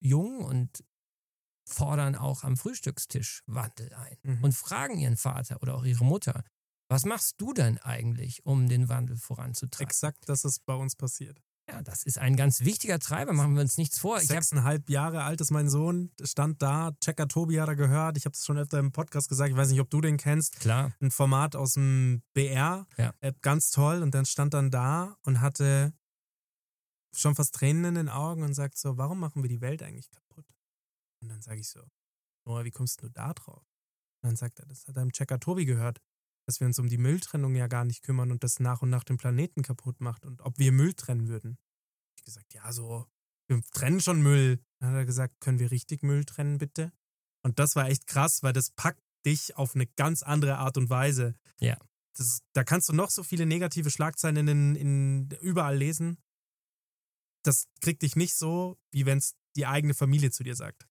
jung 0.00 0.40
und 0.40 0.82
fordern 1.68 2.16
auch 2.16 2.42
am 2.44 2.56
Frühstückstisch 2.56 3.42
Wandel 3.46 3.92
ein 3.94 4.16
Mhm. 4.24 4.44
und 4.44 4.54
fragen 4.54 4.98
ihren 4.98 5.16
Vater 5.16 5.62
oder 5.62 5.76
auch 5.76 5.84
ihre 5.84 6.04
Mutter, 6.04 6.44
was 6.88 7.04
machst 7.04 7.40
du 7.40 7.52
denn 7.52 7.78
eigentlich, 7.78 8.44
um 8.44 8.68
den 8.68 8.88
Wandel 8.88 9.16
voranzutreiben? 9.16 9.88
Exakt, 9.88 10.28
das 10.28 10.44
ist 10.44 10.66
bei 10.66 10.74
uns 10.74 10.96
passiert. 10.96 11.40
Ja, 11.72 11.82
das 11.82 12.02
ist 12.02 12.18
ein 12.18 12.36
ganz 12.36 12.60
wichtiger 12.60 12.98
Treiber, 12.98 13.32
machen 13.32 13.54
wir 13.54 13.62
uns 13.62 13.78
nichts 13.78 13.98
vor. 13.98 14.20
Sechseinhalb 14.20 14.90
Jahre 14.90 15.22
alt 15.24 15.40
ist 15.40 15.50
mein 15.50 15.70
Sohn, 15.70 16.10
stand 16.22 16.60
da, 16.60 16.92
Checker 17.00 17.28
Tobi 17.28 17.60
hat 17.60 17.68
er 17.68 17.76
gehört, 17.76 18.16
ich 18.18 18.26
habe 18.26 18.34
es 18.34 18.44
schon 18.44 18.58
öfter 18.58 18.78
im 18.78 18.92
Podcast 18.92 19.28
gesagt, 19.28 19.50
ich 19.50 19.56
weiß 19.56 19.70
nicht, 19.70 19.80
ob 19.80 19.88
du 19.88 20.00
den 20.02 20.18
kennst, 20.18 20.60
klar, 20.60 20.92
ein 21.00 21.10
Format 21.10 21.56
aus 21.56 21.72
dem 21.72 22.22
BR, 22.34 22.86
Ja. 22.98 23.14
äh, 23.20 23.32
ganz 23.40 23.70
toll 23.70 24.02
und 24.02 24.14
dann 24.14 24.26
stand 24.26 24.52
dann 24.54 24.70
da 24.70 25.16
und 25.22 25.40
hatte 25.40 25.94
schon 27.14 27.34
fast 27.34 27.54
Tränen 27.54 27.84
in 27.86 27.94
den 27.94 28.08
Augen 28.08 28.42
und 28.42 28.54
sagt 28.54 28.76
so, 28.78 28.96
warum 28.98 29.18
machen 29.20 29.42
wir 29.42 29.48
die 29.48 29.60
Welt 29.60 29.82
eigentlich 29.82 30.10
kaputt? 30.10 30.46
Und 31.22 31.28
dann 31.28 31.40
sage 31.42 31.60
ich 31.60 31.68
so, 31.68 31.80
Noah, 32.44 32.64
wie 32.64 32.70
kommst 32.70 33.02
du 33.02 33.08
da 33.08 33.32
drauf? 33.32 33.62
Und 34.22 34.28
dann 34.28 34.36
sagt 34.36 34.60
er, 34.60 34.66
das 34.66 34.86
hat 34.88 34.96
er 34.96 35.02
im 35.02 35.12
Checker 35.12 35.38
Tobi 35.40 35.64
gehört, 35.64 36.00
dass 36.46 36.60
wir 36.60 36.66
uns 36.66 36.78
um 36.78 36.88
die 36.88 36.98
Mülltrennung 36.98 37.54
ja 37.54 37.66
gar 37.66 37.84
nicht 37.84 38.02
kümmern 38.02 38.30
und 38.30 38.42
das 38.42 38.60
nach 38.60 38.82
und 38.82 38.90
nach 38.90 39.04
den 39.04 39.16
Planeten 39.16 39.62
kaputt 39.62 40.00
macht 40.00 40.24
und 40.24 40.40
ob 40.42 40.58
wir 40.58 40.72
Müll 40.72 40.94
trennen 40.94 41.28
würden. 41.28 41.58
Ich 42.16 42.24
gesagt, 42.24 42.54
ja, 42.54 42.72
so, 42.72 43.06
wir 43.48 43.62
trennen 43.72 44.00
schon 44.00 44.22
Müll. 44.22 44.60
Dann 44.78 44.90
hat 44.90 44.96
er 44.96 45.06
gesagt, 45.06 45.40
können 45.40 45.58
wir 45.58 45.70
richtig 45.70 46.02
Müll 46.02 46.24
trennen, 46.24 46.58
bitte? 46.58 46.92
Und 47.42 47.58
das 47.58 47.74
war 47.74 47.88
echt 47.88 48.06
krass, 48.06 48.42
weil 48.42 48.52
das 48.52 48.70
packt 48.70 49.02
dich 49.24 49.56
auf 49.56 49.74
eine 49.74 49.86
ganz 49.86 50.22
andere 50.22 50.58
Art 50.58 50.76
und 50.76 50.90
Weise. 50.90 51.34
Ja. 51.60 51.78
Das, 52.16 52.40
da 52.52 52.64
kannst 52.64 52.88
du 52.88 52.92
noch 52.92 53.10
so 53.10 53.22
viele 53.22 53.46
negative 53.46 53.90
Schlagzeilen 53.90 54.48
in, 54.48 54.76
in, 54.76 55.30
überall 55.40 55.76
lesen. 55.76 56.18
Das 57.44 57.66
kriegt 57.80 58.02
dich 58.02 58.16
nicht 58.16 58.36
so, 58.36 58.78
wie 58.90 59.06
wenn 59.06 59.18
es 59.18 59.34
die 59.56 59.66
eigene 59.66 59.94
Familie 59.94 60.30
zu 60.30 60.44
dir 60.44 60.54
sagt. 60.54 60.86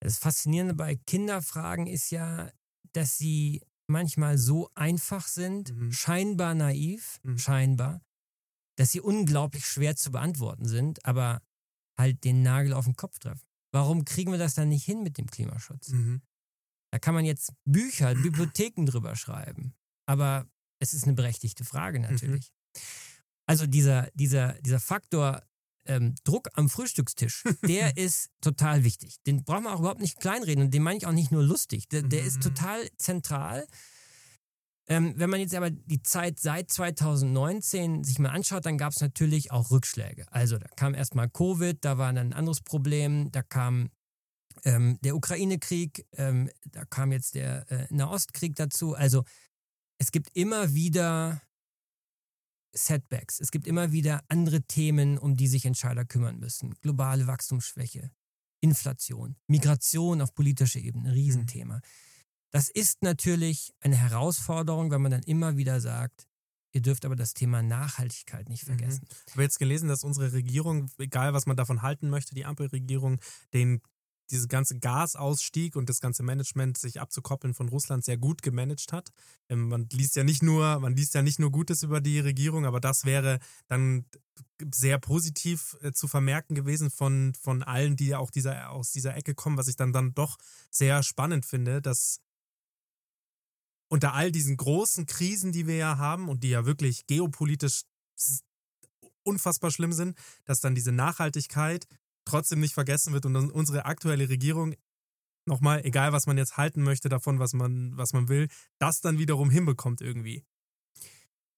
das 0.00 0.18
Faszinierende 0.18 0.74
bei 0.74 0.96
Kinderfragen 0.96 1.86
ist 1.86 2.10
ja, 2.10 2.50
dass 2.92 3.16
sie 3.16 3.62
manchmal 3.86 4.38
so 4.38 4.70
einfach 4.74 5.26
sind, 5.26 5.74
Mhm. 5.74 5.92
scheinbar 5.92 6.54
naiv, 6.54 7.20
Mhm. 7.22 7.38
scheinbar, 7.38 8.00
dass 8.76 8.90
sie 8.92 9.00
unglaublich 9.00 9.66
schwer 9.66 9.94
zu 9.96 10.10
beantworten 10.10 10.66
sind, 10.66 11.04
aber 11.04 11.42
halt 11.98 12.24
den 12.24 12.42
Nagel 12.42 12.72
auf 12.72 12.86
den 12.86 12.96
Kopf 12.96 13.18
treffen. 13.18 13.46
Warum 13.72 14.04
kriegen 14.04 14.30
wir 14.32 14.38
das 14.38 14.54
dann 14.54 14.68
nicht 14.68 14.84
hin 14.84 15.02
mit 15.02 15.18
dem 15.18 15.26
Klimaschutz? 15.30 15.88
Mhm. 15.90 16.22
Da 16.92 16.98
kann 16.98 17.14
man 17.14 17.24
jetzt 17.24 17.52
Bücher, 17.64 18.14
Bibliotheken 18.52 18.86
drüber 18.86 19.16
schreiben. 19.16 19.74
Aber 20.06 20.48
es 20.80 20.94
ist 20.94 21.04
eine 21.04 21.14
berechtigte 21.14 21.64
Frage 21.64 22.00
natürlich. 22.00 22.52
Also 23.46 23.66
dieser, 23.66 24.10
dieser, 24.14 24.54
dieser 24.62 24.80
Faktor 24.80 25.42
ähm, 25.86 26.14
Druck 26.24 26.48
am 26.54 26.68
Frühstückstisch, 26.68 27.44
der 27.62 27.96
ist 27.96 28.30
total 28.40 28.84
wichtig. 28.84 29.16
Den 29.26 29.44
braucht 29.44 29.62
man 29.64 29.74
auch 29.74 29.80
überhaupt 29.80 30.00
nicht 30.00 30.20
kleinreden 30.20 30.64
und 30.64 30.74
den 30.74 30.82
meine 30.82 30.98
ich 30.98 31.06
auch 31.06 31.12
nicht 31.12 31.30
nur 31.32 31.42
lustig. 31.42 31.88
Der, 31.88 32.02
der 32.02 32.24
ist 32.24 32.36
Mhm. 32.38 32.42
total 32.42 32.88
zentral. 32.96 33.66
Ähm, 34.86 35.14
wenn 35.16 35.30
man 35.30 35.40
jetzt 35.40 35.54
aber 35.54 35.70
die 35.70 36.02
Zeit 36.02 36.38
seit 36.40 36.70
2019 36.70 38.04
sich 38.04 38.18
mal 38.18 38.28
anschaut, 38.28 38.66
dann 38.66 38.76
gab 38.76 38.92
es 38.92 39.00
natürlich 39.00 39.50
auch 39.50 39.70
Rückschläge. 39.70 40.26
Also 40.30 40.58
da 40.58 40.66
kam 40.76 40.94
erstmal 40.94 41.30
Covid, 41.30 41.82
da 41.82 41.96
war 41.96 42.12
dann 42.12 42.28
ein 42.28 42.32
anderes 42.34 42.60
Problem, 42.60 43.32
da 43.32 43.42
kam 43.42 43.88
ähm, 44.64 44.98
der 45.02 45.16
Ukraine-Krieg, 45.16 46.06
ähm, 46.12 46.50
da 46.70 46.84
kam 46.84 47.12
jetzt 47.12 47.34
der 47.34 47.70
äh, 47.70 47.86
Nahostkrieg 47.90 48.56
dazu. 48.56 48.94
Also 48.94 49.24
es 49.98 50.12
gibt 50.12 50.28
immer 50.36 50.74
wieder 50.74 51.40
Setbacks, 52.74 53.40
es 53.40 53.50
gibt 53.50 53.66
immer 53.66 53.92
wieder 53.92 54.22
andere 54.28 54.62
Themen, 54.62 55.18
um 55.18 55.36
die 55.36 55.46
sich 55.48 55.64
Entscheider 55.64 56.04
kümmern 56.04 56.38
müssen. 56.38 56.74
Globale 56.80 57.26
Wachstumsschwäche, 57.26 58.10
Inflation, 58.60 59.36
Migration 59.46 60.20
auf 60.20 60.34
politischer 60.34 60.80
Ebene, 60.80 61.08
ein 61.10 61.14
Riesenthema. 61.14 61.80
Das 62.50 62.68
ist 62.68 63.02
natürlich 63.02 63.72
eine 63.80 63.96
Herausforderung, 63.96 64.90
wenn 64.90 65.02
man 65.02 65.10
dann 65.10 65.22
immer 65.22 65.56
wieder 65.56 65.80
sagt, 65.80 66.26
ihr 66.72 66.82
dürft 66.82 67.04
aber 67.04 67.16
das 67.16 67.34
Thema 67.34 67.62
Nachhaltigkeit 67.62 68.48
nicht 68.48 68.62
Mhm. 68.64 68.66
vergessen. 68.78 69.06
Ich 69.26 69.32
habe 69.34 69.42
jetzt 69.42 69.58
gelesen, 69.58 69.88
dass 69.88 70.02
unsere 70.04 70.32
Regierung, 70.32 70.90
egal 70.98 71.32
was 71.34 71.46
man 71.46 71.56
davon 71.56 71.82
halten 71.82 72.08
möchte, 72.10 72.34
die 72.34 72.44
Ampelregierung, 72.44 73.20
den 73.52 73.80
diese 74.30 74.48
ganze 74.48 74.78
Gasausstieg 74.78 75.76
und 75.76 75.88
das 75.88 76.00
ganze 76.00 76.22
Management 76.22 76.78
sich 76.78 77.00
abzukoppeln 77.00 77.54
von 77.54 77.68
Russland 77.68 78.04
sehr 78.04 78.16
gut 78.16 78.42
gemanagt 78.42 78.92
hat. 78.92 79.10
Ähm, 79.48 79.68
man 79.68 79.88
liest 79.92 80.16
ja 80.16 80.24
nicht 80.24 80.42
nur, 80.42 80.80
man 80.80 80.96
liest 80.96 81.14
ja 81.14 81.22
nicht 81.22 81.38
nur 81.38 81.50
Gutes 81.50 81.82
über 81.82 82.00
die 82.00 82.20
Regierung, 82.20 82.64
aber 82.64 82.80
das 82.80 83.04
wäre 83.04 83.38
dann 83.66 84.06
sehr 84.72 84.98
positiv 84.98 85.76
äh, 85.82 85.92
zu 85.92 86.08
vermerken 86.08 86.54
gewesen 86.54 86.90
von, 86.90 87.34
von 87.34 87.62
allen, 87.62 87.96
die 87.96 88.08
ja 88.08 88.18
auch 88.18 88.30
dieser, 88.30 88.70
aus 88.70 88.92
dieser 88.92 89.16
Ecke 89.16 89.34
kommen, 89.34 89.56
was 89.56 89.68
ich 89.68 89.76
dann, 89.76 89.92
dann 89.92 90.14
doch 90.14 90.36
sehr 90.70 91.02
spannend 91.02 91.44
finde, 91.46 91.82
dass 91.82 92.20
unter 93.88 94.14
all 94.14 94.32
diesen 94.32 94.56
großen 94.56 95.06
Krisen, 95.06 95.52
die 95.52 95.66
wir 95.66 95.76
ja 95.76 95.98
haben 95.98 96.28
und 96.28 96.42
die 96.42 96.48
ja 96.48 96.66
wirklich 96.66 97.06
geopolitisch 97.06 97.82
unfassbar 99.22 99.70
schlimm 99.70 99.92
sind, 99.92 100.16
dass 100.44 100.60
dann 100.60 100.74
diese 100.74 100.92
Nachhaltigkeit 100.92 101.86
trotzdem 102.24 102.60
nicht 102.60 102.74
vergessen 102.74 103.12
wird 103.12 103.26
und 103.26 103.36
unsere 103.36 103.84
aktuelle 103.84 104.28
Regierung 104.28 104.74
nochmal, 105.46 105.84
egal 105.84 106.12
was 106.12 106.26
man 106.26 106.38
jetzt 106.38 106.56
halten 106.56 106.82
möchte 106.82 107.08
davon, 107.08 107.38
was 107.38 107.52
man, 107.52 107.96
was 107.96 108.12
man 108.12 108.28
will, 108.28 108.48
das 108.78 109.00
dann 109.00 109.18
wiederum 109.18 109.50
hinbekommt 109.50 110.00
irgendwie. 110.00 110.44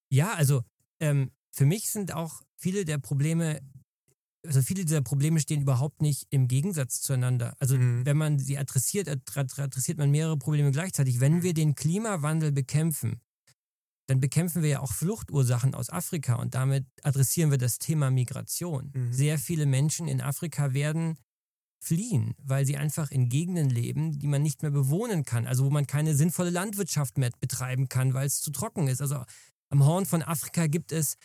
Ja, 0.09 0.33
also 0.33 0.63
ähm, 0.99 1.31
für 1.51 1.65
mich 1.65 1.89
sind 1.91 2.13
auch 2.13 2.41
viele 2.57 2.85
der 2.85 2.97
Probleme, 2.97 3.61
also 4.45 4.61
viele 4.61 4.85
dieser 4.85 5.01
Probleme 5.01 5.39
stehen 5.39 5.61
überhaupt 5.61 6.01
nicht 6.01 6.27
im 6.29 6.47
Gegensatz 6.47 7.01
zueinander. 7.01 7.55
Also 7.59 7.77
Mhm. 7.77 8.05
wenn 8.05 8.17
man 8.17 8.39
sie 8.39 8.57
adressiert, 8.57 9.07
adre- 9.07 9.61
adressiert 9.61 9.97
man 9.97 10.11
mehrere 10.11 10.37
Probleme 10.37 10.71
gleichzeitig. 10.71 11.19
Wenn 11.19 11.43
wir 11.43 11.53
den 11.53 11.75
Klimawandel 11.75 12.51
bekämpfen, 12.51 13.21
dann 14.07 14.19
bekämpfen 14.19 14.63
wir 14.63 14.69
ja 14.69 14.79
auch 14.79 14.93
Fluchtursachen 14.93 15.75
aus 15.75 15.89
Afrika 15.89 16.35
und 16.35 16.55
damit 16.55 16.85
adressieren 17.03 17.51
wir 17.51 17.57
das 17.57 17.77
Thema 17.77 18.09
Migration. 18.09 18.91
Mhm. 18.93 19.13
Sehr 19.13 19.37
viele 19.37 19.65
Menschen 19.65 20.07
in 20.07 20.21
Afrika 20.21 20.73
werden 20.73 21.17
fliehen, 21.79 22.33
weil 22.41 22.65
sie 22.65 22.77
einfach 22.77 23.11
in 23.11 23.29
Gegenden 23.29 23.69
leben, 23.69 24.17
die 24.17 24.27
man 24.27 24.41
nicht 24.41 24.61
mehr 24.61 24.71
bewohnen 24.71 25.23
kann, 25.23 25.45
also 25.45 25.65
wo 25.65 25.69
man 25.69 25.85
keine 25.85 26.15
sinnvolle 26.15 26.49
Landwirtschaft 26.49 27.17
mehr 27.17 27.31
betreiben 27.39 27.87
kann, 27.89 28.13
weil 28.13 28.25
es 28.25 28.41
zu 28.41 28.51
trocken 28.51 28.87
ist. 28.87 29.01
Also 29.01 29.23
am 29.69 29.85
Horn 29.85 30.05
von 30.05 30.23
Afrika 30.23 30.67
gibt 30.67 30.91
es 30.91 31.17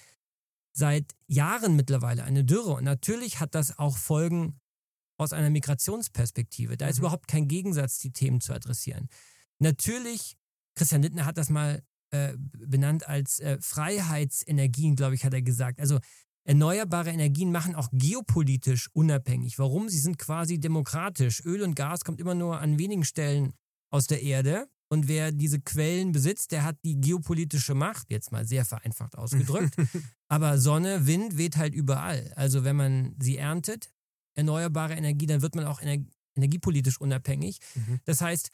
seit 0.75 1.15
Jahren 1.27 1.77
mittlerweile 1.77 2.25
eine 2.25 2.45
Dürre 2.45 2.73
und 2.75 2.85
natürlich 2.85 3.41
hat 3.41 3.55
das 3.55 3.79
auch 3.79 3.97
Folgen 3.97 4.59
aus 5.19 5.33
einer 5.33 5.51
Migrationsperspektive. 5.51 6.77
Da 6.77 6.89
ist 6.89 6.97
Mhm. 6.97 7.03
überhaupt 7.03 7.29
kein 7.29 7.47
Gegensatz, 7.49 7.99
die 7.99 8.13
Themen 8.13 8.41
zu 8.41 8.53
adressieren. 8.53 9.09
Natürlich, 9.59 10.37
Christian 10.75 11.03
Lindner 11.03 11.27
hat 11.27 11.39
das 11.39 11.49
mal 11.49 11.83
äh, 12.13 12.35
benannt 12.39 13.09
als 13.09 13.41
äh, 13.41 13.59
Freiheitsenergien, 13.61 14.97
glaube 14.97 15.15
ich, 15.15 15.25
hat 15.25 15.35
er 15.35 15.43
gesagt. 15.43 15.81
Also 15.81 15.99
erneuerbare 16.45 17.11
Energien 17.11 17.51
machen 17.51 17.75
auch 17.75 17.89
geopolitisch 17.93 18.91
unabhängig. 18.93 19.59
Warum? 19.59 19.89
Sie 19.89 19.99
sind 19.99 20.19
quasi 20.19 20.61
demokratisch. 20.61 21.43
Öl 21.45 21.63
und 21.63 21.75
Gas 21.75 22.05
kommt 22.05 22.21
immer 22.21 22.35
nur 22.35 22.61
an 22.61 22.79
wenigen 22.79 23.05
Stellen 23.05 23.55
aus 23.91 24.07
der 24.07 24.23
Erde. 24.23 24.69
Und 24.91 25.09
wer 25.09 25.33
diese 25.33 25.59
Quellen 25.59 26.13
besitzt, 26.13 26.53
der 26.53 26.65
hat 26.65 26.77
die 26.85 27.01
geopolitische 27.01 27.75
Macht, 27.75 28.11
jetzt 28.11 28.31
mal 28.31 28.47
sehr 28.47 28.67
vereinfacht 28.67 29.17
ausgedrückt. 29.17 29.75
Aber 30.29 30.59
Sonne, 30.59 31.07
Wind 31.07 31.39
weht 31.39 31.57
halt 31.57 31.75
überall. 31.75 32.31
Also 32.37 32.63
wenn 32.63 32.77
man 32.77 33.17
sie 33.19 33.39
erntet, 33.39 33.91
erneuerbare 34.35 34.93
Energie, 34.93 35.25
dann 35.25 35.41
wird 35.41 35.55
man 35.55 35.65
auch 35.65 35.81
ener 35.81 36.05
energiepolitisch 36.35 37.01
unabhängig. 37.01 37.59
Mhm. 37.75 38.01
Das 38.05 38.21
heißt, 38.21 38.51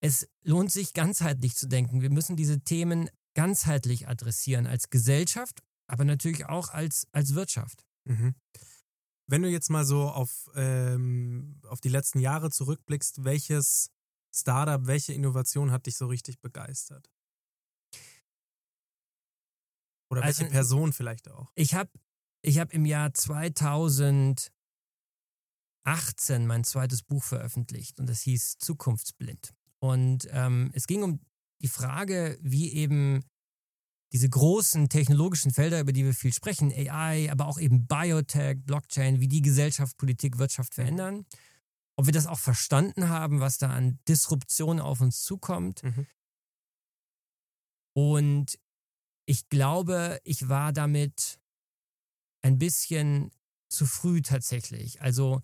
es 0.00 0.28
lohnt 0.42 0.72
sich 0.72 0.94
ganzheitlich 0.94 1.54
zu 1.56 1.66
denken. 1.68 2.00
Wir 2.02 2.10
müssen 2.10 2.36
diese 2.36 2.60
Themen 2.60 3.10
ganzheitlich 3.34 4.08
adressieren 4.08 4.66
als 4.66 4.90
Gesellschaft, 4.90 5.62
aber 5.86 6.04
natürlich 6.04 6.46
auch 6.46 6.70
als, 6.70 7.06
als 7.12 7.34
Wirtschaft. 7.34 7.86
Mhm. 8.04 8.34
Wenn 9.26 9.42
du 9.42 9.48
jetzt 9.48 9.70
mal 9.70 9.84
so 9.84 10.08
auf, 10.10 10.50
ähm, 10.54 11.60
auf 11.68 11.80
die 11.80 11.88
letzten 11.88 12.18
Jahre 12.18 12.50
zurückblickst, 12.50 13.22
welches 13.24 13.90
Startup, 14.34 14.86
welche 14.86 15.12
Innovation 15.12 15.70
hat 15.70 15.86
dich 15.86 15.96
so 15.96 16.06
richtig 16.06 16.40
begeistert? 16.40 17.08
Oder 20.10 20.22
welche 20.22 20.44
Also- 20.44 20.52
Person 20.52 20.92
vielleicht 20.92 21.28
auch? 21.28 21.52
Ich 21.54 21.74
habe 21.74 21.90
ich 22.42 22.58
hab 22.58 22.72
im 22.72 22.86
Jahr 22.86 23.12
2018 23.12 24.50
mein 26.46 26.64
zweites 26.64 27.02
Buch 27.02 27.22
veröffentlicht 27.22 28.00
und 28.00 28.06
das 28.08 28.22
hieß 28.22 28.58
Zukunftsblind. 28.58 29.54
Und 29.80 30.28
ähm, 30.30 30.70
es 30.74 30.86
ging 30.86 31.02
um 31.02 31.20
die 31.62 31.68
Frage, 31.68 32.38
wie 32.42 32.72
eben 32.72 33.22
diese 34.12 34.28
großen 34.28 34.88
technologischen 34.88 35.52
Felder, 35.52 35.80
über 35.80 35.92
die 35.92 36.04
wir 36.04 36.14
viel 36.14 36.32
sprechen, 36.32 36.72
AI, 36.72 37.30
aber 37.30 37.46
auch 37.46 37.58
eben 37.60 37.86
Biotech, 37.86 38.58
Blockchain, 38.64 39.20
wie 39.20 39.28
die 39.28 39.42
Gesellschaft, 39.42 39.96
Politik, 39.96 40.38
Wirtschaft 40.38 40.74
verändern. 40.74 41.26
Ob 41.96 42.06
wir 42.06 42.12
das 42.12 42.26
auch 42.26 42.38
verstanden 42.38 43.08
haben, 43.08 43.40
was 43.40 43.58
da 43.58 43.70
an 43.70 43.98
Disruption 44.08 44.80
auf 44.80 45.00
uns 45.00 45.22
zukommt. 45.22 45.82
Mhm. 45.82 46.06
Und 47.94 48.58
ich 49.26 49.48
glaube, 49.48 50.18
ich 50.24 50.48
war 50.48 50.72
damit 50.72 51.38
ein 52.42 52.58
bisschen 52.58 53.30
zu 53.68 53.86
früh 53.86 54.22
tatsächlich. 54.22 55.00
Also 55.02 55.42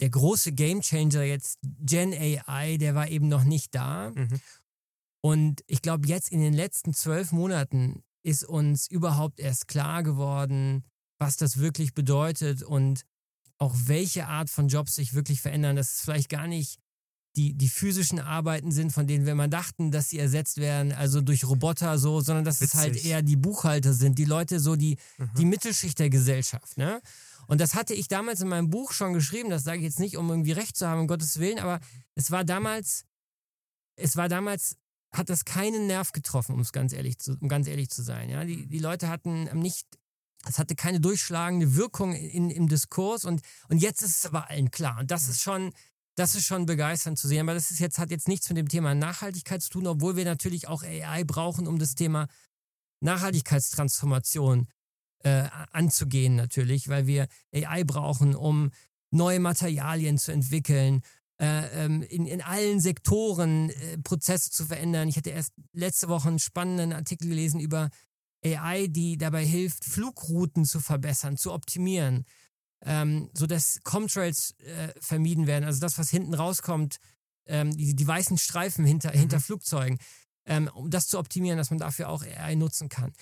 der 0.00 0.10
große 0.10 0.52
Gamechanger 0.52 1.22
jetzt 1.22 1.58
Gen 1.62 2.12
AI, 2.12 2.76
der 2.76 2.94
war 2.94 3.08
eben 3.08 3.28
noch 3.28 3.44
nicht 3.44 3.74
da. 3.74 4.10
Mhm. 4.10 4.40
Und 5.20 5.64
ich 5.66 5.82
glaube, 5.82 6.06
jetzt 6.06 6.30
in 6.30 6.40
den 6.40 6.54
letzten 6.54 6.94
zwölf 6.94 7.32
Monaten 7.32 8.04
ist 8.22 8.44
uns 8.44 8.88
überhaupt 8.88 9.40
erst 9.40 9.68
klar 9.68 10.02
geworden, 10.02 10.84
was 11.18 11.36
das 11.36 11.58
wirklich 11.58 11.94
bedeutet 11.94 12.62
und 12.62 13.02
auch 13.58 13.74
welche 13.86 14.26
Art 14.26 14.50
von 14.50 14.68
Jobs 14.68 14.94
sich 14.94 15.14
wirklich 15.14 15.40
verändern. 15.40 15.74
Dass 15.74 15.94
es 15.94 16.00
vielleicht 16.02 16.28
gar 16.28 16.46
nicht 16.46 16.78
die, 17.38 17.54
die 17.54 17.68
physischen 17.68 18.18
Arbeiten 18.18 18.72
sind, 18.72 18.92
von 18.92 19.06
denen 19.06 19.24
wir 19.24 19.34
mal 19.36 19.48
dachten, 19.48 19.92
dass 19.92 20.08
sie 20.08 20.18
ersetzt 20.18 20.56
werden, 20.58 20.92
also 20.92 21.20
durch 21.20 21.44
Roboter 21.44 21.96
so, 21.96 22.20
sondern 22.20 22.44
dass 22.44 22.60
es 22.60 22.74
halt 22.74 22.94
Witzig. 22.96 23.10
eher 23.10 23.22
die 23.22 23.36
Buchhalter 23.36 23.94
sind, 23.94 24.18
die 24.18 24.24
Leute 24.24 24.58
so, 24.58 24.74
die, 24.76 24.98
Mhm. 25.18 25.30
die 25.38 25.44
Mittelschicht 25.44 25.98
der 26.00 26.10
Gesellschaft. 26.10 26.76
Ne? 26.76 27.00
Und 27.46 27.60
das 27.60 27.74
hatte 27.74 27.94
ich 27.94 28.08
damals 28.08 28.40
in 28.40 28.48
meinem 28.48 28.68
Buch 28.70 28.92
schon 28.92 29.12
geschrieben, 29.14 29.50
das 29.50 29.62
sage 29.62 29.78
ich 29.78 29.84
jetzt 29.84 30.00
nicht, 30.00 30.16
um 30.16 30.28
irgendwie 30.28 30.52
recht 30.52 30.76
zu 30.76 30.86
haben, 30.88 31.00
um 31.02 31.06
Gottes 31.06 31.38
Willen, 31.38 31.60
aber 31.60 31.78
es 32.16 32.30
war 32.32 32.44
damals, 32.44 33.04
es 33.96 34.16
war 34.16 34.28
damals, 34.28 34.76
hat 35.12 35.30
das 35.30 35.44
keinen 35.44 35.86
Nerv 35.86 36.12
getroffen, 36.12 36.54
um 36.54 36.60
es 36.60 36.72
ganz 36.72 36.92
ehrlich 36.92 37.18
zu, 37.18 37.36
um 37.40 37.48
ganz 37.48 37.66
ehrlich 37.68 37.88
zu 37.88 38.02
sein. 38.02 38.28
Ja? 38.28 38.44
Die, 38.44 38.66
die 38.66 38.78
Leute 38.80 39.08
hatten 39.08 39.44
nicht, 39.58 39.86
es 40.46 40.58
hatte 40.58 40.74
keine 40.74 41.00
durchschlagende 41.00 41.76
Wirkung 41.76 42.14
in, 42.14 42.50
im 42.50 42.68
Diskurs 42.68 43.24
und, 43.24 43.42
und 43.68 43.78
jetzt 43.78 44.02
ist 44.02 44.18
es 44.18 44.26
aber 44.26 44.50
allen 44.50 44.70
klar. 44.70 44.98
Und 45.00 45.10
das 45.10 45.28
ist 45.28 45.40
schon, 45.40 45.72
das 46.18 46.34
ist 46.34 46.46
schon 46.46 46.66
begeisternd 46.66 47.18
zu 47.18 47.28
sehen. 47.28 47.40
Aber 47.40 47.54
das 47.54 47.70
ist 47.70 47.78
jetzt, 47.78 47.98
hat 47.98 48.10
jetzt 48.10 48.28
nichts 48.28 48.48
mit 48.48 48.58
dem 48.58 48.68
Thema 48.68 48.94
Nachhaltigkeit 48.94 49.62
zu 49.62 49.70
tun, 49.70 49.86
obwohl 49.86 50.16
wir 50.16 50.24
natürlich 50.24 50.66
auch 50.66 50.82
AI 50.82 51.24
brauchen, 51.24 51.68
um 51.68 51.78
das 51.78 51.94
Thema 51.94 52.26
Nachhaltigkeitstransformation 53.00 54.66
äh, 55.22 55.48
anzugehen 55.72 56.34
natürlich, 56.34 56.88
weil 56.88 57.06
wir 57.06 57.28
AI 57.54 57.84
brauchen, 57.84 58.34
um 58.34 58.70
neue 59.10 59.40
Materialien 59.40 60.18
zu 60.18 60.32
entwickeln, 60.32 61.02
äh, 61.40 61.84
ähm, 61.84 62.02
in, 62.02 62.26
in 62.26 62.42
allen 62.42 62.80
Sektoren 62.80 63.70
äh, 63.70 63.98
Prozesse 63.98 64.50
zu 64.50 64.66
verändern. 64.66 65.08
Ich 65.08 65.16
hatte 65.16 65.30
erst 65.30 65.52
letzte 65.72 66.08
Woche 66.08 66.28
einen 66.28 66.40
spannenden 66.40 66.92
Artikel 66.92 67.28
gelesen 67.28 67.60
über 67.60 67.90
AI, 68.44 68.88
die 68.88 69.16
dabei 69.16 69.44
hilft, 69.44 69.84
Flugrouten 69.84 70.64
zu 70.64 70.80
verbessern, 70.80 71.36
zu 71.36 71.52
optimieren, 71.52 72.24
ähm, 72.84 73.30
sodass 73.34 73.80
Comtrails 73.82 74.54
äh, 74.58 74.88
vermieden 75.00 75.46
werden. 75.46 75.64
Also 75.64 75.80
das, 75.80 75.98
was 75.98 76.10
hinten 76.10 76.34
rauskommt, 76.34 76.98
ähm, 77.46 77.76
die, 77.76 77.94
die 77.94 78.06
weißen 78.06 78.38
Streifen 78.38 78.84
hinter, 78.84 79.10
hinter 79.10 79.40
Flugzeugen, 79.40 79.98
ähm, 80.46 80.70
um 80.74 80.90
das 80.90 81.08
zu 81.08 81.18
optimieren, 81.18 81.58
dass 81.58 81.70
man 81.70 81.78
dafür 81.78 82.08
auch 82.08 82.22
AI 82.22 82.54
nutzen 82.54 82.88
kann. 82.88 83.12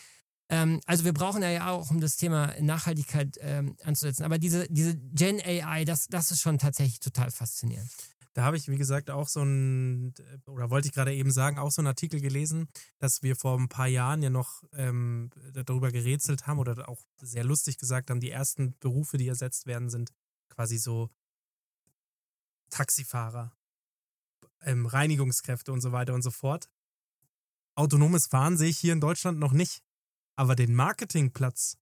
Ähm, 0.49 0.81
also 0.87 1.05
wir 1.05 1.13
brauchen 1.13 1.43
ja 1.43 1.71
auch, 1.71 1.91
um 1.91 2.01
das 2.01 2.17
Thema 2.17 2.55
Nachhaltigkeit 2.61 3.37
ähm, 3.41 3.77
anzusetzen. 3.83 4.25
Aber 4.25 4.39
diese, 4.39 4.67
diese 4.69 4.97
Gen 4.97 5.41
AI, 5.41 5.85
das, 5.85 6.07
das 6.09 6.31
ist 6.31 6.41
schon 6.41 6.59
tatsächlich 6.59 7.01
total 7.01 7.31
faszinierend. 7.31 7.91
Da 8.37 8.45
habe 8.45 8.59
ich, 8.59 8.69
wie 8.69 8.77
gesagt, 8.77 9.09
auch 9.09 9.29
so 9.29 9.43
ein, 9.43 10.13
oder 10.45 10.69
wollte 10.69 10.89
ich 10.89 10.93
gerade 10.93 11.15
eben 11.15 11.31
sagen, 11.31 11.59
auch 11.59 11.71
so 11.71 11.81
einen 11.81 11.87
Artikel 11.87 12.21
gelesen, 12.21 12.69
dass 12.99 13.23
wir 13.23 13.35
vor 13.35 13.59
ein 13.59 13.71
paar 13.71 13.87
Jahren 13.87 14.23
ja 14.23 14.29
noch 14.29 14.63
ähm, 14.75 15.31
darüber 15.55 15.91
gerätselt 15.91 16.47
haben 16.47 16.59
oder 16.59 16.87
auch 16.87 17.01
sehr 17.17 17.45
lustig 17.45 17.79
gesagt 17.79 18.11
haben, 18.11 18.21
die 18.21 18.31
ersten 18.31 18.77
Berufe, 18.79 19.17
die 19.17 19.27
ersetzt 19.27 19.65
werden, 19.65 19.89
sind 19.89 20.13
quasi 20.51 20.77
so 20.77 21.09
Taxifahrer, 22.69 23.57
ähm, 24.61 24.85
Reinigungskräfte 24.85 25.73
und 25.73 25.81
so 25.81 25.93
weiter 25.93 26.13
und 26.13 26.21
so 26.21 26.31
fort. 26.31 26.69
Autonomes 27.75 28.27
Fahren 28.27 28.59
sehe 28.59 28.69
ich 28.69 28.79
hier 28.79 28.93
in 28.93 29.01
Deutschland 29.01 29.39
noch 29.39 29.53
nicht. 29.53 29.83
Aber 30.35 30.57
den 30.57 30.75
Marketingplatz, 30.75 31.79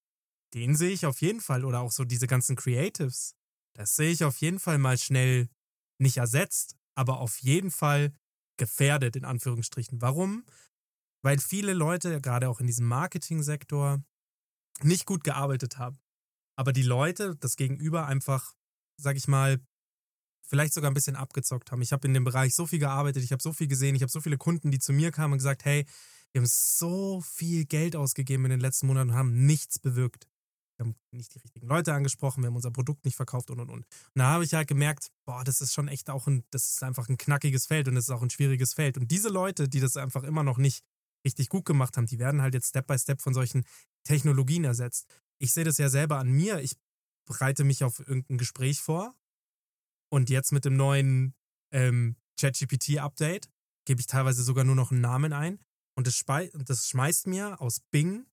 den 0.55 0.76
sehe 0.76 0.92
ich 0.92 1.05
auf 1.05 1.20
jeden 1.20 1.40
Fall. 1.40 1.64
Oder 1.64 1.80
auch 1.80 1.90
so 1.90 2.05
diese 2.05 2.28
ganzen 2.28 2.55
Creatives, 2.55 3.34
das 3.72 3.96
sehe 3.96 4.12
ich 4.12 4.22
auf 4.22 4.36
jeden 4.36 4.61
Fall 4.61 4.78
mal 4.78 4.98
schnell 4.98 5.48
nicht 5.99 6.16
ersetzt, 6.16 6.76
aber 6.95 7.20
auf 7.20 7.38
jeden 7.38 7.70
Fall 7.70 8.12
gefährdet, 8.57 9.16
in 9.16 9.24
Anführungsstrichen. 9.24 10.01
Warum? 10.01 10.45
Weil 11.22 11.38
viele 11.38 11.72
Leute, 11.72 12.20
gerade 12.20 12.49
auch 12.49 12.61
in 12.61 12.66
diesem 12.66 12.86
Marketingsektor, 12.86 14.03
nicht 14.82 15.07
gut 15.07 15.24
gearbeitet 15.24 15.78
haben. 15.78 15.99
Aber 16.57 16.72
die 16.72 16.82
Leute, 16.82 17.36
das 17.36 17.57
Gegenüber 17.57 18.07
einfach, 18.07 18.55
sag 18.97 19.16
ich 19.16 19.26
mal, 19.26 19.61
vielleicht 20.47 20.74
sogar 20.74 20.90
ein 20.90 20.95
bisschen 20.95 21.16
abgezockt 21.16 21.72
haben. 21.72 21.82
Ich 21.82 21.92
habe 21.92 22.07
in 22.07 22.14
dem 22.14 22.24
Bereich 22.24 22.55
so 22.55 22.66
viel 22.66 22.78
gearbeitet, 22.78 23.24
ich 23.24 23.32
habe 23.32 23.42
so 23.42 23.53
viel 23.53 23.66
gesehen, 23.66 23.95
ich 23.97 24.03
habe 24.03 24.12
so 24.12 24.20
viele 24.20 24.38
Kunden, 24.38 24.70
die 24.70 24.78
zu 24.78 24.92
mir 24.92 25.11
kamen 25.11 25.32
und 25.32 25.38
gesagt, 25.38 25.64
hey, 25.64 25.86
wir 26.32 26.40
haben 26.40 26.49
so 26.49 27.20
viel 27.20 27.64
Geld 27.64 27.97
ausgegeben 27.97 28.45
in 28.45 28.51
den 28.51 28.61
letzten 28.61 28.86
Monaten 28.86 29.11
und 29.11 29.16
haben 29.16 29.47
nichts 29.47 29.78
bewirkt. 29.78 30.28
Wir 30.77 30.87
haben 30.87 30.97
nicht 31.12 31.35
die 31.35 31.39
richtigen 31.39 31.66
Leute 31.66 31.95
angesprochen, 31.95 32.43
wir 32.43 32.49
haben 32.49 32.57
unser 32.57 32.70
Produkt 32.70 33.05
nicht 33.05 33.16
verkauft 33.16 33.51
und 33.51 33.61
und 33.61 33.70
und. 33.70 33.85
Und 33.85 33.87
da 34.14 34.27
habe 34.27 34.45
ich 34.45 34.55
halt 34.55 34.68
gemerkt, 34.68 35.11
boah, 35.25 35.45
das 35.45 35.61
ist 35.61 35.72
schon 35.72 35.89
echt 35.89 36.11
auch 36.11 36.27
ein, 36.27 36.45
das 36.51 36.68
ist 36.68 36.83
einfach 36.83 37.09
ein 37.09 37.16
knackiges 37.16 37.66
Feld 37.66 37.89
und 37.89 37.97
es 37.97 38.05
ist 38.05 38.11
auch 38.11 38.22
ein 38.22 38.31
schwieriges 38.31 38.75
Feld. 38.75 38.99
Und 38.99 39.11
diese 39.11 39.29
Leute, 39.29 39.68
die 39.68 39.81
das 39.81 39.97
einfach 39.97 40.25
immer 40.25 40.43
noch 40.43 40.59
nicht 40.59 40.85
richtig 41.25 41.49
gut 41.49 41.64
gemacht 41.64 41.97
haben, 41.97 42.07
die 42.07 42.18
werden 42.18 42.43
halt 42.43 42.55
jetzt 42.55 42.68
Step 42.68 42.87
by 42.87 42.99
Step 42.99 43.22
von 43.22 43.35
solchen 43.35 43.64
Technologien 44.05 44.64
ersetzt. 44.64 45.09
Ich 45.39 45.53
sehe 45.53 45.64
das 45.64 45.79
ja 45.79 45.89
selber 45.89 46.18
an 46.18 46.31
mir. 46.31 46.61
Ich 46.61 46.77
bereite 47.27 47.64
mich 47.64 47.85
auf 47.85 48.01
irgendein 48.01 48.39
Gespräch 48.39 48.81
vor 48.81 49.14
und 50.11 50.31
jetzt 50.31 50.53
mit 50.53 50.64
dem 50.64 50.77
neuen 50.77 51.35
ähm, 51.72 52.16
ChatGPT-Update 52.39 53.49
gebe 53.87 54.01
ich 54.01 54.07
teilweise 54.07 54.43
sogar 54.43 54.64
nur 54.64 54.75
noch 54.75 54.91
einen 54.91 55.01
Namen 55.01 55.33
ein 55.33 55.59
und 55.97 56.07
das, 56.07 56.25
das 56.66 56.89
schmeißt 56.89 57.27
mir 57.27 57.61
aus 57.61 57.81
Bing 57.91 58.27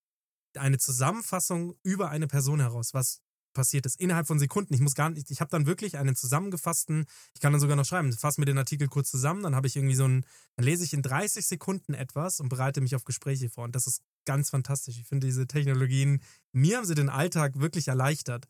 eine 0.58 0.78
Zusammenfassung 0.78 1.76
über 1.84 2.10
eine 2.10 2.28
Person 2.28 2.60
heraus, 2.60 2.94
was 2.94 3.22
passiert 3.54 3.86
ist, 3.86 4.00
innerhalb 4.00 4.28
von 4.28 4.40
Sekunden. 4.40 4.74
Ich 4.74 4.80
muss 4.80 4.96
gar 4.96 5.10
nicht, 5.10 5.30
ich 5.30 5.42
habe 5.42 5.52
dann 5.52 5.66
wirklich 5.66 5.98
einen 5.98 6.16
zusammengefassten, 6.16 7.06
ich 7.34 7.42
kann 7.42 7.52
dann 7.52 7.60
sogar 7.60 7.76
noch 7.76 7.86
schreiben, 7.86 8.12
fasse 8.14 8.40
mir 8.40 8.46
den 8.46 8.58
Artikel 8.58 8.88
kurz 8.88 9.12
zusammen, 9.12 9.44
dann 9.44 9.56
habe 9.56 9.68
ich 9.68 9.76
irgendwie 9.76 9.96
so 9.96 10.08
ein, 10.08 10.26
dann 10.56 10.66
lese 10.66 10.84
ich 10.84 10.94
in 10.94 11.02
30 11.02 11.46
Sekunden 11.46 11.94
etwas 11.94 12.40
und 12.40 12.50
bereite 12.50 12.82
mich 12.82 12.96
auf 12.96 13.04
Gespräche 13.04 13.50
vor. 13.50 13.66
Und 13.66 13.76
das 13.76 13.88
ist 13.88 14.02
ganz 14.26 14.50
fantastisch. 14.50 14.98
Ich 15.00 15.06
finde 15.06 15.28
diese 15.28 15.48
Technologien, 15.48 16.22
mir 16.52 16.78
haben 16.78 16.86
sie 16.86 16.96
den 16.96 17.10
Alltag 17.10 17.60
wirklich 17.60 17.88
erleichtert. 17.88 18.48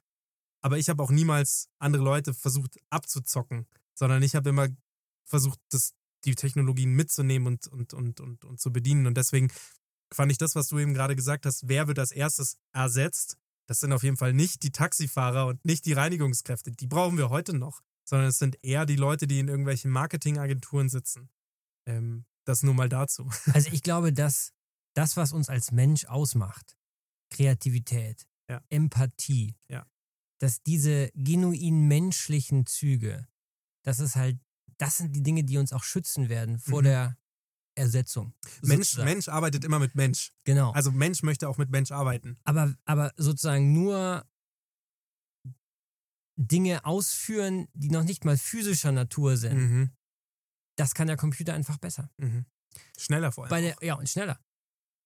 Aber 0.62 0.78
ich 0.78 0.90
habe 0.90 1.02
auch 1.02 1.12
niemals 1.12 1.70
andere 1.80 2.04
Leute 2.04 2.34
versucht 2.34 2.78
abzuzocken, 2.92 3.66
sondern 3.96 4.22
ich 4.22 4.36
habe 4.36 4.50
immer 4.50 4.68
versucht, 5.26 5.60
das, 5.70 5.94
die 6.24 6.36
Technologien 6.36 6.94
mitzunehmen 6.94 7.48
und, 7.48 7.68
und, 7.68 7.94
und, 7.96 8.20
und, 8.20 8.46
und 8.46 8.60
zu 8.60 8.72
bedienen. 8.72 9.08
Und 9.08 9.18
deswegen 9.18 9.52
fand 10.14 10.32
ich 10.32 10.38
das, 10.38 10.56
was 10.56 10.68
du 10.68 10.80
eben 10.80 10.94
gerade 10.94 11.16
gesagt 11.16 11.46
hast, 11.46 11.68
wer 11.68 11.88
wird 11.88 12.00
als 12.00 12.12
erstes 12.12 12.58
ersetzt? 12.74 13.38
Das 13.68 13.80
sind 13.80 13.94
auf 13.94 14.04
jeden 14.04 14.18
Fall 14.18 14.34
nicht 14.34 14.64
die 14.64 14.72
Taxifahrer 14.72 15.48
und 15.48 15.64
nicht 15.64 15.86
die 15.86 15.94
Reinigungskräfte. 15.94 16.72
Die 16.72 16.88
brauchen 16.88 17.18
wir 17.18 17.30
heute 17.30 17.54
noch, 17.54 17.82
sondern 18.04 18.28
es 18.28 18.38
sind 18.38 18.58
eher 18.64 18.86
die 18.86 18.98
Leute, 18.98 19.28
die 19.28 19.40
in 19.40 19.48
irgendwelchen 19.48 19.92
Marketingagenturen 19.92 20.90
sitzen. 20.90 21.30
Ähm, 21.86 22.26
das 22.46 22.64
nur 22.64 22.74
mal 22.74 22.90
dazu. 22.90 23.30
Also 23.54 23.70
ich 23.72 23.84
glaube, 23.84 24.12
dass 24.12 24.52
das, 24.94 25.16
was 25.16 25.32
uns 25.32 25.48
als 25.50 25.72
Mensch 25.72 26.06
ausmacht, 26.06 26.76
Kreativität, 27.30 28.28
Ja. 28.50 28.62
Empathie, 28.70 29.56
Ja. 29.70 29.86
dass 30.40 30.62
diese 30.64 31.10
genuin 31.14 31.88
menschlichen 31.88 32.66
Züge, 32.66 33.28
das 33.84 34.00
ist 34.00 34.16
halt, 34.16 34.38
das 34.78 34.98
sind 34.98 35.16
die 35.16 35.24
Dinge, 35.24 35.44
die 35.46 35.58
uns 35.58 35.72
auch 35.72 35.84
schützen 35.84 36.28
werden 36.28 36.60
vor 36.60 36.82
Mhm. 36.82 36.86
der 36.86 37.18
Ersetzung. 37.76 38.34
Mensch, 38.62 38.90
sozusagen. 38.90 39.06
Mensch 39.10 39.28
arbeitet 39.30 39.64
immer 39.64 39.80
mit 39.80 39.96
Mensch. 39.96 40.34
Genau. 40.44 40.72
Also 40.72 40.92
Mensch 40.92 41.24
möchte 41.24 41.48
auch 41.48 41.58
mit 41.58 41.70
Mensch 41.70 41.92
arbeiten. 41.92 42.38
aber, 42.44 42.76
aber 42.86 43.12
sozusagen 43.18 43.72
nur 43.74 44.26
Dinge 46.38 46.86
ausführen, 46.86 47.68
die 47.74 47.90
noch 47.90 48.04
nicht 48.04 48.26
mal 48.26 48.38
physischer 48.38 48.92
Natur 48.92 49.38
sind, 49.38 49.58
Mhm. 49.58 49.92
das 50.76 50.96
kann 50.96 51.08
der 51.08 51.18
Computer 51.18 51.54
einfach 51.54 51.78
besser. 51.78 52.10
Mhm. 52.18 52.46
Schneller 52.98 53.32
vor 53.32 53.44
allem. 53.46 53.50
Bei 53.50 53.62
der, 53.62 53.76
ja, 53.82 53.96
und 53.96 54.10
schneller. 54.10 54.40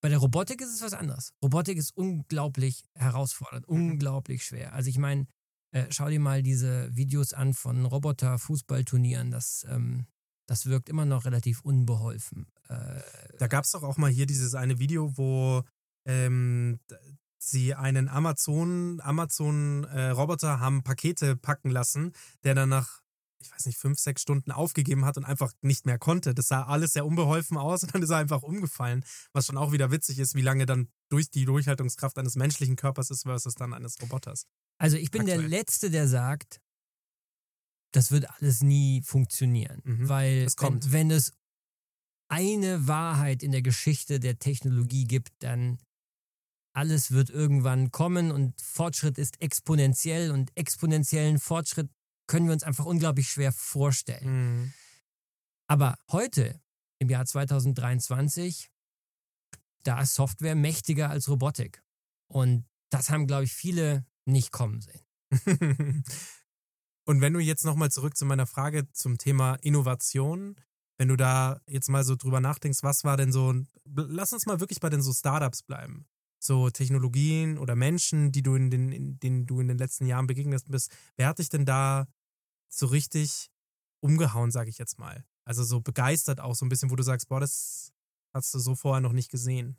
Bei 0.02 0.10
der 0.10 0.20
Robotik 0.20 0.62
ist 0.62 0.74
es 0.74 0.82
was 0.82 0.94
anderes. 0.94 1.34
Robotik 1.44 1.78
ist 1.78 1.96
unglaublich 1.98 2.86
herausfordernd, 2.94 3.68
Mhm. 3.70 3.92
unglaublich 3.92 4.46
schwer. 4.46 4.74
Also 4.74 4.90
ich 4.90 4.98
meine, 4.98 5.28
äh, 5.72 5.88
schau 5.90 6.08
dir 6.10 6.20
mal 6.20 6.44
diese 6.44 6.96
Videos 6.96 7.34
an 7.34 7.54
von 7.54 7.86
Roboter-Fußballturnieren. 7.86 9.32
Das, 9.32 9.66
ähm, 9.68 10.06
das 10.48 10.66
wirkt 10.66 10.90
immer 10.90 11.06
noch 11.06 11.26
relativ 11.26 11.62
unbeholfen. 11.62 12.48
Äh, 12.70 13.02
Da 13.40 13.48
gab 13.48 13.64
es 13.66 13.72
doch 13.72 13.84
auch 13.84 13.98
mal 13.98 14.12
hier 14.12 14.26
dieses 14.26 14.56
eine 14.56 14.80
Video, 14.80 15.18
wo 15.18 15.64
ähm, 16.06 16.80
sie 17.38 17.74
einen 17.76 18.10
Amazon, 18.10 19.00
Amazon 19.02 19.86
äh, 19.86 20.14
haben 20.16 20.84
Pakete 20.84 21.36
packen 21.36 21.70
lassen, 21.70 22.14
der 22.44 22.56
dann 22.56 22.70
nach, 22.70 23.02
ich 23.40 23.52
weiß 23.52 23.66
nicht, 23.66 23.78
fünf, 23.78 24.00
sechs 24.00 24.22
Stunden 24.22 24.52
aufgegeben 24.52 25.06
hat 25.06 25.18
und 25.18 25.26
einfach 25.26 25.52
nicht 25.62 25.86
mehr 25.86 26.00
konnte. 26.00 26.34
Das 26.34 26.48
sah 26.48 26.64
alles 26.64 26.94
sehr 26.94 27.06
unbeholfen 27.06 27.58
aus 27.58 27.84
und 27.84 27.94
dann 27.94 28.02
ist 28.04 28.10
er 28.10 28.18
einfach 28.18 28.42
umgefallen. 28.44 29.04
Was 29.34 29.46
schon 29.48 29.58
auch 29.58 29.72
wieder 29.72 29.92
witzig 29.92 30.20
ist, 30.20 30.36
wie 30.36 30.42
lange 30.42 30.66
dann 30.66 30.90
durch 31.10 31.30
die 31.30 31.46
Durchhaltungskraft 31.46 32.18
eines 32.18 32.36
menschlichen 32.36 32.76
Körpers 32.76 33.10
ist 33.12 33.24
versus 33.24 33.56
dann 33.56 33.74
eines 33.74 34.02
Roboters. 34.02 34.46
also 34.78 34.98
ich 34.98 35.12
bin 35.12 35.26
der 35.26 35.36
Aktuell. 35.36 35.50
Letzte, 35.50 35.90
der 35.92 36.08
sagt, 36.08 36.62
das 37.92 38.12
wird 38.12 38.30
alles 38.30 38.62
nie 38.62 39.02
funktionieren. 39.02 39.82
Mhm. 39.84 40.10
Weil 40.10 40.44
Es 40.44 40.56
kommt. 40.56 40.86
Wenn, 40.86 41.10
wenn 41.10 41.12
es 41.12 41.34
eine 42.28 42.88
Wahrheit 42.88 43.44
in 43.44 43.52
der 43.52 43.62
Geschichte 43.62 44.20
der 44.20 44.40
Technologie 44.40 45.06
gibt, 45.06 45.32
dann 45.40 45.80
alles 46.74 47.12
wird 47.12 47.30
irgendwann 47.30 47.92
kommen 47.92 48.32
und 48.32 48.60
Fortschritt 48.62 49.18
ist 49.18 49.42
exponentiell 49.42 50.32
und 50.32 50.52
exponentiellen 50.56 51.40
Fortschritt 51.40 51.90
können 52.28 52.48
wir 52.48 52.54
uns 52.54 52.64
einfach 52.64 52.86
unglaublich 52.86 53.30
schwer 53.30 53.52
vorstellen. 53.52 54.28
Mhm. 54.58 54.74
Aber 55.68 55.98
heute, 56.12 56.60
im 57.00 57.10
Jahr 57.10 57.26
2023, 57.26 58.70
da 59.84 60.02
ist 60.02 60.16
Software 60.16 60.56
mächtiger 60.56 61.10
als 61.10 61.30
Robotik. 61.30 61.82
Und 62.28 62.66
das 62.90 63.10
haben, 63.10 63.28
glaube 63.28 63.46
ich, 63.46 63.54
viele 63.54 64.06
nicht 64.26 64.52
kommen 64.52 64.82
sehen. 64.82 65.06
Und 67.06 67.22
wenn 67.22 67.34
du 67.34 67.40
jetzt 67.40 67.64
nochmal 67.66 67.92
zurück 67.92 68.18
zu 68.18 68.26
meiner 68.26 68.48
Frage 68.48 68.92
zum 68.92 69.18
Thema 69.18 69.56
Innovation, 69.62 70.56
wenn 70.98 71.08
du 71.08 71.16
da 71.16 71.62
jetzt 71.68 71.90
mal 71.90 72.04
so 72.04 72.16
drüber 72.16 72.40
nachdenkst, 72.40 72.82
was 72.82 73.04
war 73.04 73.16
denn 73.16 73.32
so, 73.32 73.54
lass 73.86 74.34
uns 74.34 74.46
mal 74.46 74.60
wirklich 74.60 74.80
bei 74.80 74.90
den 74.90 75.02
so 75.02 75.14
Startups 75.14 75.62
bleiben. 75.62 76.08
So 76.40 76.70
Technologien 76.70 77.58
oder 77.58 77.76
Menschen, 77.76 78.32
die 78.32 78.42
du 78.42 78.56
in 78.56 78.70
den, 78.70 78.92
in 78.92 79.20
denen 79.20 79.46
du 79.46 79.60
in 79.60 79.68
den 79.68 79.78
letzten 79.78 80.06
Jahren 80.06 80.28
begegnet 80.28 80.64
bist. 80.68 80.92
Wer 81.16 81.28
hat 81.28 81.40
dich 81.40 81.50
denn 81.50 81.66
da 81.66 82.08
so 82.70 82.88
richtig 82.88 83.50
umgehauen, 84.02 84.52
sage 84.52 84.70
ich 84.70 84.78
jetzt 84.78 85.00
mal? 85.00 85.26
Also 85.44 85.64
so 85.64 85.82
begeistert 85.82 86.40
auch 86.40 86.56
so 86.56 86.66
ein 86.66 86.70
bisschen, 86.70 86.92
wo 86.92 86.96
du 86.96 87.04
sagst, 87.04 87.28
boah, 87.30 87.40
das 87.40 87.92
hast 88.34 88.54
du 88.54 88.60
so 88.60 88.76
vorher 88.76 89.02
noch 89.02 89.14
nicht 89.14 89.30
gesehen. 89.30 89.78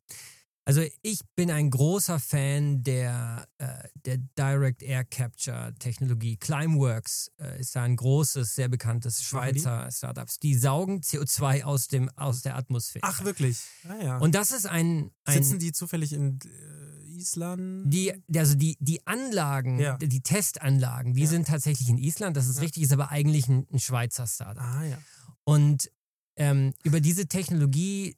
Also 0.68 0.82
ich 1.02 1.20
bin 1.36 1.52
ein 1.52 1.70
großer 1.70 2.18
Fan 2.18 2.82
der, 2.82 3.46
äh, 3.58 3.66
der 4.04 4.18
Direct 4.36 4.82
Air 4.82 5.04
Capture 5.04 5.72
Technologie. 5.78 6.36
Climeworks 6.36 7.30
äh, 7.38 7.60
ist 7.60 7.76
da 7.76 7.84
ein 7.84 7.94
großes, 7.94 8.56
sehr 8.56 8.68
bekanntes 8.68 9.22
Schweizer 9.22 9.88
Startups. 9.92 10.40
Die 10.40 10.56
saugen 10.56 11.02
CO2 11.02 11.62
aus, 11.62 11.86
dem, 11.86 12.10
aus 12.16 12.42
der 12.42 12.56
Atmosphäre. 12.56 13.04
Ach, 13.06 13.22
wirklich? 13.22 13.60
Ah, 13.88 14.02
ja. 14.02 14.18
Und 14.18 14.34
das 14.34 14.50
ist 14.50 14.66
ein... 14.66 15.12
ein 15.24 15.34
Sitzen 15.40 15.60
die 15.60 15.70
zufällig 15.70 16.12
in 16.12 16.40
äh, 16.44 17.10
Island? 17.16 17.84
die, 17.92 18.12
also 18.34 18.56
die, 18.56 18.76
die 18.80 19.06
Anlagen, 19.06 19.78
Ja. 19.78 19.96
die 19.98 20.20
Testanlagen, 20.20 21.14
die 21.14 21.22
Ja. 21.22 21.28
sind 21.28 21.46
tatsächlich 21.46 21.88
in 21.88 21.96
Island, 21.98 22.36
das 22.36 22.48
ist 22.48 22.56
Ja. 22.56 22.62
richtig, 22.62 22.82
ist 22.82 22.92
aber 22.92 23.10
eigentlich 23.10 23.46
ein, 23.46 23.68
ein 23.72 23.78
Schweizer 23.78 24.26
Startup. 24.26 24.64
Ah 24.64 24.84
ja. 24.84 24.98
Und 25.44 25.92
ähm, 26.34 26.74
über 26.82 27.00
diese 27.00 27.28
Technologie 27.28 28.16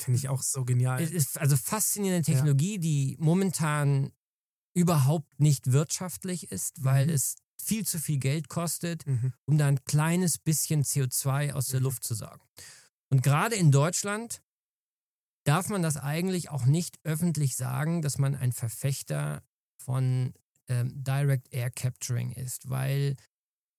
Finde 0.00 0.18
ich 0.18 0.28
auch 0.28 0.42
so 0.42 0.64
genial. 0.64 1.02
Es 1.02 1.10
ist 1.10 1.38
also 1.38 1.56
faszinierende 1.56 2.22
Technologie, 2.24 2.78
die 2.78 3.16
momentan 3.20 4.12
überhaupt 4.74 5.40
nicht 5.40 5.72
wirtschaftlich 5.72 6.50
ist, 6.50 6.82
weil 6.84 7.06
Mhm. 7.06 7.12
es 7.12 7.36
viel 7.62 7.86
zu 7.86 7.98
viel 7.98 8.18
Geld 8.18 8.48
kostet, 8.48 9.06
Mhm. 9.06 9.32
um 9.46 9.58
da 9.58 9.66
ein 9.66 9.84
kleines 9.84 10.38
bisschen 10.38 10.84
CO2 10.84 11.52
aus 11.52 11.66
der 11.66 11.80
Mhm. 11.80 11.84
Luft 11.84 12.04
zu 12.04 12.14
saugen. 12.14 12.42
Und 13.10 13.22
gerade 13.22 13.56
in 13.56 13.70
Deutschland 13.72 14.40
darf 15.44 15.68
man 15.68 15.82
das 15.82 15.96
eigentlich 15.96 16.50
auch 16.50 16.64
nicht 16.64 16.98
öffentlich 17.04 17.56
sagen, 17.56 18.02
dass 18.02 18.18
man 18.18 18.34
ein 18.34 18.52
Verfechter 18.52 19.42
von 19.82 20.34
ähm, 20.68 21.02
Direct 21.02 21.52
Air 21.52 21.70
Capturing 21.72 22.30
ist, 22.30 22.70
weil 22.70 23.16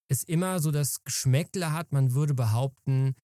es 0.09 0.23
immer 0.23 0.59
so 0.59 0.71
das 0.71 1.03
Geschmäckle 1.05 1.71
hat, 1.71 1.93
man 1.93 2.11
würde 2.13 2.33
behaupten, 2.33 3.15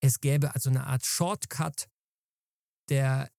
es 0.00 0.20
gäbe 0.20 0.54
also 0.54 0.70
eine 0.70 0.86
Art 0.86 1.04
Shortcut 1.04 1.88
der, 2.92 3.30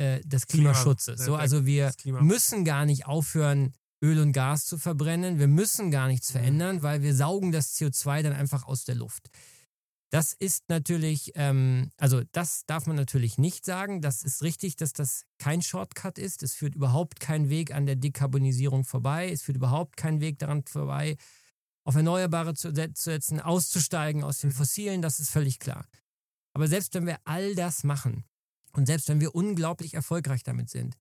äh, 0.00 0.20
des 0.24 0.46
Klima- 0.46 0.72
Klimaschutzes. 0.72 1.20
So, 1.24 1.36
also 1.36 1.64
wir 1.66 1.92
müssen 2.20 2.64
gar 2.64 2.84
nicht 2.84 3.06
aufhören, 3.06 3.72
Öl 4.04 4.20
und 4.20 4.32
Gas 4.32 4.64
zu 4.64 4.78
verbrennen. 4.78 5.38
Wir 5.38 5.48
müssen 5.48 5.90
gar 5.90 6.06
nichts 6.08 6.28
Mhm. 6.28 6.38
verändern, 6.38 6.82
weil 6.82 7.02
wir 7.02 7.14
saugen 7.14 7.50
das 7.52 7.74
CO2 7.74 8.22
dann 8.22 8.32
einfach 8.32 8.64
aus 8.64 8.84
der 8.84 8.94
Luft. 8.94 9.28
Das 10.10 10.32
ist 10.32 10.68
natürlich, 10.68 11.32
ähm, 11.34 11.90
also 11.98 12.22
das 12.32 12.62
darf 12.66 12.86
man 12.86 12.96
natürlich 12.96 13.36
nicht 13.38 13.64
sagen. 13.66 14.00
Das 14.00 14.22
ist 14.22 14.42
richtig, 14.42 14.76
dass 14.76 14.92
das 14.94 15.24
kein 15.38 15.60
Shortcut 15.62 16.16
ist. 16.18 16.42
Es 16.42 16.54
führt 16.54 16.74
überhaupt 16.76 17.20
keinen 17.20 17.48
Weg 17.50 17.74
an 17.74 17.84
der 17.86 17.96
Dekarbonisierung 17.96 18.84
vorbei. 18.84 19.30
Es 19.30 19.42
führt 19.42 19.56
überhaupt 19.58 19.96
keinen 19.98 20.20
Weg 20.20 20.38
daran 20.38 20.64
vorbei, 20.64 21.16
auf 21.84 21.94
Erneuerbare 21.96 22.54
zu, 22.54 22.74
se- 22.74 22.92
zu 22.94 23.02
setzen, 23.10 23.40
auszusteigen 23.40 24.22
aus 24.24 24.38
den 24.38 24.50
Fossilen. 24.52 25.02
Das 25.02 25.18
ist 25.20 25.30
völlig 25.30 25.58
klar. 25.58 25.86
Aber 26.54 26.68
selbst 26.68 26.94
wenn 26.94 27.04
wir 27.06 27.18
all 27.24 27.54
das 27.54 27.84
machen 27.84 28.24
und 28.72 28.86
selbst 28.86 29.08
wenn 29.08 29.20
wir 29.20 29.34
unglaublich 29.34 29.94
erfolgreich 29.94 30.42
damit 30.42 30.70
sind, 30.70 30.96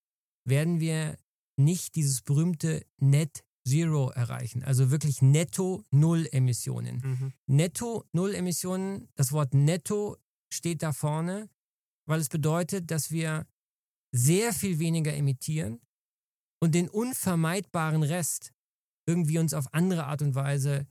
werden 0.46 0.80
wir 0.80 1.18
nicht 1.58 1.96
dieses 1.96 2.22
berühmte 2.22 2.86
Net 2.98 3.44
Zero 3.68 4.12
erreichen. 4.12 4.64
Also 4.64 4.92
wirklich 4.92 5.22
netto 5.22 5.84
Null 5.92 6.28
Emissionen. 6.32 7.02
Mhm. 7.04 7.34
Netto 7.48 8.06
Null 8.14 8.34
Emissionen, 8.34 9.10
das 9.16 9.34
Wort 9.34 9.54
netto 9.54 10.18
steht 10.50 10.82
da 10.84 10.94
vorne, 10.94 11.50
weil 12.08 12.22
es 12.22 12.30
bedeutet, 12.30 12.90
dass 12.92 13.12
wir 13.12 13.46
sehr 14.14 14.54
viel 14.54 14.80
weniger 14.80 15.14
emittieren 15.14 15.82
und 16.62 16.76
den 16.76 16.88
unvermeidbaren 16.90 18.04
Rest 18.04 18.54
irgendwie 19.06 19.38
uns 19.38 19.54
auf 19.54 19.74
andere 19.74 20.06
Art 20.06 20.22
und 20.22 20.36
Weise 20.36 20.88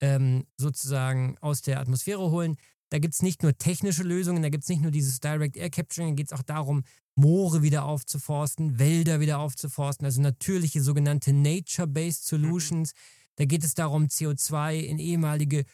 ähm, 0.00 0.46
sozusagen 0.56 1.38
aus 1.38 1.62
der 1.62 1.80
Atmosphäre 1.80 2.30
holen. 2.30 2.56
Da 2.90 2.98
gibt 2.98 3.14
es 3.14 3.22
nicht 3.22 3.42
nur 3.42 3.56
technische 3.56 4.02
Lösungen, 4.02 4.42
da 4.42 4.48
gibt 4.48 4.64
es 4.64 4.68
nicht 4.68 4.82
nur 4.82 4.90
dieses 4.90 5.20
Direct 5.20 5.56
Air 5.56 5.70
Capturing, 5.70 6.10
da 6.10 6.14
geht 6.14 6.26
es 6.26 6.32
auch 6.32 6.42
darum, 6.42 6.82
Moore 7.14 7.62
wieder 7.62 7.84
aufzuforsten, 7.84 8.78
Wälder 8.78 9.20
wieder 9.20 9.38
aufzuforsten, 9.38 10.04
also 10.04 10.20
natürliche 10.20 10.82
sogenannte 10.82 11.32
Nature-Based 11.32 12.26
Solutions. 12.26 12.92
Da 13.36 13.44
geht 13.44 13.64
es 13.64 13.74
darum, 13.74 14.06
CO2 14.06 14.80
in 14.80 14.98
ehemalige 14.98 15.64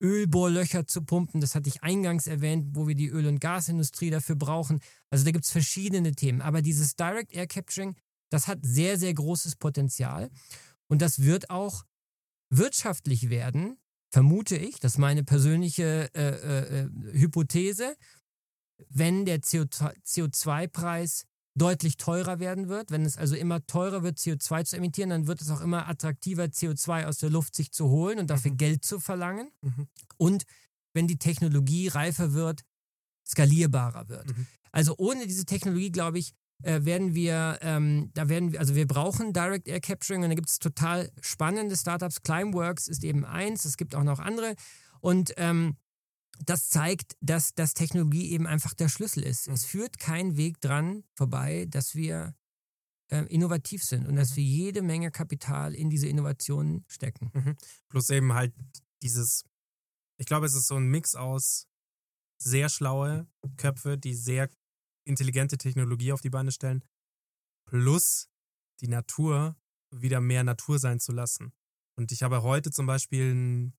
Ölbohrlöcher 0.00 0.86
zu 0.86 1.02
pumpen. 1.02 1.40
Das 1.40 1.54
hatte 1.54 1.68
ich 1.68 1.82
eingangs 1.82 2.26
erwähnt, 2.26 2.68
wo 2.74 2.88
wir 2.88 2.94
die 2.94 3.08
Öl- 3.08 3.26
und 3.26 3.40
Gasindustrie 3.40 4.10
dafür 4.10 4.36
brauchen. 4.36 4.80
Also 5.10 5.24
da 5.24 5.30
gibt 5.30 5.44
es 5.44 5.50
verschiedene 5.50 6.12
Themen. 6.12 6.40
Aber 6.40 6.62
dieses 6.62 6.96
Direct 6.96 7.32
Air 7.32 7.46
Capturing, 7.46 7.96
das 8.30 8.46
hat 8.46 8.60
sehr, 8.62 8.98
sehr 8.98 9.12
großes 9.12 9.56
Potenzial. 9.56 10.30
Und 10.88 11.02
das 11.02 11.22
wird 11.22 11.50
auch 11.50 11.84
wirtschaftlich 12.48 13.28
werden, 13.28 13.76
vermute 14.10 14.56
ich. 14.56 14.80
Das 14.80 14.92
ist 14.92 14.98
meine 14.98 15.24
persönliche 15.24 16.10
äh, 16.14 16.28
äh, 16.28 16.80
äh, 16.82 16.88
Hypothese. 17.12 17.96
Wenn 18.88 19.24
der 19.24 19.40
CO2-Preis 19.40 21.26
deutlich 21.54 21.96
teurer 21.96 22.38
werden 22.38 22.68
wird, 22.68 22.90
wenn 22.90 23.04
es 23.04 23.16
also 23.16 23.34
immer 23.34 23.64
teurer 23.66 24.02
wird, 24.02 24.18
CO2 24.18 24.64
zu 24.64 24.76
emittieren, 24.76 25.10
dann 25.10 25.26
wird 25.26 25.40
es 25.40 25.50
auch 25.50 25.60
immer 25.60 25.88
attraktiver, 25.88 26.44
CO2 26.44 27.06
aus 27.06 27.18
der 27.18 27.30
Luft 27.30 27.54
sich 27.54 27.72
zu 27.72 27.88
holen 27.88 28.18
und 28.18 28.30
dafür 28.30 28.52
Geld 28.52 28.84
zu 28.84 29.00
verlangen. 29.00 29.50
Mhm. 29.60 29.86
Und 30.16 30.44
wenn 30.94 31.06
die 31.06 31.18
Technologie 31.18 31.88
reifer 31.88 32.32
wird, 32.32 32.64
skalierbarer 33.26 34.08
wird. 34.08 34.26
Mhm. 34.26 34.46
Also 34.72 34.94
ohne 34.98 35.26
diese 35.26 35.44
Technologie, 35.44 35.90
glaube 35.90 36.18
ich, 36.18 36.32
äh, 36.62 36.84
werden 36.84 37.14
wir, 37.14 37.58
ähm, 37.62 38.10
da 38.14 38.28
werden 38.28 38.52
wir, 38.52 38.60
also 38.60 38.74
wir 38.74 38.86
brauchen 38.86 39.32
Direct 39.32 39.68
Air 39.68 39.80
Capturing 39.80 40.22
und 40.22 40.30
da 40.30 40.34
gibt 40.34 40.48
es 40.48 40.58
total 40.58 41.10
spannende 41.20 41.76
Startups. 41.76 42.22
Climeworks 42.22 42.88
ist 42.88 43.04
eben 43.04 43.24
eins, 43.24 43.64
es 43.64 43.76
gibt 43.76 43.94
auch 43.94 44.04
noch 44.04 44.18
andere. 44.18 44.54
Und 45.00 45.32
ähm, 45.36 45.76
das 46.44 46.68
zeigt, 46.68 47.16
dass, 47.20 47.54
dass 47.54 47.74
Technologie 47.74 48.30
eben 48.30 48.46
einfach 48.46 48.74
der 48.74 48.88
Schlüssel 48.88 49.22
ist. 49.22 49.48
Es 49.48 49.64
führt 49.64 49.98
kein 49.98 50.36
Weg 50.36 50.60
dran 50.60 51.04
vorbei, 51.14 51.66
dass 51.68 51.94
wir 51.94 52.34
äh, 53.08 53.24
innovativ 53.26 53.84
sind 53.84 54.06
und 54.06 54.16
dass 54.16 54.36
wir 54.36 54.44
jede 54.44 54.82
Menge 54.82 55.10
Kapital 55.10 55.74
in 55.74 55.90
diese 55.90 56.08
Innovationen 56.08 56.84
stecken. 56.88 57.30
Plus 57.88 58.08
eben 58.10 58.32
halt 58.32 58.54
dieses, 59.02 59.44
ich 60.16 60.26
glaube, 60.26 60.46
es 60.46 60.54
ist 60.54 60.68
so 60.68 60.76
ein 60.76 60.88
Mix 60.88 61.14
aus 61.14 61.66
sehr 62.38 62.68
schlaue 62.68 63.26
Köpfe, 63.56 63.98
die 63.98 64.14
sehr 64.14 64.48
intelligente 65.04 65.58
Technologie 65.58 66.12
auf 66.12 66.20
die 66.20 66.30
Beine 66.30 66.52
stellen, 66.52 66.84
plus 67.64 68.28
die 68.80 68.88
Natur 68.88 69.56
wieder 69.90 70.20
mehr 70.20 70.44
Natur 70.44 70.78
sein 70.78 71.00
zu 71.00 71.12
lassen. 71.12 71.52
Und 71.96 72.12
ich 72.12 72.22
habe 72.22 72.42
heute 72.42 72.70
zum 72.70 72.86
Beispiel 72.86 73.30
einen 73.30 73.74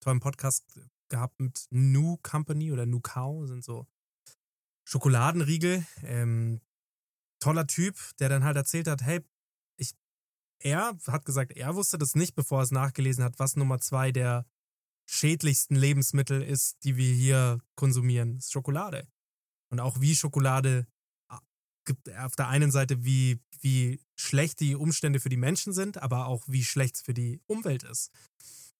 tollen 0.00 0.20
Podcast 0.20 0.80
gehabt 1.08 1.40
mit 1.40 1.66
New 1.70 2.18
Company 2.18 2.72
oder 2.72 2.86
New 2.86 3.00
Cow, 3.00 3.46
sind 3.46 3.64
so 3.64 3.86
Schokoladenriegel. 4.84 5.86
Ähm, 6.02 6.60
toller 7.40 7.66
Typ, 7.66 7.96
der 8.18 8.28
dann 8.28 8.44
halt 8.44 8.56
erzählt 8.56 8.88
hat, 8.88 9.02
hey, 9.02 9.20
ich, 9.76 9.94
er 10.58 10.98
hat 11.06 11.24
gesagt, 11.24 11.52
er 11.52 11.74
wusste 11.74 11.98
das 11.98 12.14
nicht, 12.14 12.34
bevor 12.34 12.60
er 12.60 12.64
es 12.64 12.70
nachgelesen 12.70 13.24
hat, 13.24 13.38
was 13.38 13.56
Nummer 13.56 13.80
zwei 13.80 14.12
der 14.12 14.46
schädlichsten 15.06 15.76
Lebensmittel 15.76 16.42
ist, 16.42 16.82
die 16.84 16.96
wir 16.96 17.14
hier 17.14 17.60
konsumieren, 17.76 18.38
ist 18.38 18.52
Schokolade. 18.52 19.06
Und 19.74 19.80
auch 19.80 20.00
wie 20.00 20.14
Schokolade 20.14 20.86
auf 22.18 22.36
der 22.36 22.46
einen 22.46 22.70
Seite, 22.70 23.04
wie, 23.04 23.40
wie 23.60 24.00
schlecht 24.14 24.60
die 24.60 24.76
Umstände 24.76 25.18
für 25.18 25.30
die 25.30 25.36
Menschen 25.36 25.72
sind, 25.72 26.00
aber 26.00 26.26
auch 26.26 26.44
wie 26.46 26.62
schlecht 26.62 26.94
es 26.94 27.02
für 27.02 27.12
die 27.12 27.40
Umwelt 27.48 27.82
ist. 27.82 28.12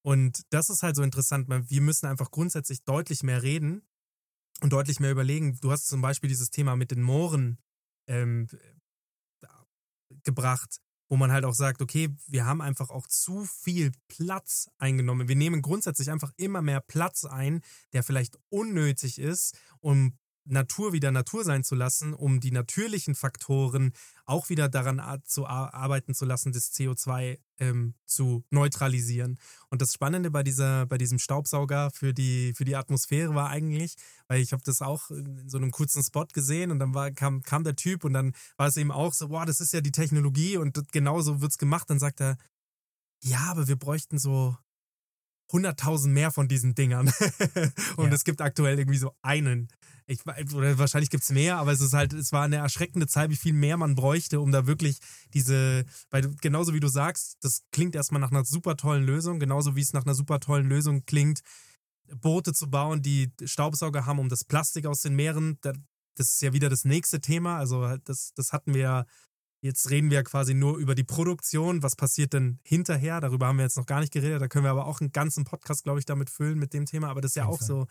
Und 0.03 0.43
das 0.51 0.71
ist 0.71 0.85
halt 0.85 0.95
so 0.95 1.03
interessant. 1.03 1.49
Wir 1.49 1.81
müssen 1.81 2.07
einfach 2.07 2.31
grundsätzlich 2.31 2.85
deutlich 2.85 3.25
mehr 3.25 3.43
reden 3.43 3.83
und 4.61 4.73
deutlich 4.73 5.01
mehr 5.01 5.11
überlegen. 5.11 5.59
Du 5.61 5.73
hast 5.73 5.89
zum 5.89 6.01
Beispiel 6.01 6.29
dieses 6.29 6.51
Thema 6.51 6.77
mit 6.77 6.93
den 6.93 7.03
Mooren 7.03 7.59
ähm, 8.07 8.47
gebracht, 10.23 10.81
wo 11.09 11.17
man 11.17 11.33
halt 11.33 11.45
auch 11.45 11.55
sagt, 11.55 11.83
okay, 11.83 12.15
wir 12.29 12.47
haben 12.47 12.61
einfach 12.61 12.91
auch 12.91 13.09
zu 13.09 13.45
viel 13.47 13.91
Platz 14.07 14.71
eingenommen. 14.79 15.27
Wir 15.27 15.35
nehmen 15.35 15.61
grundsätzlich 15.61 16.13
einfach 16.13 16.31
immer 16.37 16.63
mehr 16.63 16.81
Platz 16.81 17.25
ein, 17.25 17.63
der 17.93 18.05
vielleicht 18.05 18.39
unnötig 18.49 19.19
ist, 19.19 19.59
um 19.81 20.17
Natur 20.45 20.93
wieder 20.93 21.11
Natur 21.11 21.45
sein 21.45 21.65
zu 21.65 21.75
lassen, 21.75 22.15
um 22.15 22.41
die 22.41 22.51
natürlichen 22.51 23.15
Faktoren 23.15 23.93
auch 24.27 24.49
wieder 24.49 24.69
daran 24.69 25.01
zu 25.25 25.47
arbeiten 25.47 26.15
zu 26.15 26.25
lassen, 26.25 26.53
das 26.53 26.73
CO2 26.73 27.39
ähm, 27.59 27.95
zu 28.05 28.45
neutralisieren. 28.51 29.39
Und 29.71 29.83
das 29.83 29.93
Spannende 29.93 30.31
bei 30.31 30.43
dieser, 30.43 30.87
bei 30.87 30.99
diesem 30.99 31.19
Staubsauger 31.19 31.91
für 31.91 32.13
die, 32.13 32.53
für 32.55 32.65
die 32.65 32.77
Atmosphäre 32.77 33.35
war 33.35 33.51
eigentlich, 33.51 33.97
weil 34.29 34.41
ich 34.41 34.53
habe 34.53 34.63
das 34.65 34.83
auch 34.83 35.11
in 35.11 35.49
so 35.49 35.57
einem 35.57 35.71
kurzen 35.71 36.03
Spot 36.03 36.27
gesehen 36.33 36.71
und 36.71 36.79
dann 36.79 36.95
war, 36.95 37.11
kam, 37.11 37.43
kam 37.43 37.65
der 37.65 37.77
Typ 37.77 38.05
und 38.05 38.13
dann 38.13 38.33
war 38.57 38.69
es 38.69 38.77
eben 38.77 38.91
auch 38.91 39.13
so, 39.13 39.31
wow, 39.31 39.45
das 39.45 39.61
ist 39.61 39.73
ja 39.73 39.81
die 39.81 39.93
Technologie 39.93 40.57
und 40.57 40.81
genauso 40.93 41.41
wird 41.41 41.53
es 41.53 41.59
gemacht. 41.59 41.89
Dann 41.91 41.99
sagt 41.99 42.21
er, 42.21 42.37
ja, 43.23 43.47
aber 43.51 43.69
wir 43.69 43.77
bräuchten 43.77 44.19
so 44.19 44.57
100.000 45.51 46.09
mehr 46.09 46.31
von 46.31 46.49
diesen 46.49 46.75
Dingern. 46.75 47.09
und 47.97 48.09
ja. 48.09 48.13
es 48.13 48.25
gibt 48.25 48.41
aktuell 48.41 48.79
irgendwie 48.79 48.99
so 48.99 49.15
einen. 49.23 49.69
Ich, 50.07 50.21
oder 50.27 50.79
wahrscheinlich 50.79 51.09
gibt 51.09 51.23
es 51.23 51.31
mehr, 51.31 51.57
aber 51.57 51.73
es 51.73 51.81
ist 51.81 51.95
halt, 51.95 52.13
es 52.13 52.31
war 52.31 52.45
eine 52.45 52.57
erschreckende 52.57 53.07
Zahl, 53.07 53.31
wie 53.31 53.37
viel 53.37 53.55
mehr 53.55 53.79
man 53.79 53.95
bräuchte, 53.95 54.41
um 54.41 54.53
da 54.53 54.67
wirklich 54.67 54.99
diese, 55.33 55.87
weil 56.11 56.35
genauso 56.43 56.75
wie 56.75 56.81
du 56.81 56.89
sagst, 56.89 57.39
das 57.41 57.63
klingt 57.73 57.95
erstmal 57.95 58.21
nach 58.21 58.31
einer 58.31 58.45
super 58.45 58.77
tollen 58.77 59.05
Lösung, 59.05 59.39
genauso 59.39 59.77
wie 59.77 59.81
es 59.81 59.95
nach 59.95 60.05
einer 60.05 60.15
super 60.15 60.41
tollen 60.41 60.69
Lösung 60.69 61.07
klingt, 61.07 61.41
Boote 62.21 62.53
zu 62.53 62.69
bauen, 62.69 63.01
die 63.01 63.33
Staubsauger 63.45 64.05
haben, 64.05 64.19
um 64.19 64.29
das 64.29 64.45
Plastik 64.45 64.85
aus 64.85 65.01
den 65.01 65.17
Meeren. 65.17 65.59
Das 65.63 66.29
ist 66.29 66.43
ja 66.43 66.53
wieder 66.53 66.69
das 66.69 66.85
nächste 66.85 67.23
Thema. 67.23 67.57
Also 67.57 67.87
halt 67.87 68.03
das, 68.09 68.33
das 68.35 68.53
hatten 68.53 68.75
wir 68.75 68.83
ja 68.83 69.07
Jetzt 69.65 69.89
reden 69.89 70.11
wir 70.11 70.23
quasi 70.25 70.53
nur 70.53 70.77
über 70.77 70.95
die 70.95 71.05
Produktion. 71.05 71.83
Was 71.83 71.97
passiert 71.97 72.35
denn 72.35 72.59
hinterher? 72.65 73.23
Darüber 73.23 73.47
haben 73.47 73.57
wir 73.57 73.65
jetzt 73.65 73.79
noch 73.79 73.87
gar 73.87 74.01
nicht 74.01 74.13
geredet. 74.13 74.43
Da 74.43 74.47
können 74.47 74.67
wir 74.67 74.71
aber 74.71 74.85
auch 74.85 75.01
einen 75.01 75.11
ganzen 75.11 75.45
Podcast, 75.45 75.85
glaube 75.85 75.99
ich, 75.99 76.05
damit 76.05 76.29
füllen 76.29 76.59
mit 76.59 76.75
dem 76.75 76.85
Thema. 76.85 77.09
Aber 77.09 77.23
das 77.23 77.31
ist 77.31 77.37
ja 77.37 77.47
auch 77.47 77.63
so, 77.63 77.87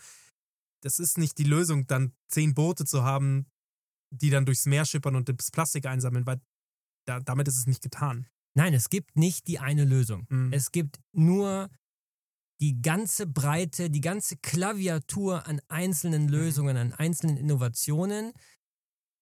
das 0.84 1.00
ist 1.00 1.18
nicht 1.18 1.38
die 1.38 1.44
Lösung, 1.46 1.88
dann 1.88 2.14
zehn 2.28 2.54
Boote 2.54 2.86
zu 2.86 3.04
haben, 3.04 3.48
die 4.12 4.30
dann 4.30 4.46
durchs 4.46 4.66
Meer 4.66 4.86
schippern 4.86 5.16
und 5.16 5.30
das 5.30 5.52
Plastik 5.52 5.86
einsammeln, 5.86 6.26
weil 6.26 6.42
da, 7.08 7.20
damit 7.20 7.48
ist 7.48 7.58
es 7.58 7.68
nicht 7.68 7.82
getan. 7.82 8.28
Nein, 8.56 8.74
es 8.74 8.90
gibt 8.90 9.16
nicht 9.16 9.48
die 9.48 9.60
eine 9.60 9.86
Lösung. 9.86 10.28
Mhm. 10.30 10.54
Es 10.54 10.72
gibt 10.72 11.00
nur 11.12 11.70
die 12.62 12.82
ganze 12.82 13.26
Breite, 13.26 13.90
die 13.90 14.02
ganze 14.02 14.38
Klaviatur 14.38 15.48
an 15.48 15.60
einzelnen 15.70 16.24
mhm. 16.24 16.30
Lösungen, 16.30 16.78
an 16.78 16.94
einzelnen 16.94 17.38
Innovationen. 17.38 18.34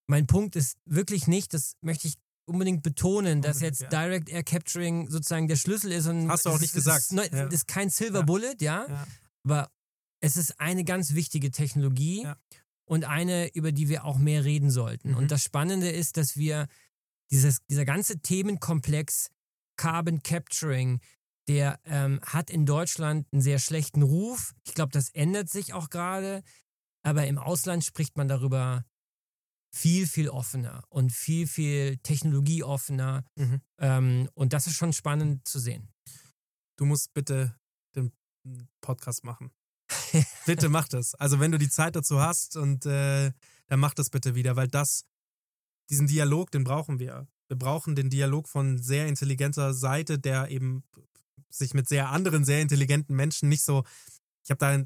Mein 0.07 0.27
Punkt 0.27 0.55
ist 0.55 0.77
wirklich 0.85 1.27
nicht, 1.27 1.53
das 1.53 1.73
möchte 1.81 2.07
ich 2.07 2.17
unbedingt 2.45 2.83
betonen, 2.83 3.41
dass 3.41 3.61
jetzt 3.61 3.81
ja. 3.81 3.89
Direct 3.89 4.29
Air 4.29 4.43
Capturing 4.43 5.09
sozusagen 5.09 5.47
der 5.47 5.55
Schlüssel 5.55 5.91
ist. 5.91 6.07
Und 6.07 6.27
Hast 6.29 6.45
du 6.45 6.49
auch 6.49 6.59
nicht 6.59 6.73
gesagt. 6.73 7.11
Ist, 7.11 7.11
ja. 7.11 7.45
ist 7.45 7.67
kein 7.67 7.89
Silver 7.89 8.19
ja. 8.19 8.25
Bullet, 8.25 8.55
ja? 8.59 9.05
Aber 9.43 9.71
es 10.21 10.37
ist 10.37 10.59
eine 10.59 10.83
ganz 10.83 11.13
wichtige 11.13 11.51
Technologie 11.51 12.27
und 12.85 13.05
eine, 13.05 13.53
über 13.53 13.71
die 13.71 13.89
wir 13.89 14.05
auch 14.05 14.17
mehr 14.17 14.45
reden 14.45 14.69
sollten. 14.69 15.11
Mhm. 15.11 15.17
Und 15.17 15.31
das 15.31 15.43
Spannende 15.43 15.89
ist, 15.89 16.17
dass 16.17 16.37
wir 16.37 16.67
dieses, 17.31 17.65
dieser 17.65 17.85
ganze 17.85 18.19
Themenkomplex 18.19 19.29
Carbon 19.77 20.21
Capturing, 20.21 21.01
der 21.47 21.79
ähm, 21.85 22.19
hat 22.23 22.49
in 22.49 22.65
Deutschland 22.65 23.27
einen 23.31 23.41
sehr 23.41 23.59
schlechten 23.59 24.03
Ruf. 24.03 24.53
Ich 24.63 24.75
glaube, 24.75 24.91
das 24.91 25.09
ändert 25.09 25.49
sich 25.49 25.73
auch 25.73 25.89
gerade. 25.89 26.43
Aber 27.03 27.25
im 27.25 27.39
Ausland 27.39 27.83
spricht 27.83 28.15
man 28.15 28.27
darüber 28.27 28.85
viel, 29.73 30.05
viel 30.05 30.29
offener 30.29 30.83
und 30.89 31.11
viel, 31.11 31.47
viel 31.47 31.97
technologieoffener. 31.97 33.25
Mhm. 33.35 33.61
Ähm, 33.79 34.29
und 34.35 34.53
das 34.53 34.67
ist 34.67 34.75
schon 34.75 34.93
spannend 34.93 35.47
zu 35.47 35.59
sehen. 35.59 35.89
Du 36.77 36.85
musst 36.85 37.13
bitte 37.13 37.55
den 37.95 38.11
Podcast 38.81 39.23
machen. 39.23 39.51
bitte 40.45 40.69
mach 40.69 40.87
das. 40.87 41.15
Also 41.15 41.39
wenn 41.39 41.51
du 41.51 41.57
die 41.57 41.69
Zeit 41.69 41.95
dazu 41.95 42.21
hast 42.21 42.57
und 42.57 42.85
äh, 42.85 43.31
dann 43.67 43.79
mach 43.79 43.93
das 43.93 44.09
bitte 44.09 44.35
wieder, 44.35 44.55
weil 44.55 44.67
das, 44.67 45.05
diesen 45.89 46.07
Dialog, 46.07 46.51
den 46.51 46.63
brauchen 46.63 46.99
wir. 46.99 47.27
Wir 47.47 47.57
brauchen 47.57 47.95
den 47.95 48.09
Dialog 48.09 48.47
von 48.47 48.77
sehr 48.77 49.07
intelligenter 49.07 49.73
Seite, 49.73 50.19
der 50.19 50.49
eben 50.49 50.83
sich 51.49 51.73
mit 51.73 51.87
sehr 51.87 52.09
anderen, 52.09 52.45
sehr 52.45 52.61
intelligenten 52.61 53.15
Menschen 53.15 53.49
nicht 53.49 53.63
so. 53.63 53.83
Ich 54.43 54.49
habe 54.49 54.59
da 54.59 54.83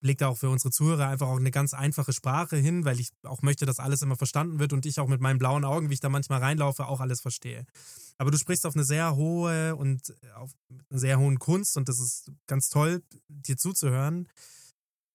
legt 0.00 0.22
auch 0.22 0.38
für 0.38 0.48
unsere 0.48 0.70
Zuhörer 0.70 1.08
einfach 1.08 1.28
auch 1.28 1.38
eine 1.38 1.50
ganz 1.50 1.74
einfache 1.74 2.12
Sprache 2.12 2.56
hin, 2.56 2.84
weil 2.84 3.00
ich 3.00 3.10
auch 3.22 3.42
möchte, 3.42 3.66
dass 3.66 3.78
alles 3.78 4.02
immer 4.02 4.16
verstanden 4.16 4.58
wird 4.58 4.72
und 4.72 4.86
ich 4.86 4.98
auch 4.98 5.08
mit 5.08 5.20
meinen 5.20 5.38
blauen 5.38 5.64
Augen, 5.64 5.90
wie 5.90 5.94
ich 5.94 6.00
da 6.00 6.08
manchmal 6.08 6.40
reinlaufe, 6.40 6.86
auch 6.86 7.00
alles 7.00 7.20
verstehe. 7.20 7.66
Aber 8.18 8.30
du 8.30 8.38
sprichst 8.38 8.66
auf 8.66 8.74
eine 8.74 8.84
sehr 8.84 9.16
hohe 9.16 9.76
und 9.76 10.14
auf 10.34 10.50
eine 10.90 10.98
sehr 10.98 11.18
hohen 11.18 11.38
Kunst 11.38 11.76
und 11.76 11.88
das 11.88 11.98
ist 11.98 12.30
ganz 12.46 12.68
toll, 12.68 13.02
dir 13.28 13.56
zuzuhören. 13.56 14.28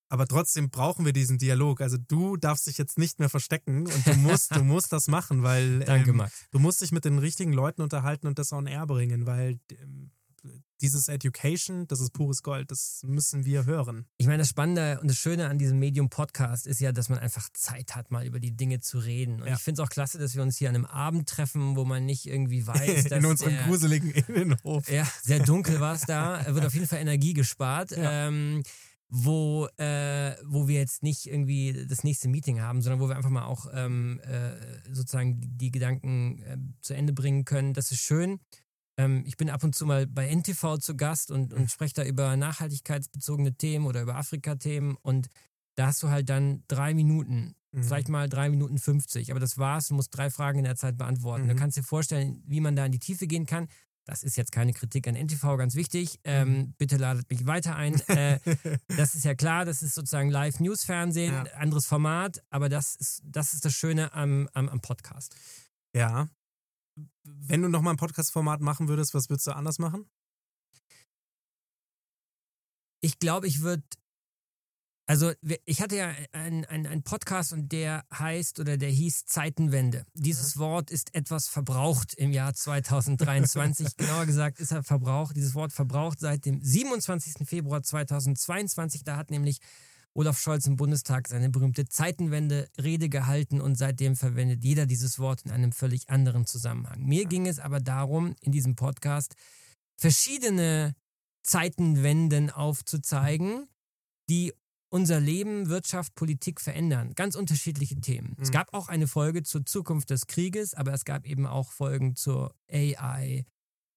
Aber 0.07 0.27
trotzdem 0.27 0.69
brauchen 0.69 1.03
wir 1.03 1.13
diesen 1.13 1.39
Dialog. 1.39 1.81
Also 1.81 1.97
du 1.97 2.37
darfst 2.37 2.67
dich 2.67 2.77
jetzt 2.77 2.97
nicht 2.99 3.19
mehr 3.19 3.29
verstecken 3.29 3.87
und 3.87 4.07
du 4.07 4.13
musst, 4.15 4.55
du 4.55 4.63
musst 4.63 4.93
das 4.93 5.07
machen, 5.07 5.41
weil 5.41 5.79
Danke, 5.79 6.11
ähm, 6.11 6.23
du 6.51 6.59
musst 6.59 6.81
dich 6.81 6.91
mit 6.91 7.05
den 7.05 7.17
richtigen 7.17 7.53
Leuten 7.53 7.81
unterhalten 7.81 8.27
und 8.27 8.37
das 8.37 8.53
on 8.53 8.67
air 8.67 8.85
bringen, 8.85 9.25
weil 9.25 9.59
ähm, 9.71 10.11
dieses 10.81 11.07
Education, 11.07 11.87
das 11.87 11.99
ist 11.99 12.11
pures 12.11 12.43
Gold, 12.43 12.69
das 12.71 13.01
müssen 13.03 13.45
wir 13.45 13.65
hören. 13.65 14.05
Ich 14.17 14.27
meine, 14.27 14.39
das 14.39 14.49
Spannende 14.49 14.99
und 15.01 15.09
das 15.09 15.17
Schöne 15.17 15.47
an 15.47 15.57
diesem 15.57 15.79
Medium-Podcast 15.79 16.67
ist 16.67 16.81
ja, 16.81 16.91
dass 16.91 17.09
man 17.09 17.19
einfach 17.19 17.49
Zeit 17.53 17.95
hat, 17.95 18.11
mal 18.11 18.25
über 18.25 18.39
die 18.39 18.55
Dinge 18.55 18.79
zu 18.79 18.99
reden. 18.99 19.41
Und 19.41 19.47
ja. 19.47 19.55
ich 19.55 19.61
finde 19.61 19.81
es 19.81 19.87
auch 19.87 19.89
klasse, 19.91 20.19
dass 20.19 20.35
wir 20.35 20.41
uns 20.41 20.57
hier 20.57 20.69
an 20.69 20.75
einem 20.75 20.85
Abend 20.85 21.29
treffen, 21.29 21.75
wo 21.75 21.85
man 21.85 22.05
nicht 22.05 22.25
irgendwie 22.25 22.67
weiß, 22.67 23.05
dass. 23.05 23.19
In 23.19 23.25
unserem 23.25 23.53
der, 23.53 23.63
gruseligen 23.63 24.11
Innenhof. 24.11 24.89
Ja, 24.89 25.07
sehr 25.23 25.39
dunkel 25.39 25.79
war 25.79 25.95
es 25.95 26.01
da. 26.01 26.45
Wird 26.53 26.65
auf 26.65 26.73
jeden 26.73 26.87
Fall 26.87 26.99
Energie 26.99 27.33
gespart. 27.33 27.91
Ja. 27.91 28.27
Ähm, 28.27 28.63
wo, 29.07 29.67
äh, 29.77 30.35
wo 30.43 30.67
wir 30.67 30.79
jetzt 30.79 31.03
nicht 31.03 31.27
irgendwie 31.27 31.85
das 31.87 32.03
nächste 32.03 32.27
Meeting 32.27 32.61
haben, 32.61 32.81
sondern 32.81 32.99
wo 32.99 33.07
wir 33.07 33.15
einfach 33.15 33.29
mal 33.29 33.45
auch 33.45 33.67
ähm, 33.71 34.19
äh, 34.23 34.51
sozusagen 34.91 35.39
die, 35.39 35.47
die 35.47 35.71
Gedanken 35.71 36.41
äh, 36.41 36.57
zu 36.81 36.95
Ende 36.95 37.13
bringen 37.13 37.45
können. 37.45 37.73
Das 37.73 37.91
ist 37.91 38.01
schön. 38.01 38.39
Ähm, 38.97 39.23
ich 39.25 39.37
bin 39.37 39.49
ab 39.49 39.63
und 39.63 39.75
zu 39.75 39.85
mal 39.85 40.07
bei 40.07 40.27
NTV 40.33 40.77
zu 40.77 40.95
Gast 40.95 41.31
und, 41.31 41.53
und 41.53 41.69
spreche 41.69 41.95
da 41.95 42.03
über 42.03 42.35
nachhaltigkeitsbezogene 42.37 43.55
Themen 43.55 43.85
oder 43.85 44.01
über 44.01 44.15
Afrika-Themen 44.15 44.97
und 45.01 45.27
da 45.75 45.87
hast 45.87 46.01
du 46.03 46.09
halt 46.09 46.29
dann 46.29 46.63
drei 46.67 46.93
Minuten, 46.93 47.55
mhm. 47.71 47.83
vielleicht 47.83 48.09
mal 48.09 48.29
drei 48.29 48.49
Minuten 48.49 48.79
50, 48.79 49.31
aber 49.31 49.39
das 49.39 49.57
war's, 49.57 49.87
du 49.87 49.95
musst 49.95 50.15
drei 50.15 50.29
Fragen 50.29 50.59
in 50.59 50.65
der 50.65 50.77
Zeit 50.77 50.97
beantworten. 50.97 51.45
Mhm. 51.45 51.49
Du 51.49 51.55
kannst 51.55 51.77
dir 51.77 51.83
vorstellen, 51.83 52.41
wie 52.45 52.61
man 52.61 52.75
da 52.75 52.85
in 52.85 52.91
die 52.91 52.99
Tiefe 52.99 53.27
gehen 53.27 53.45
kann. 53.45 53.67
Das 54.05 54.21
ist 54.21 54.37
jetzt 54.37 54.51
keine 54.51 54.71
Kritik 54.71 55.07
an 55.07 55.15
NTV, 55.15 55.57
ganz 55.57 55.75
wichtig. 55.75 56.19
Ähm, 56.23 56.49
mhm. 56.49 56.73
bitte 56.77 56.97
ladet 56.97 57.29
mich 57.29 57.45
weiter 57.45 57.75
ein. 57.75 58.01
Äh, 58.07 58.39
das 58.95 59.15
ist 59.15 59.25
ja 59.25 59.35
klar, 59.35 59.65
das 59.65 59.81
ist 59.81 59.95
sozusagen 59.95 60.29
Live-News-Fernsehen, 60.29 61.33
ja. 61.33 61.43
anderes 61.55 61.85
Format, 61.85 62.41
aber 62.49 62.69
das 62.69 62.95
ist, 62.95 63.23
das 63.25 63.53
ist 63.53 63.65
das 63.65 63.73
Schöne 63.73 64.13
am, 64.13 64.47
am, 64.53 64.69
am 64.69 64.79
Podcast. 64.79 65.35
Ja, 65.93 66.29
wenn 67.23 67.61
du 67.61 67.69
nochmal 67.69 67.93
ein 67.93 67.97
Podcast-Format 67.97 68.61
machen 68.61 68.87
würdest, 68.87 69.13
was 69.13 69.29
würdest 69.29 69.47
du 69.47 69.55
anders 69.55 69.79
machen? 69.79 70.09
Ich 73.01 73.19
glaube, 73.19 73.47
ich 73.47 73.61
würde. 73.61 73.83
Also, 75.07 75.31
ich 75.65 75.81
hatte 75.81 75.95
ja 75.97 76.11
einen 76.31 76.65
ein 76.65 77.03
Podcast 77.03 77.53
und 77.53 77.71
der 77.71 78.03
heißt 78.11 78.59
oder 78.59 78.77
der 78.77 78.89
hieß 78.89 79.25
Zeitenwende. 79.25 80.03
Dieses 80.15 80.55
mhm. 80.55 80.61
Wort 80.61 80.89
ist 80.89 81.13
etwas 81.13 81.47
verbraucht 81.47 82.15
im 82.15 82.31
Jahr 82.31 82.55
2023. 82.55 83.95
Genauer 83.97 84.25
gesagt 84.25 84.59
ist 84.59 84.71
er 84.71 84.81
verbraucht, 84.81 85.35
dieses 85.35 85.53
Wort 85.53 85.73
verbraucht 85.73 86.19
seit 86.19 86.45
dem 86.45 86.59
27. 86.59 87.47
Februar 87.47 87.83
2022. 87.83 89.03
Da 89.03 89.17
hat 89.17 89.29
nämlich 89.29 89.59
Olaf 90.15 90.39
Scholz 90.39 90.65
im 90.65 90.77
Bundestag 90.77 91.27
seine 91.27 91.49
berühmte 91.49 91.87
Zeitenwende-Rede 91.87 93.09
gehalten 93.09 93.59
und 93.59 93.75
seitdem 93.75 94.15
verwendet 94.15 94.63
jeder 94.63 94.85
dieses 94.85 95.19
Wort 95.19 95.41
in 95.41 95.51
einem 95.51 95.73
völlig 95.73 96.09
anderen 96.09 96.45
Zusammenhang. 96.45 97.03
Mir 97.03 97.25
ging 97.25 97.47
es 97.47 97.59
aber 97.59 97.81
darum, 97.81 98.33
in 98.39 98.53
diesem 98.53 98.75
Podcast 98.75 99.35
verschiedene 99.99 100.95
Zeitenwenden 101.43 102.49
aufzuzeigen, 102.49 103.67
die 104.29 104.53
unser 104.89 105.19
Leben, 105.19 105.67
Wirtschaft, 105.67 106.15
Politik 106.15 106.61
verändern. 106.61 107.13
Ganz 107.15 107.35
unterschiedliche 107.35 107.99
Themen. 107.99 108.35
Mhm. 108.37 108.43
Es 108.43 108.51
gab 108.51 108.73
auch 108.73 108.87
eine 108.87 109.07
Folge 109.07 109.43
zur 109.43 109.65
Zukunft 109.65 110.09
des 110.09 110.27
Krieges, 110.27 110.73
aber 110.73 110.93
es 110.93 111.03
gab 111.03 111.25
eben 111.25 111.45
auch 111.45 111.71
Folgen 111.73 112.15
zur 112.15 112.55
AI, 112.71 113.45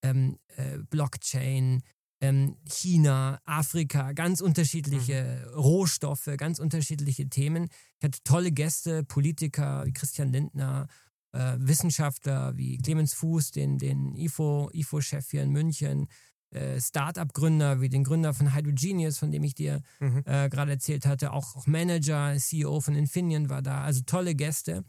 ähm, 0.03 0.39
äh, 0.57 0.79
Blockchain, 0.79 1.83
China, 2.21 3.41
Afrika, 3.45 4.13
ganz 4.13 4.41
unterschiedliche 4.41 5.47
mhm. 5.47 5.55
Rohstoffe, 5.55 6.31
ganz 6.37 6.59
unterschiedliche 6.59 7.29
Themen. 7.29 7.69
Ich 7.99 8.05
hatte 8.05 8.19
tolle 8.25 8.51
Gäste, 8.51 9.05
Politiker 9.05 9.85
wie 9.87 9.93
Christian 9.93 10.33
Lindner, 10.33 10.89
äh, 11.33 11.57
Wissenschaftler 11.59 12.57
wie 12.57 12.79
Clemens 12.79 13.15
Fuß, 13.15 13.53
den, 13.53 13.79
den 13.79 14.17
IFO, 14.17 14.71
IFO-Chef 14.73 15.31
hier 15.31 15.43
in 15.43 15.51
München, 15.51 16.09
äh, 16.51 16.81
Start-up-Gründer 16.81 17.81
wie 17.81 17.89
den 17.89 18.05
Gründer 18.05 18.33
von 18.35 18.55
Hydrogenius, 18.55 19.19
von 19.19 19.31
dem 19.31 19.45
ich 19.45 19.55
dir 19.55 19.83
mhm. 20.01 20.23
äh, 20.25 20.49
gerade 20.49 20.73
erzählt 20.73 21.07
hatte, 21.07 21.33
auch, 21.33 21.57
auch 21.57 21.67
Manager, 21.67 22.35
CEO 22.39 22.81
von 22.81 22.95
Infineon 22.95 23.51
war 23.51 23.63
da, 23.63 23.83
also 23.83 24.01
tolle 24.07 24.35
Gäste. 24.35 24.85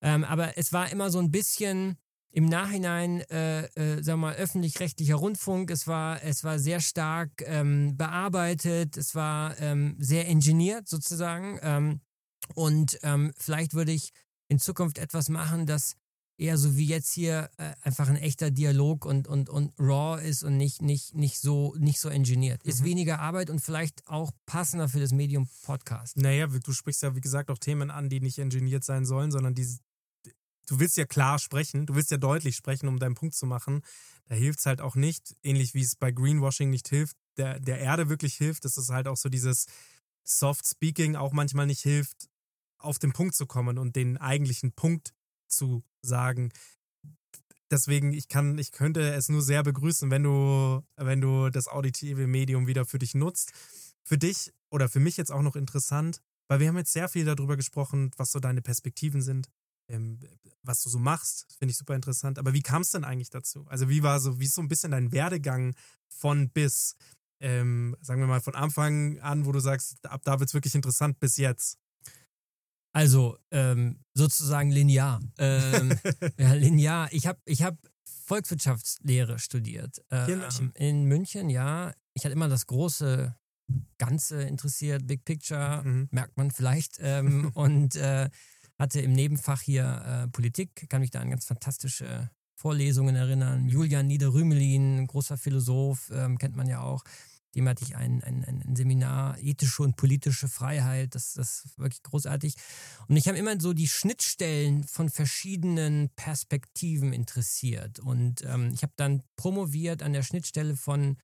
Ähm, 0.00 0.24
aber 0.24 0.56
es 0.58 0.72
war 0.72 0.90
immer 0.90 1.10
so 1.10 1.18
ein 1.18 1.30
bisschen 1.30 1.96
im 2.36 2.44
Nachhinein, 2.44 3.22
äh, 3.30 3.64
äh, 3.64 4.02
sagen 4.02 4.20
wir 4.20 4.28
mal, 4.28 4.34
öffentlich-rechtlicher 4.36 5.14
Rundfunk. 5.14 5.70
Es 5.70 5.86
war, 5.86 6.22
es 6.22 6.44
war 6.44 6.58
sehr 6.58 6.80
stark 6.80 7.30
ähm, 7.46 7.96
bearbeitet, 7.96 8.98
es 8.98 9.14
war 9.14 9.58
ähm, 9.58 9.96
sehr 9.98 10.26
ingeniert 10.26 10.86
sozusagen. 10.86 11.58
Ähm, 11.62 12.00
Und 12.54 12.98
ähm, 13.02 13.32
vielleicht 13.38 13.72
würde 13.72 13.92
ich 13.92 14.12
in 14.48 14.58
Zukunft 14.58 14.98
etwas 14.98 15.30
machen, 15.30 15.64
das 15.66 15.94
eher 16.38 16.58
so 16.58 16.76
wie 16.76 16.84
jetzt 16.84 17.10
hier 17.14 17.48
äh, 17.56 17.72
einfach 17.80 18.08
ein 18.10 18.16
echter 18.16 18.50
Dialog 18.50 19.06
und, 19.06 19.26
und, 19.26 19.48
und 19.48 19.72
raw 19.80 20.22
ist 20.22 20.44
und 20.44 20.58
nicht, 20.58 20.82
nicht, 20.82 21.14
nicht, 21.14 21.40
so, 21.40 21.74
nicht 21.78 21.98
so 21.98 22.10
engineert. 22.10 22.62
Ist 22.64 22.82
Mhm. 22.82 22.84
weniger 22.84 23.18
Arbeit 23.20 23.48
und 23.48 23.60
vielleicht 23.60 24.06
auch 24.06 24.30
passender 24.44 24.88
für 24.90 25.00
das 25.00 25.12
Medium 25.12 25.48
Podcast. 25.64 26.18
Naja, 26.18 26.46
du 26.46 26.72
sprichst 26.72 27.02
ja, 27.02 27.16
wie 27.16 27.22
gesagt, 27.22 27.50
auch 27.50 27.58
Themen 27.58 27.90
an, 27.90 28.10
die 28.10 28.20
nicht 28.20 28.38
ingeniert 28.38 28.84
sein 28.84 29.06
sollen, 29.06 29.30
sondern 29.30 29.54
die. 29.54 29.66
Du 30.66 30.80
willst 30.80 30.96
ja 30.96 31.06
klar 31.06 31.38
sprechen, 31.38 31.86
du 31.86 31.94
willst 31.94 32.10
ja 32.10 32.16
deutlich 32.16 32.56
sprechen, 32.56 32.88
um 32.88 32.98
deinen 32.98 33.14
Punkt 33.14 33.34
zu 33.34 33.46
machen. 33.46 33.82
Da 34.26 34.34
hilft 34.34 34.58
es 34.58 34.66
halt 34.66 34.80
auch 34.80 34.96
nicht, 34.96 35.36
ähnlich 35.42 35.74
wie 35.74 35.82
es 35.82 35.94
bei 35.96 36.10
Greenwashing 36.10 36.70
nicht 36.70 36.88
hilft, 36.88 37.16
der, 37.36 37.60
der 37.60 37.78
Erde 37.78 38.08
wirklich 38.08 38.34
hilft, 38.34 38.64
dass 38.64 38.76
es 38.76 38.88
halt 38.88 39.06
auch 39.06 39.16
so 39.16 39.28
dieses 39.28 39.66
Soft 40.24 40.66
Speaking 40.66 41.14
auch 41.14 41.32
manchmal 41.32 41.66
nicht 41.66 41.82
hilft, 41.82 42.28
auf 42.78 42.98
den 42.98 43.12
Punkt 43.12 43.34
zu 43.34 43.46
kommen 43.46 43.78
und 43.78 43.96
den 43.96 44.16
eigentlichen 44.16 44.72
Punkt 44.72 45.14
zu 45.48 45.84
sagen. 46.02 46.50
Deswegen, 47.70 48.12
ich 48.12 48.28
kann, 48.28 48.58
ich 48.58 48.70
könnte 48.70 49.12
es 49.14 49.28
nur 49.28 49.42
sehr 49.42 49.62
begrüßen, 49.62 50.10
wenn 50.10 50.22
du, 50.22 50.82
wenn 50.96 51.20
du 51.20 51.50
das 51.50 51.68
auditive 51.68 52.26
Medium 52.26 52.66
wieder 52.66 52.84
für 52.84 52.98
dich 52.98 53.14
nutzt. 53.14 53.52
Für 54.04 54.18
dich 54.18 54.52
oder 54.70 54.88
für 54.88 55.00
mich 55.00 55.16
jetzt 55.16 55.32
auch 55.32 55.42
noch 55.42 55.56
interessant, 55.56 56.20
weil 56.48 56.60
wir 56.60 56.68
haben 56.68 56.76
jetzt 56.76 56.92
sehr 56.92 57.08
viel 57.08 57.24
darüber 57.24 57.56
gesprochen, 57.56 58.12
was 58.16 58.30
so 58.30 58.38
deine 58.38 58.62
Perspektiven 58.62 59.20
sind, 59.20 59.48
ähm, 59.88 60.20
was 60.66 60.82
du 60.82 60.88
so 60.90 60.98
machst, 60.98 61.46
finde 61.58 61.70
ich 61.70 61.78
super 61.78 61.94
interessant. 61.94 62.38
Aber 62.38 62.52
wie 62.52 62.62
kam 62.62 62.82
es 62.82 62.90
denn 62.90 63.04
eigentlich 63.04 63.30
dazu? 63.30 63.66
Also 63.68 63.88
wie 63.88 64.02
war 64.02 64.20
so, 64.20 64.40
wie 64.40 64.44
ist 64.44 64.54
so 64.54 64.62
ein 64.62 64.68
bisschen 64.68 64.90
dein 64.90 65.12
Werdegang 65.12 65.74
von 66.08 66.50
bis, 66.50 66.96
ähm, 67.40 67.96
sagen 68.00 68.20
wir 68.20 68.26
mal 68.26 68.40
von 68.40 68.54
Anfang 68.54 69.18
an, 69.20 69.46
wo 69.46 69.52
du 69.52 69.60
sagst, 69.60 70.04
ab 70.06 70.22
da 70.24 70.38
wird 70.40 70.48
es 70.50 70.54
wirklich 70.54 70.74
interessant 70.74 71.18
bis 71.20 71.36
jetzt? 71.36 71.78
Also 72.92 73.36
ähm, 73.50 74.00
sozusagen 74.14 74.70
linear. 74.70 75.20
Ähm, 75.38 75.92
ja, 76.38 76.54
linear. 76.54 77.12
Ich 77.12 77.26
habe 77.26 77.38
ich 77.44 77.62
hab 77.62 77.76
Volkswirtschaftslehre 78.24 79.38
studiert. 79.38 80.02
Hier 80.10 80.28
in 80.28 80.38
München? 80.40 80.72
in 80.74 81.04
München, 81.04 81.50
ja. 81.50 81.92
Ich 82.14 82.24
hatte 82.24 82.32
immer 82.32 82.48
das 82.48 82.66
große 82.66 83.36
Ganze 83.98 84.42
interessiert, 84.42 85.06
Big 85.06 85.24
Picture, 85.24 85.82
Mhm. 85.84 86.08
merkt 86.10 86.36
man 86.36 86.50
vielleicht. 86.50 86.96
Ähm, 87.00 87.50
und 87.54 87.96
äh, 87.96 88.30
hatte 88.78 89.00
im 89.00 89.12
Nebenfach 89.12 89.60
hier 89.60 90.24
äh, 90.24 90.28
Politik, 90.28 90.88
kann 90.88 91.00
mich 91.00 91.10
da 91.10 91.20
an 91.20 91.30
ganz 91.30 91.44
fantastische 91.44 92.30
Vorlesungen 92.56 93.16
erinnern. 93.16 93.68
Julian 93.68 94.06
Niederrümelin, 94.06 95.06
großer 95.06 95.36
Philosoph, 95.36 96.10
ähm, 96.14 96.38
kennt 96.38 96.56
man 96.56 96.68
ja 96.68 96.82
auch. 96.82 97.04
Dem 97.54 97.68
hatte 97.68 97.84
ich 97.84 97.96
ein, 97.96 98.22
ein, 98.22 98.44
ein 98.44 98.76
Seminar, 98.76 99.38
ethische 99.38 99.82
und 99.82 99.96
politische 99.96 100.46
Freiheit. 100.46 101.14
Das, 101.14 101.32
das 101.32 101.64
ist 101.64 101.78
wirklich 101.78 102.02
großartig. 102.02 102.54
Und 103.08 103.14
mich 103.14 103.28
haben 103.28 103.34
immer 103.34 103.58
so 103.58 103.72
die 103.72 103.88
Schnittstellen 103.88 104.84
von 104.84 105.08
verschiedenen 105.08 106.10
Perspektiven 106.16 107.14
interessiert. 107.14 107.98
Und 107.98 108.42
ähm, 108.44 108.72
ich 108.74 108.82
habe 108.82 108.92
dann 108.96 109.22
promoviert 109.36 110.02
an 110.02 110.12
der 110.12 110.22
Schnittstelle 110.22 110.76
von 110.76 111.16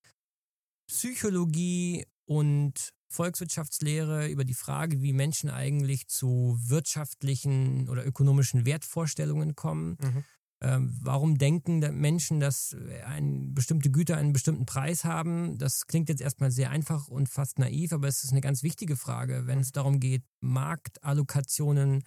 Psychologie 0.89 2.07
und 2.25 2.95
Volkswirtschaftslehre 3.13 4.29
über 4.29 4.45
die 4.45 4.55
Frage, 4.55 5.03
wie 5.03 5.13
Menschen 5.13 5.51
eigentlich 5.51 6.09
zu 6.09 6.59
wirtschaftlichen 6.61 7.89
oder 7.89 8.07
ökonomischen 8.07 8.65
Wertvorstellungen 8.67 9.55
kommen. 9.55 9.97
Mhm. 10.01 10.25
Ähm, 10.63 10.97
warum 11.03 11.39
denken 11.39 11.81
Menschen, 12.01 12.39
dass 12.39 12.77
ein, 13.05 13.53
bestimmte 13.53 13.91
Güter 13.91 14.17
einen 14.17 14.33
bestimmten 14.33 14.65
Preis 14.65 15.05
haben? 15.05 15.59
Das 15.59 15.87
klingt 15.89 16.09
jetzt 16.09 16.23
erstmal 16.23 16.53
sehr 16.53 16.71
einfach 16.71 17.09
und 17.09 17.29
fast 17.29 17.59
naiv, 17.59 17.93
aber 17.93 18.07
es 18.07 18.23
ist 18.23 18.31
eine 18.31 18.41
ganz 18.41 18.63
wichtige 18.63 18.97
Frage, 18.97 19.47
wenn 19.47 19.59
es 19.59 19.73
darum 19.73 19.99
geht, 19.99 20.23
Marktallokationen 20.41 22.05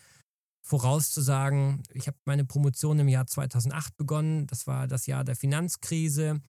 vorauszusagen. 0.66 1.84
Ich 1.94 2.08
habe 2.08 2.18
meine 2.24 2.46
Promotion 2.46 2.98
im 3.00 3.10
Jahr 3.10 3.28
2008 3.28 3.98
begonnen. 3.98 4.48
Das 4.48 4.68
war 4.68 4.88
das 4.88 5.06
Jahr 5.06 5.26
der 5.26 5.36
Finanzkrise. 5.36 6.42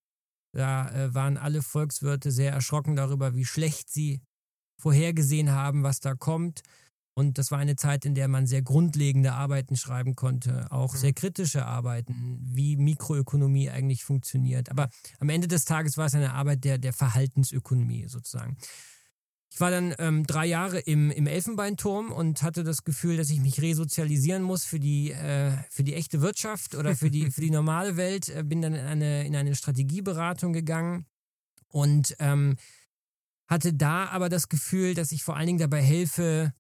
Da 0.53 0.89
äh, 0.91 1.13
waren 1.13 1.37
alle 1.37 1.61
Volkswirte 1.61 2.31
sehr 2.31 2.53
erschrocken 2.53 2.95
darüber, 2.95 3.35
wie 3.35 3.45
schlecht 3.45 3.91
sie 3.91 4.23
vorhergesehen 4.79 5.51
haben, 5.53 5.83
was 5.83 6.01
da 6.01 6.15
kommt. 6.15 6.63
Und 7.19 7.39
das 7.39 7.51
war 7.51 7.59
eine 7.59 7.77
Zeit, 7.77 8.05
in 8.05 8.15
der 8.15 8.29
man 8.29 8.47
sehr 8.47 8.61
grundlegende 8.61 9.33
Arbeiten 9.33 9.77
schreiben 9.77 10.17
konnte, 10.17 10.71
auch 10.71 10.93
Mhm. 10.93 10.99
sehr 10.99 11.13
kritische 11.15 11.65
Arbeiten, 11.65 12.39
wie 12.43 12.77
Mikroökonomie 12.77 13.71
eigentlich 13.71 14.05
funktioniert. 14.05 14.71
Aber 14.71 14.91
am 15.19 15.31
Ende 15.31 15.49
des 15.49 15.65
Tages 15.65 15.97
war 15.97 16.07
es 16.07 16.15
eine 16.15 16.35
Arbeit 16.35 16.65
der, 16.65 16.77
der 16.77 16.93
Verhaltensökonomie 16.93 18.07
sozusagen. 18.09 18.59
Ich 19.51 19.61
war 19.61 19.71
dann 19.71 19.95
ähm, 19.99 20.27
drei 20.27 20.45
Jahre 20.45 20.81
im, 20.81 21.11
im 21.11 21.27
Elfenbeinturm 21.27 22.13
und 22.13 22.43
hatte 22.43 22.63
das 22.63 22.85
Gefühl, 22.85 23.17
dass 23.17 23.31
ich 23.31 23.41
mich 23.41 23.63
resozialisieren 23.63 24.43
muss 24.43 24.67
für 24.67 24.79
die, 24.79 25.13
äh, 25.13 25.53
für 25.71 25.85
die 25.85 25.95
echte 25.95 26.21
Wirtschaft 26.21 26.75
oder 26.75 26.95
für 26.95 27.11
die, 27.11 27.31
für 27.31 27.41
die 27.41 27.51
normale 27.51 27.97
Welt. 27.97 28.29
Äh, 28.29 28.43
bin 28.45 28.61
dann 28.61 28.75
in 28.75 28.85
eine, 28.85 29.27
in 29.27 29.35
eine 29.35 29.55
Strategieberatung 29.55 30.53
gegangen 30.53 31.07
und 31.69 32.15
ähm, 32.19 32.57
hatte 33.49 33.75
da 33.75 34.07
aber 34.07 34.29
das 34.29 34.49
Gefühl, 34.49 34.95
dass 34.95 35.13
ich 35.13 35.23
vor 35.23 35.37
allen 35.37 35.47
Dingen 35.47 35.59
dabei 35.59 35.83
helfe, 35.83 36.53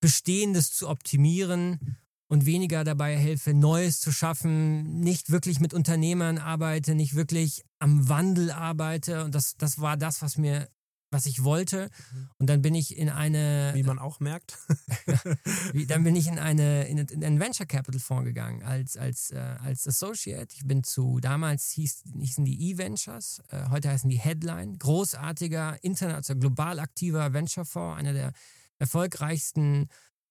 Bestehendes 0.00 0.72
zu 0.72 0.88
optimieren 0.88 1.96
und 2.28 2.46
weniger 2.46 2.84
dabei 2.84 3.16
helfe, 3.16 3.54
Neues 3.54 3.98
zu 3.98 4.12
schaffen, 4.12 5.00
nicht 5.00 5.30
wirklich 5.30 5.60
mit 5.60 5.74
Unternehmern 5.74 6.38
arbeite, 6.38 6.94
nicht 6.94 7.14
wirklich 7.14 7.64
am 7.78 8.08
Wandel 8.08 8.50
arbeite. 8.50 9.24
Und 9.24 9.34
das, 9.34 9.56
das 9.56 9.80
war 9.80 9.96
das, 9.96 10.22
was 10.22 10.36
mir, 10.36 10.68
was 11.10 11.26
ich 11.26 11.44
wollte. 11.44 11.90
Und 12.38 12.48
dann 12.48 12.62
bin 12.62 12.74
ich 12.74 12.96
in 12.96 13.08
eine, 13.08 13.72
Wie 13.74 13.82
man 13.82 13.98
auch 13.98 14.20
merkt. 14.20 14.58
dann 15.88 16.04
bin 16.04 16.16
ich 16.16 16.26
in 16.28 16.38
eine 16.38 16.86
in, 16.86 16.98
in 16.98 17.24
einen 17.24 17.40
Venture 17.40 17.66
Capital 17.66 18.00
Fonds 18.00 18.24
gegangen 18.24 18.62
als 18.62 18.96
als 18.96 19.30
äh, 19.30 19.38
als 19.38 19.86
Associate. 19.86 20.48
Ich 20.54 20.66
bin 20.66 20.84
zu 20.84 21.18
damals 21.20 21.70
hieß, 21.70 22.04
hießen 22.18 22.44
die 22.44 22.70
E-Ventures, 22.70 23.42
äh, 23.50 23.68
heute 23.70 23.90
heißen 23.90 24.10
die 24.10 24.18
Headline. 24.18 24.78
Großartiger 24.78 25.78
international 25.82 26.40
global 26.40 26.78
aktiver 26.78 27.32
Venture 27.32 27.64
Fonds, 27.64 27.98
einer 27.98 28.12
der 28.12 28.32
erfolgreichsten 28.78 29.88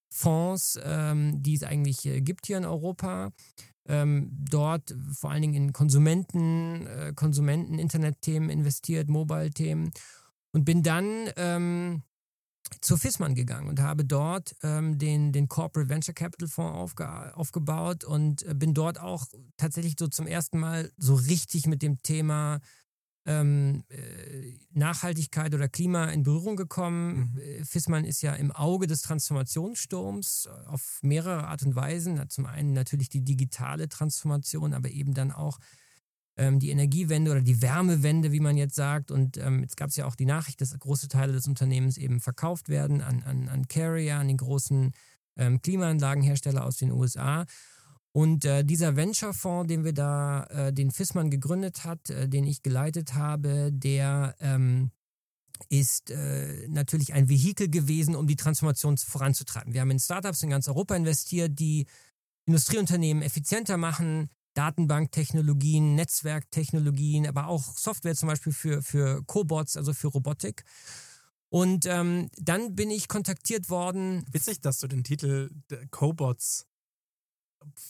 Fonds, 0.10 0.80
ähm, 0.84 1.42
die 1.42 1.56
es 1.56 1.64
eigentlich 1.64 2.06
äh, 2.06 2.22
gibt 2.22 2.46
hier 2.46 2.58
in 2.58 2.66
Europa. 2.66 3.32
Ähm, 3.90 4.30
dort 4.50 4.94
vor 5.14 5.32
allen 5.32 5.42
Dingen 5.42 5.54
in 5.54 5.74
Konsumenten, 5.74 6.86
Konsumenten, 7.16 7.80
Internetthemen 7.80 8.50
investiert, 8.50 9.08
Mobile-Themen 9.08 9.94
und 10.58 10.66
bin 10.66 10.82
dann 10.82 11.30
ähm, 11.36 12.02
zu 12.82 12.98
Fissmann 12.98 13.36
gegangen 13.36 13.70
und 13.70 13.80
habe 13.80 14.04
dort 14.04 14.56
ähm, 14.64 14.98
den, 14.98 15.32
den 15.32 15.48
Corporate 15.48 15.88
Venture 15.88 16.16
Capital 16.16 16.48
Fonds 16.48 16.76
aufge 16.76 17.38
aufgebaut 17.38 18.04
und 18.04 18.42
äh, 18.42 18.56
bin 18.56 18.74
dort 18.74 19.00
auch 19.00 19.28
tatsächlich 19.56 19.94
so 20.00 20.08
zum 20.08 20.26
ersten 20.26 20.58
Mal 20.60 20.92
so 20.98 21.14
richtig 21.14 21.68
mit 21.68 21.84
dem 21.84 22.02
Thema 22.02 22.60
ähm, 23.28 23.84
äh, 23.90 24.58
Nachhaltigkeit 24.72 25.54
oder 25.54 25.70
Klima 25.70 26.06
in 26.06 26.24
Berührung 26.24 26.56
gekommen. 26.56 27.34
Mhm. 27.36 27.40
Äh, 27.40 27.64
Fissmann 27.64 28.04
ist 28.04 28.24
ja 28.24 28.34
im 28.34 28.52
Auge 28.52 28.88
des 28.88 29.04
Transformationssturms 29.04 30.50
auf 30.66 31.00
mehrere 31.04 31.46
Art 31.46 31.62
und 31.62 31.76
Weisen. 31.76 32.28
Zum 32.30 32.48
einen 32.48 32.74
natürlich 32.74 33.10
die 33.10 33.24
digitale 33.24 33.90
Transformation, 33.90 34.74
aber 34.74 34.90
eben 34.90 35.14
dann 35.14 35.32
auch 35.32 35.60
ähm, 36.38 36.60
die 36.60 36.70
Energiewende 36.70 37.32
oder 37.32 37.42
die 37.42 37.62
Wärmewende, 37.62 38.32
wie 38.32 38.40
man 38.40 38.58
jetzt 38.58 38.76
sagt. 38.76 39.12
Und 39.12 39.38
ähm, 39.38 39.62
jetzt 39.62 39.76
gab 39.76 39.90
es 39.90 39.96
ja 39.96 40.06
auch 40.06 40.16
die 40.16 40.26
Nachricht, 40.26 40.62
dass 40.62 40.78
große 40.78 41.08
Teile 41.08 41.34
des 41.34 41.48
Unternehmens 41.48 41.98
eben 41.98 42.20
verkauft 42.20 42.70
werden 42.70 43.02
an, 43.02 43.24
an, 43.24 43.50
an 43.50 43.68
Carrier, 43.68 44.18
an 44.18 44.28
den 44.28 44.38
großen 44.38 44.92
ähm, 45.38 45.62
Klimaanlagenhersteller 45.62 46.66
aus 46.66 46.78
den 46.78 46.92
USA. 46.92 47.46
Und 48.12 48.46
äh, 48.46 48.64
dieser 48.64 48.96
Venture-Fonds, 48.96 49.68
den 49.68 49.84
wir 49.84 49.94
da, 49.94 50.46
äh, 50.46 50.74
den 50.74 50.92
Fissmann 50.92 51.30
gegründet 51.30 51.84
hat, 51.84 52.10
äh, 52.10 52.28
den 52.28 52.46
ich 52.46 52.64
geleitet 52.64 53.14
habe, 53.14 53.70
der 53.72 54.36
ähm, 54.40 54.92
ist 55.70 56.12
äh, 56.12 56.68
natürlich 56.68 57.14
ein 57.14 57.30
Vehikel 57.30 57.70
gewesen, 57.70 58.16
um 58.16 58.28
die 58.28 58.36
Transformation 58.36 58.98
voranzutreiben. 58.98 59.74
Wir 59.74 59.82
haben 59.82 59.92
in 59.92 60.00
Startups 60.00 60.44
in 60.44 60.50
ganz 60.50 60.68
Europa 60.68 60.96
investiert, 60.96 61.60
die 61.60 61.88
Industrieunternehmen 62.46 63.24
effizienter 63.24 63.78
machen, 63.78 64.30
Datenbanktechnologien, 64.58 65.96
Netzwerktechnologien, 65.96 67.28
aber 67.28 67.48
auch 67.48 67.64
Software 67.78 68.16
zum 68.16 68.28
Beispiel 68.28 68.54
für, 68.54 68.82
für 68.82 69.24
Cobots, 69.26 69.78
also 69.78 69.94
für 69.94 70.08
Robotik. 70.08 70.64
Und 71.50 71.86
ähm, 71.86 72.30
dann 72.38 72.76
bin 72.76 72.90
ich 72.90 73.08
kontaktiert 73.08 73.70
worden. 73.70 74.26
Witzig, 74.32 74.60
dass 74.62 74.80
du 74.80 74.88
den 74.88 75.04
Titel 75.04 75.50
der 75.70 75.88
Cobots 75.88 76.66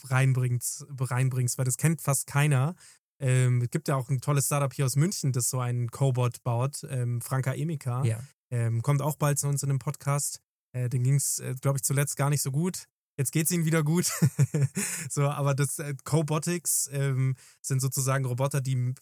reinbringst, 0.04 0.86
reinbringst, 1.00 1.58
weil 1.58 1.66
das 1.66 1.78
kennt 1.78 2.02
fast 2.02 2.28
keiner. 2.28 2.76
Ähm, 3.20 3.62
es 3.62 3.70
gibt 3.70 3.88
ja 3.88 3.96
auch 3.96 4.10
ein 4.10 4.22
tolles 4.22 4.46
Startup 4.46 4.72
hier 4.74 4.86
aus 4.86 4.96
München, 4.96 5.32
das 5.32 5.50
so 5.50 5.60
einen 5.60 5.90
Cobot 5.90 6.44
baut, 6.44 6.86
ähm, 6.90 7.22
Franka 7.22 7.54
Emika. 7.54 8.04
Ja. 8.04 8.20
Ähm, 8.52 8.82
kommt 8.82 9.02
auch 9.02 9.16
bald 9.16 9.40
zu 9.40 9.48
uns 9.48 9.64
in 9.64 9.70
dem 9.70 9.80
Podcast. 9.80 10.42
Äh, 10.74 10.90
den 10.90 11.04
ging 11.04 11.16
es, 11.16 11.40
äh, 11.40 11.56
glaube 11.62 11.78
ich, 11.78 11.84
zuletzt 11.84 12.16
gar 12.18 12.30
nicht 12.30 12.42
so 12.42 12.52
gut. 12.52 12.88
Jetzt 13.18 13.32
geht 13.32 13.46
es 13.46 13.52
ihnen 13.52 13.66
wieder 13.66 13.84
gut. 13.84 14.06
so, 15.10 15.24
aber 15.28 15.56
das 15.56 15.80
äh, 15.80 15.96
Cobotics 16.04 16.88
ähm, 16.92 17.36
sind 17.62 17.82
sozusagen 17.82 18.26
Roboter, 18.26 18.62
die 18.62 18.94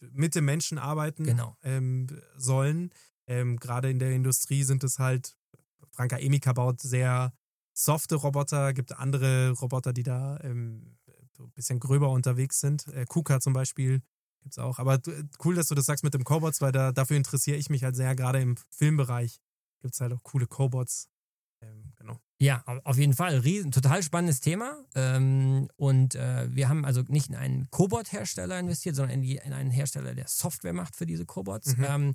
mit 0.00 0.34
dem 0.34 0.44
Menschen 0.44 0.78
arbeiten 0.78 1.24
Genau. 1.24 1.56
ähm, 1.62 2.06
sollen. 2.36 2.90
Ähm, 3.26 3.56
Gerade 3.58 3.90
in 3.90 3.98
der 3.98 4.12
Industrie 4.12 4.62
sind 4.62 4.84
es 4.84 4.98
halt, 5.00 5.36
Franka 5.90 6.16
Emika 6.16 6.52
baut 6.52 6.80
sehr 6.80 7.32
softe 7.72 8.14
Roboter, 8.14 8.72
gibt 8.72 8.96
andere 8.96 9.50
Roboter, 9.50 9.92
die 9.92 10.04
da 10.04 10.38
ähm, 10.42 10.96
ein 11.38 11.50
bisschen 11.52 11.80
gröber 11.80 12.10
unterwegs 12.10 12.60
sind. 12.60 12.86
Äh, 12.88 13.04
KUKA 13.06 13.40
zum 13.40 13.52
Beispiel 13.52 14.00
gibt 14.42 14.52
es 14.54 14.58
auch. 14.58 14.78
Aber 14.78 15.00
cool, 15.44 15.56
dass 15.56 15.66
du 15.68 15.74
das 15.74 15.86
sagst 15.86 16.04
mit 16.04 16.14
dem 16.14 16.22
Cobots, 16.24 16.60
weil 16.60 16.72
da, 16.72 16.92
dafür 16.92 17.16
interessiere 17.16 17.56
ich 17.56 17.68
mich 17.68 17.82
halt 17.82 17.96
sehr. 17.96 18.14
Gerade 18.14 18.40
im 18.40 18.56
Filmbereich 18.70 19.40
gibt 19.80 19.94
es 19.94 20.00
halt 20.00 20.12
auch 20.12 20.22
coole 20.22 20.46
Cobots. 20.46 21.08
Ähm. 21.60 21.92
Ja, 22.38 22.62
au- 22.66 22.80
auf 22.84 22.98
jeden 22.98 23.14
Fall. 23.14 23.38
Riesen, 23.38 23.72
total 23.72 24.02
spannendes 24.02 24.40
Thema. 24.40 24.76
Ähm, 24.94 25.68
und 25.76 26.14
äh, 26.14 26.54
wir 26.54 26.68
haben 26.68 26.84
also 26.84 27.02
nicht 27.08 27.28
in 27.30 27.34
einen 27.36 27.70
Cobot-Hersteller 27.70 28.58
investiert, 28.58 28.94
sondern 28.96 29.14
in, 29.16 29.22
die, 29.22 29.36
in 29.36 29.52
einen 29.52 29.70
Hersteller, 29.70 30.14
der 30.14 30.28
Software 30.28 30.74
macht 30.74 30.96
für 30.96 31.06
diese 31.06 31.24
Cobots. 31.24 31.76
Mhm. 31.76 31.84
Ähm, 31.88 32.14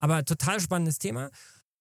aber 0.00 0.24
total 0.24 0.60
spannendes 0.60 0.98
Thema. 0.98 1.30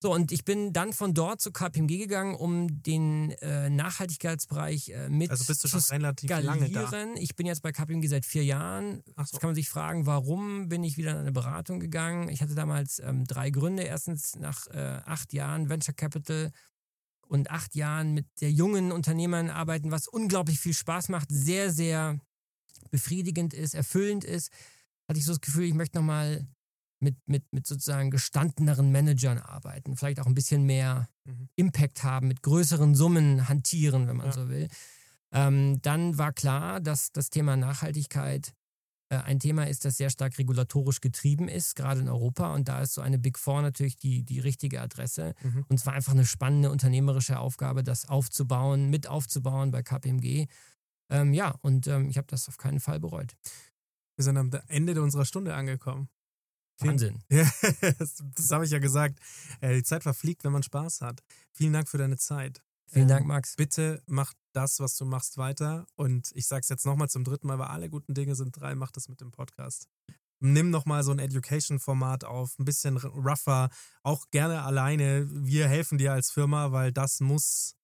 So, 0.02 0.14
und 0.14 0.34
ich 0.34 0.44
bin 0.44 0.74
dann 0.74 0.92
von 0.92 1.14
dort 1.14 1.40
zu 1.40 1.52
KPMG 1.54 1.98
gegangen, 1.98 2.36
um 2.36 2.84
den 2.84 3.32
äh, 3.42 3.70
Nachhaltigkeitsbereich 3.70 4.90
äh, 4.90 5.08
mit 5.10 5.32
Also 5.32 5.46
bist 5.46 5.64
du 5.64 5.70
zu 5.70 5.80
schon 5.80 5.96
relativ 5.96 6.30
lange 6.30 6.70
da. 6.70 7.06
Ich 7.16 7.36
bin 7.38 7.46
jetzt 7.46 7.62
bei 7.62 7.72
KPMG 7.72 8.08
seit 8.08 8.26
vier 8.26 8.44
Jahren. 8.44 9.02
Ach 9.16 9.26
so. 9.26 9.34
Jetzt 9.36 9.42
kann 9.42 9.48
man 9.50 9.56
sich 9.56 9.70
fragen, 9.70 10.06
warum 10.06 10.68
bin 10.68 10.84
ich 10.84 10.98
wieder 10.98 11.12
in 11.12 11.18
eine 11.18 11.32
Beratung 11.32 11.80
gegangen? 11.80 12.28
Ich 12.28 12.42
hatte 12.42 12.54
damals 12.54 13.00
ähm, 13.00 13.24
drei 13.26 13.50
Gründe. 13.50 13.84
Erstens 13.84 14.36
nach 14.36 14.68
äh, 14.68 15.00
acht 15.06 15.32
Jahren 15.32 15.70
Venture 15.70 15.94
Capital 15.94 16.52
und 17.28 17.50
acht 17.52 17.76
Jahren 17.76 18.14
mit 18.14 18.28
sehr 18.38 18.52
jungen 18.52 18.92
Unternehmern 18.92 19.50
arbeiten, 19.50 19.92
was 19.92 20.08
unglaublich 20.08 20.60
viel 20.60 20.74
Spaß 20.74 21.10
macht, 21.10 21.30
sehr, 21.32 21.72
sehr 21.72 22.20
befriedigend 22.92 23.54
ist, 23.54 23.74
erfüllend 23.74 24.24
ist, 24.24 24.52
hatte 25.08 25.20
ich 25.20 25.26
so 25.26 25.32
das 25.32 25.42
Gefühl, 25.42 25.66
ich 25.66 25.74
möchte 25.74 25.98
nochmal 25.98 26.48
mit, 27.00 27.18
mit, 27.26 27.44
mit 27.52 27.68
sozusagen 27.68 28.12
gestandeneren 28.12 28.92
Managern 28.92 29.38
arbeiten, 29.40 29.98
vielleicht 29.98 30.20
auch 30.20 30.26
ein 30.28 30.36
bisschen 30.36 30.64
mehr 30.64 31.08
Mhm. 31.26 31.48
Impact 31.56 32.04
haben, 32.04 32.28
mit 32.28 32.42
größeren 32.44 32.96
Summen 32.96 33.48
hantieren, 33.48 34.08
wenn 34.08 34.18
man 34.18 34.28
Ja. 34.28 34.34
so 34.34 34.50
will. 34.50 34.68
Ähm, 35.32 35.82
dann 35.82 36.18
war 36.18 36.34
klar, 36.34 36.82
dass 36.82 37.12
das 37.14 37.30
Thema 37.30 37.56
Nachhaltigkeit 37.56 38.54
ein 39.22 39.40
Thema 39.40 39.68
ist, 39.68 39.86
das 39.86 39.98
sehr 39.98 40.10
stark 40.10 40.38
regulatorisch 40.38 41.02
getrieben 41.02 41.48
ist, 41.48 41.76
gerade 41.76 42.02
in 42.02 42.10
Europa. 42.10 42.54
Und 42.54 42.68
da 42.68 42.82
ist 42.82 42.94
so 42.94 43.02
eine 43.02 43.20
Big 43.20 43.38
Four 43.38 43.62
natürlich 43.62 43.96
die, 43.96 44.24
die 44.24 44.40
richtige 44.40 44.82
Adresse. 44.82 45.34
Mhm. 45.42 45.66
Und 45.68 45.80
es 45.80 45.86
war 45.86 45.94
einfach 45.94 46.14
eine 46.14 46.26
spannende 46.26 46.72
unternehmerische 46.72 47.40
Aufgabe, 47.40 47.84
das 47.84 48.08
aufzubauen, 48.10 48.90
mit 48.90 49.08
aufzubauen 49.08 49.72
bei 49.72 49.84
KPMG. 49.84 50.48
Ähm, 51.10 51.34
ja, 51.34 51.56
und 51.62 51.88
ähm, 51.88 52.10
ich 52.10 52.18
habe 52.18 52.28
das 52.28 52.48
auf 52.48 52.58
keinen 52.58 52.80
Fall 52.80 53.00
bereut. 53.00 53.36
Wir 54.16 54.24
sind 54.24 54.38
am 54.38 54.52
Ende 54.68 55.02
unserer 55.02 55.26
Stunde 55.26 55.54
angekommen. 55.56 56.10
Wahnsinn. 56.80 57.24
Ja, 57.30 57.50
das, 58.00 58.24
das 58.36 58.52
habe 58.52 58.66
ich 58.66 58.72
ja 58.72 58.80
gesagt. 58.80 59.20
Äh, 59.62 59.76
die 59.76 59.84
Zeit 59.84 60.04
verfliegt, 60.04 60.44
wenn 60.44 60.52
man 60.52 60.64
Spaß 60.64 61.02
hat. 61.02 61.24
Vielen 61.52 61.74
Dank 61.74 61.88
für 61.88 61.98
deine 61.98 62.18
Zeit. 62.18 62.62
Vielen 62.88 63.04
Ähm, 63.04 63.10
Dank, 63.10 63.26
Max. 63.28 63.56
Bitte 63.56 64.02
mach 64.08 64.34
das, 64.54 64.80
was 64.80 64.96
du 64.98 65.06
machst, 65.06 65.38
weiter. 65.38 65.86
Und 65.96 66.32
ich 66.34 66.48
sage 66.48 66.62
es 66.62 66.70
jetzt 66.70 66.86
nochmal 66.86 67.10
zum 67.10 67.24
dritten 67.24 67.48
Mal, 67.48 67.60
weil 67.60 67.68
alle 67.68 67.90
guten 67.90 68.14
Dinge 68.14 68.36
sind 68.36 68.52
drei, 68.60 68.76
mach 68.76 68.92
das 68.92 69.10
mit 69.10 69.22
dem 69.22 69.32
Podcast. 69.32 69.88
Nimm 70.40 70.70
nochmal 70.70 71.04
so 71.04 71.12
ein 71.12 71.20
Education-Format 71.20 72.26
auf, 72.26 72.60
ein 72.60 72.66
bisschen 72.66 72.98
rougher, 72.98 73.70
auch 74.04 74.30
gerne 74.32 74.64
alleine. 74.64 75.28
Wir 75.30 75.68
helfen 75.68 75.98
dir 75.98 76.14
als 76.14 76.32
Firma, 76.32 76.72
weil 76.72 76.92
das 76.92 77.20
muss, 77.22 77.76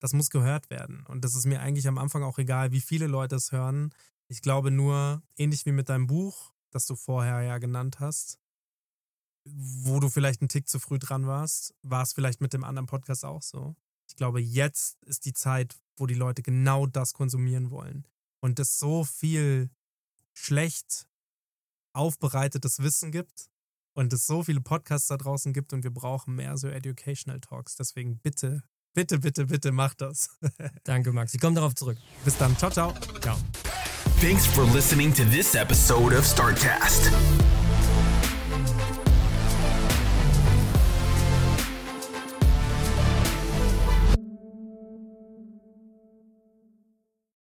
das 0.00 0.12
muss 0.12 0.30
gehört 0.30 0.68
werden. 0.70 1.04
Und 1.06 1.24
das 1.24 1.34
ist 1.34 1.46
mir 1.46 1.60
eigentlich 1.60 1.86
am 1.86 1.98
Anfang 1.98 2.22
auch 2.22 2.38
egal, 2.38 2.72
wie 2.72 2.80
viele 2.80 3.06
Leute 3.06 3.36
es 3.36 3.52
hören. 3.52 3.94
Ich 4.26 4.42
glaube 4.42 4.70
nur, 4.70 5.22
ähnlich 5.36 5.64
wie 5.64 5.72
mit 5.72 5.88
deinem 5.88 6.06
Buch, 6.06 6.52
das 6.70 6.86
du 6.86 6.96
vorher 6.96 7.42
ja 7.42 7.58
genannt 7.58 8.00
hast, 8.00 8.38
wo 9.44 10.00
du 10.00 10.08
vielleicht 10.08 10.40
einen 10.40 10.48
Tick 10.48 10.68
zu 10.68 10.78
früh 10.78 10.98
dran 10.98 11.26
warst, 11.26 11.74
war 11.82 12.02
es 12.02 12.12
vielleicht 12.12 12.40
mit 12.40 12.52
dem 12.52 12.64
anderen 12.64 12.86
Podcast 12.86 13.24
auch 13.24 13.42
so. 13.42 13.76
Ich 14.08 14.16
glaube, 14.16 14.40
jetzt 14.40 15.02
ist 15.04 15.24
die 15.24 15.32
Zeit, 15.32 15.78
wo 16.00 16.06
die 16.06 16.14
Leute 16.14 16.42
genau 16.42 16.86
das 16.86 17.12
konsumieren 17.12 17.70
wollen. 17.70 18.06
Und 18.40 18.58
es 18.58 18.78
so 18.78 19.04
viel 19.04 19.70
schlecht 20.34 21.08
aufbereitetes 21.92 22.82
Wissen 22.82 23.10
gibt 23.10 23.50
und 23.94 24.12
es 24.12 24.26
so 24.26 24.44
viele 24.44 24.60
Podcasts 24.60 25.08
da 25.08 25.16
draußen 25.16 25.52
gibt 25.52 25.72
und 25.72 25.82
wir 25.82 25.92
brauchen 25.92 26.36
mehr 26.36 26.56
so 26.56 26.68
Educational 26.68 27.40
Talks. 27.40 27.74
Deswegen 27.74 28.18
bitte, 28.18 28.62
bitte, 28.94 29.18
bitte, 29.18 29.46
bitte 29.46 29.72
mach 29.72 29.94
das. 29.94 30.30
Danke, 30.84 31.12
Max. 31.12 31.34
Ich 31.34 31.40
komme 31.40 31.56
darauf 31.56 31.74
zurück. 31.74 31.98
Bis 32.24 32.36
dann. 32.38 32.56
Ciao, 32.56 32.70
ciao. 32.70 32.94
Ciao. 33.20 33.36
Thanks 34.20 34.46
for 34.46 34.64
listening 34.72 35.12
to 35.14 35.24
this 35.24 35.54
episode 35.54 36.16
of 36.16 36.24
Startcast. 36.24 37.12